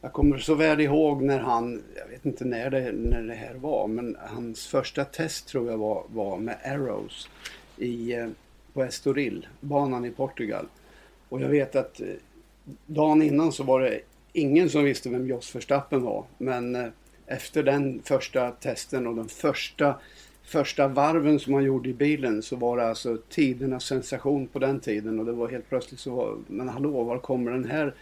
Jag 0.00 0.12
kommer 0.12 0.38
så 0.38 0.54
väl 0.54 0.80
ihåg 0.80 1.22
när 1.22 1.38
han, 1.38 1.82
jag 1.96 2.06
vet 2.06 2.26
inte 2.26 2.44
när 2.44 2.70
det, 2.70 2.92
när 2.92 3.22
det 3.22 3.34
här 3.34 3.54
var, 3.54 3.86
men 3.86 4.16
hans 4.20 4.66
första 4.66 5.04
test 5.04 5.48
tror 5.48 5.70
jag 5.70 5.78
var, 5.78 6.04
var 6.08 6.38
med 6.38 6.56
Arrows 6.64 7.28
i, 7.76 8.12
eh, 8.12 8.28
på 8.72 8.82
Estoril, 8.82 9.46
banan 9.60 10.04
i 10.04 10.10
Portugal. 10.10 10.66
Och 11.28 11.40
jag 11.40 11.48
vet 11.48 11.76
att 11.76 12.00
eh, 12.00 12.06
dagen 12.86 13.22
innan 13.22 13.52
så 13.52 13.62
var 13.62 13.80
det 13.80 14.00
ingen 14.32 14.70
som 14.70 14.84
visste 14.84 15.08
vem 15.08 15.26
Jos 15.26 15.54
Verstappen 15.54 16.02
var. 16.02 16.24
Men 16.38 16.76
eh, 16.76 16.88
efter 17.26 17.62
den 17.62 18.02
första 18.04 18.50
testen 18.50 19.06
och 19.06 19.14
den 19.14 19.28
första 19.28 19.94
första 20.48 20.88
varven 20.88 21.40
som 21.40 21.54
han 21.54 21.64
gjorde 21.64 21.88
i 21.88 21.92
bilen 21.92 22.42
så 22.42 22.56
var 22.56 22.76
det 22.76 22.88
alltså 22.88 23.16
tidernas 23.28 23.84
sensation 23.84 24.46
på 24.46 24.58
den 24.58 24.80
tiden 24.80 25.18
och 25.18 25.26
det 25.26 25.32
var 25.32 25.48
helt 25.48 25.68
plötsligt 25.68 26.00
så 26.00 26.14
var, 26.14 26.36
men 26.46 26.68
hallå 26.68 27.04
var 27.04 27.18
kommer 27.18 27.50
den 27.50 27.64
här 27.64 27.94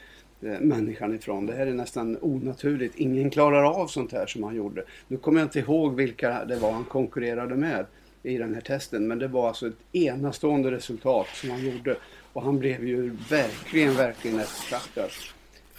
eh, 0.43 0.61
människan 0.61 1.15
ifrån? 1.15 1.47
Det 1.47 1.53
här 1.53 1.67
är 1.67 1.75
nästan 1.75 2.19
onaturligt. 2.21 2.95
Ingen 2.97 3.31
klarar 3.31 3.63
av 3.63 3.87
sånt 3.87 4.13
här 4.13 4.27
som 4.27 4.43
han 4.43 4.57
gjorde. 4.57 4.85
Nu 5.09 5.17
kommer 5.17 5.41
jag 5.41 5.47
inte 5.47 5.59
ihåg 5.59 5.95
vilka 5.95 6.45
det 6.45 6.57
var 6.57 6.73
han 6.73 6.85
konkurrerade 6.85 7.55
med 7.55 7.87
i 8.23 8.39
den 8.39 8.55
här 8.55 8.61
testen 8.61 9.09
men 9.09 9.19
det 9.19 9.29
var 9.29 9.49
alltså 9.49 9.67
ett 9.67 9.79
enastående 9.93 10.71
resultat 10.71 11.27
som 11.35 11.51
han 11.51 11.65
gjorde 11.65 11.97
och 12.33 12.43
han 12.43 12.59
blev 12.59 12.89
ju 12.89 13.17
verkligen, 13.31 13.95
verkligen 13.95 14.41
eftertraktad. 14.41 15.11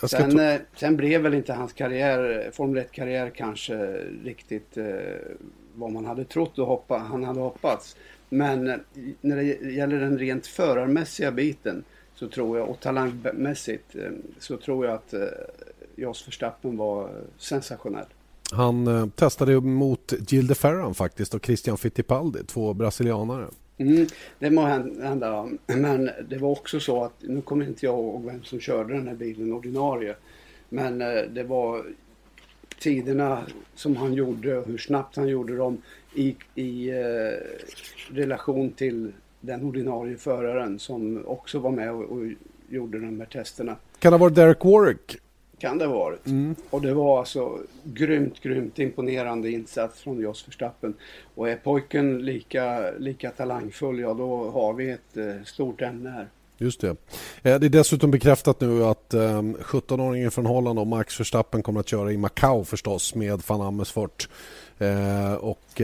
Sen, 0.09 0.39
eh, 0.39 0.59
sen 0.76 0.97
blev 0.97 1.22
väl 1.22 1.34
inte 1.34 1.53
hans 1.53 1.74
karriär, 1.74 2.49
Formel 2.53 2.84
1-karriär 2.84 3.30
kanske 3.30 3.78
riktigt 4.24 4.78
eh, 4.78 4.86
vad 5.78 5.91
man 5.91 6.05
hade 6.05 6.25
trott 6.25 6.59
och 6.59 6.67
hoppa, 6.67 6.97
han 6.97 7.23
hade 7.23 7.39
hoppats. 7.39 7.95
Men 8.30 8.67
eh, 8.67 8.78
när 9.21 9.36
det 9.36 9.43
gäller 9.71 9.99
den 9.99 10.17
rent 10.17 10.47
förarmässiga 10.47 11.32
biten 11.32 11.84
så 12.15 12.28
tror 12.28 12.57
jag, 12.57 12.69
och 12.69 12.80
talangmässigt 12.80 13.95
eh, 13.95 14.11
så 14.39 14.57
tror 14.57 14.86
jag 14.86 14.95
att 14.95 15.13
eh, 15.13 15.21
Jos 15.95 16.28
Verstappen 16.28 16.78
var 16.78 17.09
sensationell. 17.38 18.05
Han 18.51 19.11
testade 19.15 19.61
mot 19.61 20.13
Gilde 20.28 20.55
Ferran 20.55 20.93
faktiskt 20.93 21.34
och 21.34 21.45
Christian 21.45 21.78
Fittipaldi, 21.78 22.43
två 22.43 22.73
brasilianare. 22.73 23.47
Mm, 23.78 24.07
det 24.39 24.49
må 24.49 24.61
hända, 24.61 25.49
men 25.65 26.09
det 26.30 26.38
var 26.38 26.49
också 26.49 26.80
så 26.80 27.03
att, 27.03 27.13
nu 27.19 27.41
kommer 27.41 27.67
inte 27.67 27.86
jag 27.86 27.99
ihåg 27.99 28.25
vem 28.25 28.43
som 28.43 28.59
körde 28.59 28.93
den 28.93 29.07
här 29.07 29.15
bilen 29.15 29.53
ordinarie, 29.53 30.15
men 30.69 30.97
det 31.34 31.43
var 31.47 31.86
tiderna 32.80 33.43
som 33.76 33.95
han 33.95 34.13
gjorde 34.13 34.57
och 34.57 34.68
hur 34.68 34.78
snabbt 34.78 35.15
han 35.15 35.28
gjorde 35.28 35.55
dem 35.55 35.82
i, 36.15 36.36
i 36.55 36.89
eh, 36.89 38.15
relation 38.15 38.72
till 38.72 39.11
den 39.41 39.63
ordinarie 39.63 40.18
föraren 40.18 40.80
som 40.80 41.24
också 41.28 41.59
var 41.59 41.72
med 41.72 41.91
och, 41.91 42.03
och, 42.03 42.26
gjorde 42.70 42.99
de 42.99 43.20
här 43.20 43.28
testerna. 43.28 43.76
Kan 43.99 44.11
det 44.11 44.18
ha 44.18 44.26
varit 44.26 44.36
Derek 44.36 44.65
Warwick? 44.65 45.18
Kan 45.59 45.78
det 45.78 45.86
ha 45.86 45.93
varit. 45.93 46.28
Mm. 46.28 46.55
Och 46.70 46.82
det 46.82 46.93
var 46.93 47.20
alltså 47.20 47.59
grymt, 47.84 48.41
grymt 48.41 48.80
imponerande 48.80 49.51
insats 49.51 50.01
från 50.01 50.20
Jos 50.20 50.47
Verstappen. 50.47 50.93
Och 51.36 51.49
är 51.49 51.55
pojken 51.55 52.26
lika, 52.26 52.91
lika 52.91 53.32
talangfull, 53.32 53.99
ja 53.99 54.13
då 54.13 54.51
har 54.51 54.74
vi 54.74 54.89
ett 54.89 55.18
eh, 55.18 55.43
stort 55.45 55.82
ämne 55.82 56.09
här. 56.09 56.28
Just 56.58 56.82
det. 56.82 56.89
Eh, 56.89 56.95
det 57.60 57.66
är 57.66 57.70
dessutom 57.70 58.12
bekräftat 58.12 58.62
nu 58.62 58.86
att 58.86 59.14
eh, 59.14 59.41
17-åringen 59.41 60.30
från 60.30 60.45
Holland 60.45 60.80
och 60.80 60.88
Max 60.88 61.20
Verstappen 61.20 61.64
kommer 61.64 61.80
att 61.80 61.88
köra 61.88 62.12
i 62.12 62.18
Macau 62.18 62.64
förstås 62.64 63.16
med 63.16 63.41
van 63.47 63.62
Amersfoort. 63.62 64.30
Eh, 64.80 65.34
och 65.34 65.82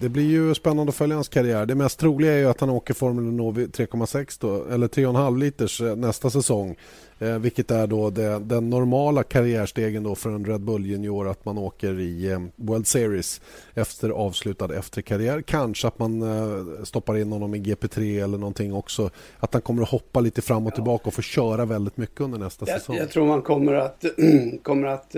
det 0.00 0.08
blir 0.08 0.30
ju 0.30 0.54
spännande 0.54 0.90
att 0.90 0.96
följa 0.96 1.16
hans 1.16 1.28
karriär. 1.28 1.66
Det 1.66 1.74
mest 1.74 1.98
troliga 1.98 2.32
är 2.32 2.38
ju 2.38 2.50
att 2.50 2.60
han 2.60 2.70
åker 2.70 2.94
Formel 2.94 3.24
Novi 3.24 3.66
3,6 3.66 4.74
eller 4.74 4.88
3,5 4.88 5.38
liters 5.38 5.80
nästa 5.80 6.30
säsong. 6.30 6.76
Eh, 7.22 7.38
vilket 7.38 7.70
är 7.70 7.86
då 7.86 8.10
det, 8.10 8.38
den 8.38 8.70
normala 8.70 9.22
karriärstegen 9.22 10.02
då 10.02 10.14
för 10.14 10.30
en 10.30 10.44
Red 10.44 10.60
Bull 10.60 10.86
junior 10.86 11.28
att 11.28 11.44
man 11.44 11.58
åker 11.58 12.00
i 12.00 12.30
eh, 12.30 12.40
World 12.56 12.86
Series 12.86 13.40
efter 13.74 14.10
avslutad 14.10 14.74
efterkarriär. 14.74 15.42
Kanske 15.42 15.88
att 15.88 15.98
man 15.98 16.22
eh, 16.22 16.84
stoppar 16.84 17.16
in 17.16 17.32
honom 17.32 17.54
i 17.54 17.58
GP3 17.58 18.24
eller 18.24 18.38
någonting 18.38 18.74
också. 18.74 19.10
Att 19.38 19.52
han 19.52 19.62
kommer 19.62 19.82
att 19.82 19.88
hoppa 19.88 20.20
lite 20.20 20.42
fram 20.42 20.66
och 20.66 20.74
tillbaka 20.74 21.04
och 21.08 21.14
få 21.14 21.22
köra 21.22 21.64
väldigt 21.64 21.96
mycket 21.96 22.20
under 22.20 22.38
nästa 22.38 22.64
jag, 22.68 22.78
säsong. 22.78 22.96
Jag 22.96 23.10
tror 23.10 23.26
man 23.26 23.42
kommer 23.42 23.74
att, 23.74 24.04
kommer 24.62 24.88
att 24.88 25.16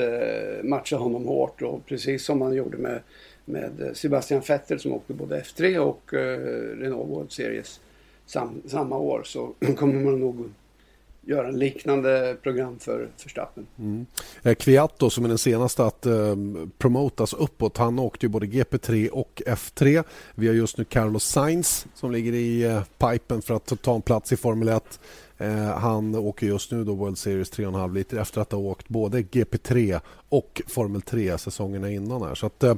matcha 0.62 0.96
honom 0.96 1.24
hårt 1.26 1.62
och 1.62 1.86
precis 1.86 2.24
som 2.24 2.38
man 2.38 2.54
gjorde 2.54 2.78
med, 2.78 3.00
med 3.44 3.90
Sebastian 3.94 4.42
Vettel 4.48 4.80
som 4.80 4.92
åkte 4.92 5.14
både 5.14 5.40
F3 5.40 5.78
och 5.78 6.12
Renault 6.80 7.10
World 7.10 7.32
Series 7.32 7.80
sam, 8.26 8.62
samma 8.66 8.98
år 8.98 9.22
så 9.24 9.52
kommer 9.76 10.00
man 10.00 10.20
nog 10.20 10.50
göra 11.26 11.48
en 11.48 11.58
liknande 11.58 12.36
program 12.42 12.78
för 12.78 13.08
Verstappen. 13.24 13.66
Mm. 13.78 14.06
Eh, 14.42 14.54
Kviat 14.54 14.98
då, 14.98 15.10
som 15.10 15.24
är 15.24 15.28
den 15.28 15.38
senaste 15.38 15.84
att 15.84 16.06
eh, 16.06 16.36
promotas 16.78 17.32
uppåt. 17.32 17.76
Han 17.76 17.98
åkte 17.98 18.26
ju 18.26 18.30
både 18.30 18.46
GP3 18.46 19.08
och 19.08 19.42
F3. 19.46 20.04
Vi 20.34 20.46
har 20.46 20.54
just 20.54 20.78
nu 20.78 20.84
Carlos 20.84 21.24
Sainz 21.24 21.86
som 21.94 22.12
ligger 22.12 22.32
i 22.32 22.62
eh, 22.62 22.82
pipen 22.98 23.42
för 23.42 23.54
att 23.54 23.82
ta 23.82 23.94
en 23.94 24.02
plats 24.02 24.32
i 24.32 24.36
Formel 24.36 24.68
1. 24.68 25.00
Eh, 25.38 25.64
han 25.64 26.14
åker 26.14 26.46
just 26.46 26.70
nu 26.70 26.84
då 26.84 26.94
World 26.94 27.18
Series 27.18 27.52
3,5 27.52 27.94
liter 27.94 28.16
efter 28.16 28.40
att 28.40 28.52
ha 28.52 28.58
åkt 28.58 28.88
både 28.88 29.18
GP3 29.18 30.00
och 30.28 30.62
Formel 30.66 31.02
3 31.02 31.38
säsongerna 31.38 31.90
innan. 31.90 32.22
Här. 32.22 32.34
Så 32.34 32.46
att, 32.46 32.62
eh, 32.62 32.70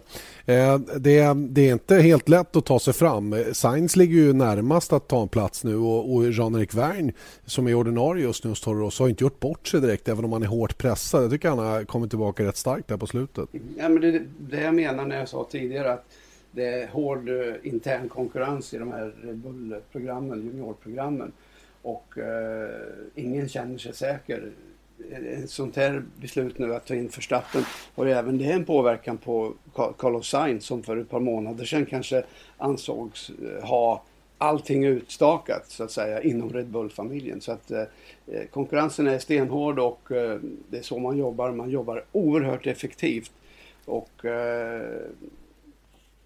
eh, 0.46 0.78
det, 0.78 1.34
det, 1.34 1.68
är 1.68 1.72
inte 1.72 1.94
helt 1.96 2.28
lätt 2.28 2.56
att 2.56 2.64
ta 2.64 2.78
sig 2.78 2.94
fram. 2.94 3.44
Sainz 3.52 3.96
ligger 3.96 4.16
ju 4.16 4.32
närmast 4.32 4.92
att 4.92 5.08
ta 5.08 5.22
en 5.22 5.28
plats 5.28 5.64
nu 5.64 5.76
och, 5.76 6.14
och 6.14 6.24
Jean-Erik 6.30 6.74
Wern 6.74 7.12
som 7.44 7.66
är 7.66 7.74
ordinarie 7.74 8.22
just 8.22 8.44
nu 8.44 8.50
hos 8.50 8.60
Toro 8.60 8.90
har 8.98 9.08
inte 9.08 9.24
gjort 9.24 9.40
bort 9.40 9.68
sig 9.68 9.80
direkt 9.80 10.08
även 10.08 10.24
om 10.24 10.32
han 10.32 10.42
är 10.42 10.46
hårt 10.46 10.78
pressad. 10.78 11.24
Jag 11.24 11.30
tycker 11.30 11.48
han 11.48 11.58
har 11.58 11.84
kommit 11.84 12.10
tillbaka 12.10 12.44
rätt 12.44 12.56
starkt 12.56 12.88
där 12.88 12.96
på 12.96 13.06
slutet. 13.06 13.48
Ja, 13.76 13.88
men 13.88 14.00
det, 14.00 14.22
det 14.38 14.60
jag 14.60 14.74
menar 14.74 15.06
när 15.06 15.18
jag 15.18 15.28
sa 15.28 15.48
tidigare 15.50 15.92
att 15.92 16.04
det 16.50 16.68
är 16.68 16.88
hård 16.88 17.28
eh, 17.28 17.54
intern 17.62 18.08
konkurrens 18.08 18.74
i 18.74 18.78
de 18.78 18.92
här 18.92 19.14
Red 19.22 19.36
Bull-programmen, 19.36 20.42
juniorprogrammen 20.44 21.32
och 21.86 22.18
eh, 22.18 22.68
ingen 23.14 23.48
känner 23.48 23.78
sig 23.78 23.94
säker. 23.94 24.50
Eh, 25.10 25.42
ett 25.42 25.50
sånt 25.50 25.76
här 25.76 26.02
beslut 26.20 26.58
nu 26.58 26.74
att 26.74 26.86
ta 26.86 26.94
in 26.94 27.08
Verstappen 27.08 27.62
har 27.94 28.04
ju 28.04 28.12
även 28.12 28.38
det 28.38 28.52
en 28.52 28.64
påverkan 28.64 29.18
på 29.18 29.54
Carlos 29.98 30.28
Sainz 30.28 30.64
som 30.64 30.82
för 30.82 30.96
ett 30.96 31.10
par 31.10 31.20
månader 31.20 31.64
sedan 31.64 31.86
kanske 31.86 32.24
ansågs 32.58 33.30
eh, 33.30 33.68
ha 33.68 34.02
allting 34.38 34.84
utstakat 34.84 35.70
så 35.70 35.84
att 35.84 35.90
säga 35.90 36.22
inom 36.22 36.52
Red 36.52 36.66
Bull-familjen. 36.66 37.40
Så 37.40 37.52
att 37.52 37.70
eh, 37.70 37.84
eh, 38.26 38.46
konkurrensen 38.50 39.06
är 39.06 39.18
stenhård 39.18 39.78
och 39.78 40.12
eh, 40.12 40.40
det 40.70 40.78
är 40.78 40.82
så 40.82 40.98
man 40.98 41.16
jobbar. 41.16 41.52
Man 41.52 41.70
jobbar 41.70 42.04
oerhört 42.12 42.66
effektivt. 42.66 43.32
Och 43.84 44.24
eh, 44.24 45.00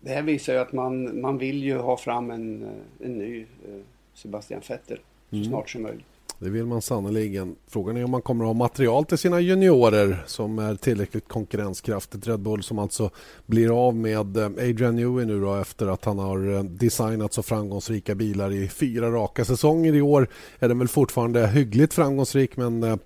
det 0.01 0.11
här 0.11 0.23
visar 0.23 0.53
ju 0.53 0.59
att 0.59 0.73
man, 0.73 1.21
man 1.21 1.39
vill 1.39 1.65
ju 1.65 1.79
ha 1.79 1.97
fram 1.97 2.31
en, 2.31 2.71
en 3.01 3.19
ny 3.19 3.41
eh, 3.41 3.81
Sebastian 4.15 4.61
Vettel 4.69 4.99
så 5.31 5.37
mm. 5.37 5.49
snart 5.49 5.71
som 5.71 5.83
möjligt. 5.83 6.07
Det 6.43 6.51
vill 6.51 6.67
man 6.67 6.83
sannoliken. 6.83 7.57
Frågan 7.69 7.97
är 7.97 8.05
om 8.05 8.11
man 8.11 8.23
kommer 8.23 8.45
att 8.45 8.49
ha 8.49 8.55
material 8.55 9.05
till 9.05 9.19
sina 9.19 9.41
juniorer 9.41 10.25
som 10.27 10.59
är 10.59 10.75
tillräckligt 10.75 11.29
konkurrenskraftigt. 11.29 12.29
Red 12.29 12.41
Bull 12.41 12.63
som 12.63 12.79
alltså 12.79 13.11
blir 13.47 13.87
av 13.87 13.97
med 13.97 14.37
eh, 14.37 14.45
Adrian 14.45 14.97
Newey 14.97 15.27
nu 15.27 15.41
då 15.41 15.55
efter 15.55 15.87
att 15.87 16.05
han 16.05 16.19
har 16.19 16.55
eh, 16.57 16.63
designat 16.63 17.33
så 17.33 17.43
framgångsrika 17.43 18.15
bilar 18.15 18.53
i 18.53 18.69
fyra 18.69 19.11
raka 19.11 19.45
säsonger. 19.45 19.95
I 19.95 20.01
år 20.01 20.29
är 20.59 20.69
den 20.69 20.79
väl 20.79 20.89
fortfarande 20.89 21.47
hyggligt 21.47 21.95
framgångsrik 21.95 22.57
men 22.57 22.83
eh, 22.83 22.97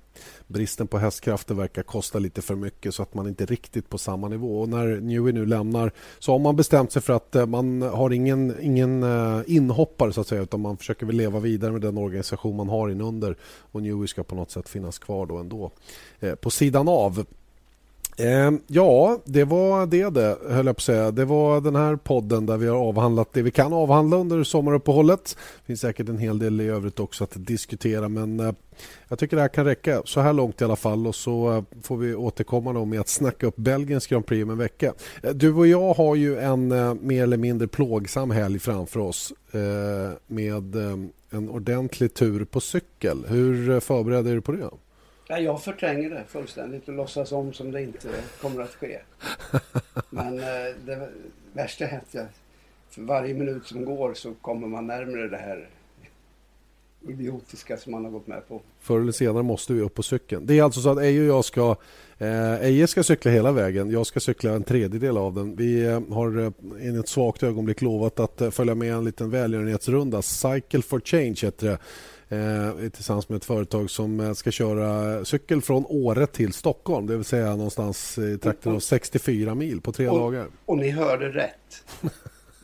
bristen 0.47 0.87
på 0.87 0.99
hästkrafter 0.99 1.55
verkar 1.55 1.83
kosta 1.83 2.19
lite 2.19 2.43
för 2.43 2.55
mycket 2.55 2.95
så 2.95 3.03
att 3.03 3.15
man 3.15 3.29
inte 3.29 3.47
riktigt 3.47 3.89
på 3.89 3.99
samma 3.99 4.29
nivå. 4.29 4.61
Och 4.61 4.69
när 4.69 5.01
Newey 5.01 5.33
nu 5.33 5.47
lämnar 5.47 5.93
så 6.19 6.33
har 6.33 6.39
man 6.39 6.57
bestämt 6.57 6.93
sig 6.93 7.03
för 7.03 7.13
att 7.13 7.35
eh, 7.35 7.47
man 7.47 7.83
har 7.83 8.11
ingen, 8.11 8.55
ingen 8.61 9.03
eh, 9.03 9.43
inhoppare 9.47 10.13
så 10.13 10.21
att 10.21 10.29
säga 10.29 10.43
utan 10.43 10.61
man 10.61 10.77
försöker 10.77 11.07
väl 11.07 11.17
leva 11.17 11.41
vidare 11.41 11.73
med 11.73 11.81
den 11.81 11.99
organisation 11.99 12.57
man 12.57 12.69
har 12.69 12.91
inunder 12.91 13.37
och 13.43 13.83
Newey 13.83 14.07
ska 14.07 14.23
på 14.23 14.35
något 14.35 14.51
sätt 14.51 14.69
finnas 14.69 14.99
kvar 14.99 15.27
då 15.27 15.37
ändå 15.37 15.71
eh, 16.21 16.35
på 16.35 16.51
sidan 16.51 16.89
av. 16.89 17.27
Eh, 18.17 18.53
ja, 18.67 19.19
det 19.25 19.45
var 19.45 19.87
det 19.87 20.11
det, 20.11 20.39
höll 20.49 20.67
jag 20.67 20.77
på 20.77 20.81
att 20.81 20.83
säga. 20.83 21.11
Det 21.11 21.25
var 21.25 21.61
den 21.61 21.77
här 21.77 21.97
podden 21.97 22.47
där 22.47 22.57
vi 22.57 22.67
har 22.67 22.77
avhandlat 22.77 23.33
det 23.33 23.43
vi 23.43 23.51
kan 23.51 23.73
avhandla 23.73 24.17
under 24.17 24.45
sommaruppehållet. 24.45 25.37
Det 25.61 25.67
finns 25.67 25.81
säkert 25.81 26.09
en 26.09 26.19
hel 26.19 26.39
del 26.39 26.61
i 26.61 26.69
övrigt 26.69 27.01
också 27.01 27.25
att 27.25 27.33
diskutera 27.35 28.09
men 28.09 28.41
eh, 28.41 28.53
jag 29.09 29.19
tycker 29.19 29.37
det 29.37 29.43
här 29.43 29.49
kan 29.49 29.65
räcka 29.65 30.03
så 30.05 30.21
här 30.21 30.33
långt 30.33 30.61
i 30.61 30.65
alla 30.65 30.77
fall 30.77 31.07
och 31.07 31.15
så 31.15 31.53
eh, 31.53 31.62
får 31.83 31.97
vi 31.97 32.15
återkomma 32.15 32.73
då 32.73 32.85
med 32.85 33.01
att 33.01 33.09
snacka 33.09 33.47
upp 33.47 33.57
Belgiens 33.57 34.07
Grand 34.07 34.27
Prix 34.27 34.45
om 34.45 34.51
en 34.51 34.59
vecka. 34.59 34.95
Eh, 35.23 35.31
du 35.31 35.53
och 35.55 35.67
jag 35.67 35.95
har 35.95 36.15
ju 36.15 36.39
en 36.39 36.73
eh, 36.73 36.95
mer 36.95 37.23
eller 37.23 37.37
mindre 37.37 37.69
plågsam 37.69 38.31
helg 38.31 38.59
framför 38.59 39.01
oss 39.01 39.33
eh, 39.53 39.61
med 40.27 40.77
eh, 40.77 40.99
en 41.31 41.51
ordentlig 41.51 42.15
tur 42.15 42.45
på 42.45 42.61
cykel. 42.61 43.25
Hur 43.29 43.71
eh, 43.71 43.81
förberedd 43.81 44.27
är 44.27 44.35
du 44.35 44.41
på 44.41 44.53
det? 44.53 44.71
Ja, 45.35 45.41
jag 45.41 45.62
förtränger 45.62 46.11
det 46.11 46.24
fullständigt 46.28 46.89
och 46.89 46.95
låtsas 46.95 47.32
om 47.32 47.53
som 47.53 47.70
det 47.70 47.82
inte 47.82 48.09
kommer 48.41 48.62
att 48.62 48.74
ske. 48.74 48.99
Men 50.11 50.39
eh, 50.39 50.74
det 50.87 51.09
värsta 51.53 51.85
är 51.85 51.97
att 51.97 52.14
jag, 52.14 52.26
för 52.91 53.03
varje 53.03 53.35
minut 53.35 53.66
som 53.66 53.85
går 53.85 54.14
så 54.14 54.35
kommer 54.35 54.68
man 54.68 54.87
närmare 54.87 55.28
det 55.28 55.37
här 55.37 55.68
idiotiska 57.09 57.76
som 57.76 57.93
man 57.93 58.05
har 58.05 58.11
gått 58.11 58.26
med 58.26 58.49
på. 58.49 58.61
Förr 58.80 59.01
eller 59.01 59.12
senare 59.12 59.43
måste 59.43 59.72
vi 59.72 59.80
upp 59.80 59.95
på 59.95 60.03
cykeln. 60.03 60.47
Det 60.47 60.59
är 60.59 60.62
alltså 60.62 60.80
så 60.80 60.91
att 60.91 60.99
Eje 60.99 61.20
och 61.20 61.26
jag 61.26 61.45
ska 61.45 61.76
eh, 62.18 62.55
Eje 62.55 62.87
ska 62.87 63.03
cykla 63.03 63.30
hela 63.30 63.53
vägen. 63.53 63.91
Jag 63.91 64.07
ska 64.07 64.20
cykla 64.20 64.53
en 64.53 64.64
tredjedel 64.64 65.16
av 65.16 65.35
den. 65.35 65.57
Vi 65.57 65.87
eh, 65.87 66.01
har 66.11 66.39
eh, 66.39 66.87
i 66.87 66.99
ett 66.99 67.09
svagt 67.09 67.43
ögonblick 67.43 67.82
lovat 67.82 68.20
att 68.20 68.41
eh, 68.41 68.51
följa 68.51 68.74
med 68.74 68.93
en 68.93 69.05
liten 69.05 69.30
välgörenhetsrunda. 69.30 70.22
Cycle 70.22 70.82
for 70.82 71.01
Change 71.01 71.37
heter 71.43 71.66
det 71.66 71.78
eh, 72.35 72.89
tillsammans 72.89 73.28
med 73.28 73.37
ett 73.37 73.45
företag 73.45 73.91
som 73.91 74.20
eh, 74.20 74.32
ska 74.32 74.51
köra 74.51 75.24
cykel 75.24 75.62
från 75.62 75.85
Åre 75.89 76.26
till 76.26 76.53
Stockholm. 76.53 77.07
Det 77.07 77.16
vill 77.16 77.24
säga 77.24 77.57
någonstans 77.57 78.18
i 78.18 78.39
trakten 78.39 78.72
av 78.72 78.80
64 78.80 79.55
mil 79.55 79.80
på 79.80 79.93
tre 79.93 80.09
och, 80.09 80.18
dagar. 80.18 80.47
Och 80.64 80.78
ni 80.78 80.91
hörde 80.91 81.28
rätt. 81.28 81.85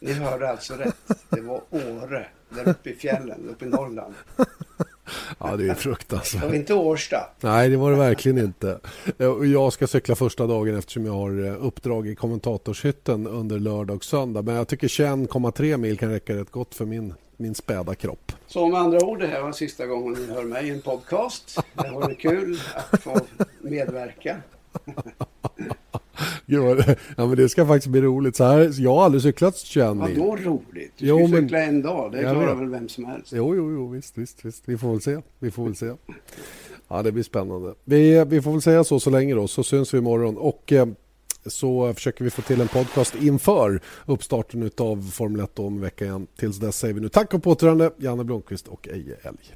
Ni 0.03 0.13
hörde 0.13 0.51
alltså 0.51 0.75
rätt. 0.75 0.97
Det 1.29 1.41
var 1.41 1.61
Åre, 1.71 2.27
där 2.49 2.69
uppe 2.69 2.91
i 2.91 2.95
fjällen, 2.95 3.49
uppe 3.51 3.65
i 3.65 3.69
Norrland. 3.69 4.15
Ja, 5.39 5.57
det 5.57 5.69
är 5.69 5.75
fruktansvärt. 5.75 6.43
Det 6.43 6.49
var 6.49 6.55
inte 6.55 6.75
Årsta. 6.75 7.31
Nej, 7.41 7.69
det 7.69 7.77
var 7.77 7.91
det 7.91 7.97
verkligen 7.97 8.39
inte. 8.39 8.81
Jag 9.53 9.73
ska 9.73 9.87
cykla 9.87 10.15
första 10.15 10.47
dagen 10.47 10.79
eftersom 10.79 11.07
jag 11.07 11.13
har 11.13 11.47
eh, 11.47 11.67
uppdrag 11.67 12.09
i 12.09 12.15
kommentatorshytten 12.15 13.27
under 13.27 13.59
lördag 13.59 13.97
och 13.97 14.05
söndag. 14.05 14.43
Men 14.43 14.55
jag 14.55 14.69
tycker 14.69 14.89
21,3 14.89 15.77
mil 15.77 15.99
kan 15.99 16.11
räcka 16.11 16.37
rätt 16.37 16.51
gott 16.51 16.75
för 16.75 16.85
min 16.85 17.15
min 17.41 17.55
späda 17.55 17.95
kropp. 17.95 18.33
Så 18.47 18.69
med 18.69 18.81
andra 18.81 19.05
ord, 19.05 19.19
det 19.19 19.27
här 19.27 19.43
var 19.43 19.53
sista 19.53 19.87
gången 19.87 20.13
ni 20.13 20.33
hör 20.35 20.45
mig 20.45 20.67
i 20.69 20.71
en 20.71 20.81
podcast. 20.81 21.59
Det 21.75 21.91
varit 21.91 22.19
kul 22.19 22.61
att 22.93 23.03
få 23.03 23.21
medverka. 23.61 24.37
Gud, 26.47 26.85
ja, 27.17 27.27
men 27.27 27.37
det 27.37 27.49
ska 27.49 27.67
faktiskt 27.67 27.89
bli 27.89 28.01
roligt. 28.01 28.37
Så 28.37 28.45
här, 28.45 28.73
jag 28.81 28.95
har 28.95 29.05
aldrig 29.05 29.23
cyklat 29.23 29.57
21 29.57 29.97
mil. 29.97 30.19
Vadå 30.19 30.37
roligt? 30.37 30.93
Du 30.97 31.07
ska 31.07 31.07
jo, 31.07 31.29
men... 31.29 31.43
cykla 31.43 31.63
en 31.63 31.83
dag. 31.83 32.13
Det 32.13 32.21
klarar 32.21 32.55
väl 32.55 32.69
vem 32.69 32.89
som 32.89 33.05
helst. 33.05 33.33
Jo, 33.33 33.55
jo, 33.55 33.73
jo 33.73 33.89
visst, 33.89 34.19
visst, 34.19 34.45
visst. 34.45 34.63
Vi 34.67 34.79
får 34.79 34.91
väl 34.91 35.01
se. 35.01 35.19
Vi 35.39 35.51
får 35.51 35.65
väl 35.65 35.77
se. 35.77 35.93
Ja, 36.89 37.03
det 37.03 37.13
blir 37.13 37.23
spännande. 37.23 37.75
Vi, 37.85 38.25
vi 38.25 38.43
får 38.43 38.53
väl 38.53 38.63
säga 38.63 38.85
så 38.85 39.01
så 39.01 39.11
länge 39.11 39.35
då, 39.35 39.49
så 39.49 39.63
syns 39.63 39.95
vi 39.95 39.99
imorgon. 39.99 40.37
Och 40.37 40.73
eh, 40.73 40.87
så 41.47 41.95
försöker 41.95 42.25
vi 42.25 42.31
få 42.31 42.43
till 42.43 42.61
en 42.61 42.69
podcast 42.69 43.15
inför 43.15 43.81
uppstarten 44.07 44.71
av 44.79 45.11
Formel 45.11 45.41
1 45.41 45.59
om 45.59 45.75
en 45.75 45.81
vecka 45.81 46.05
igen. 46.05 46.27
Tills 46.39 46.57
dess 46.57 46.79
säger 46.79 46.95
vi 46.95 47.01
nu 47.01 47.09
tack 47.09 47.35
och 47.35 47.43
på 47.43 47.51
återhörande, 47.51 47.91
Janne 47.97 48.25
Blomqvist 48.25 48.69
och 48.69 48.89
Eje 48.89 49.17
Elg. 49.23 49.55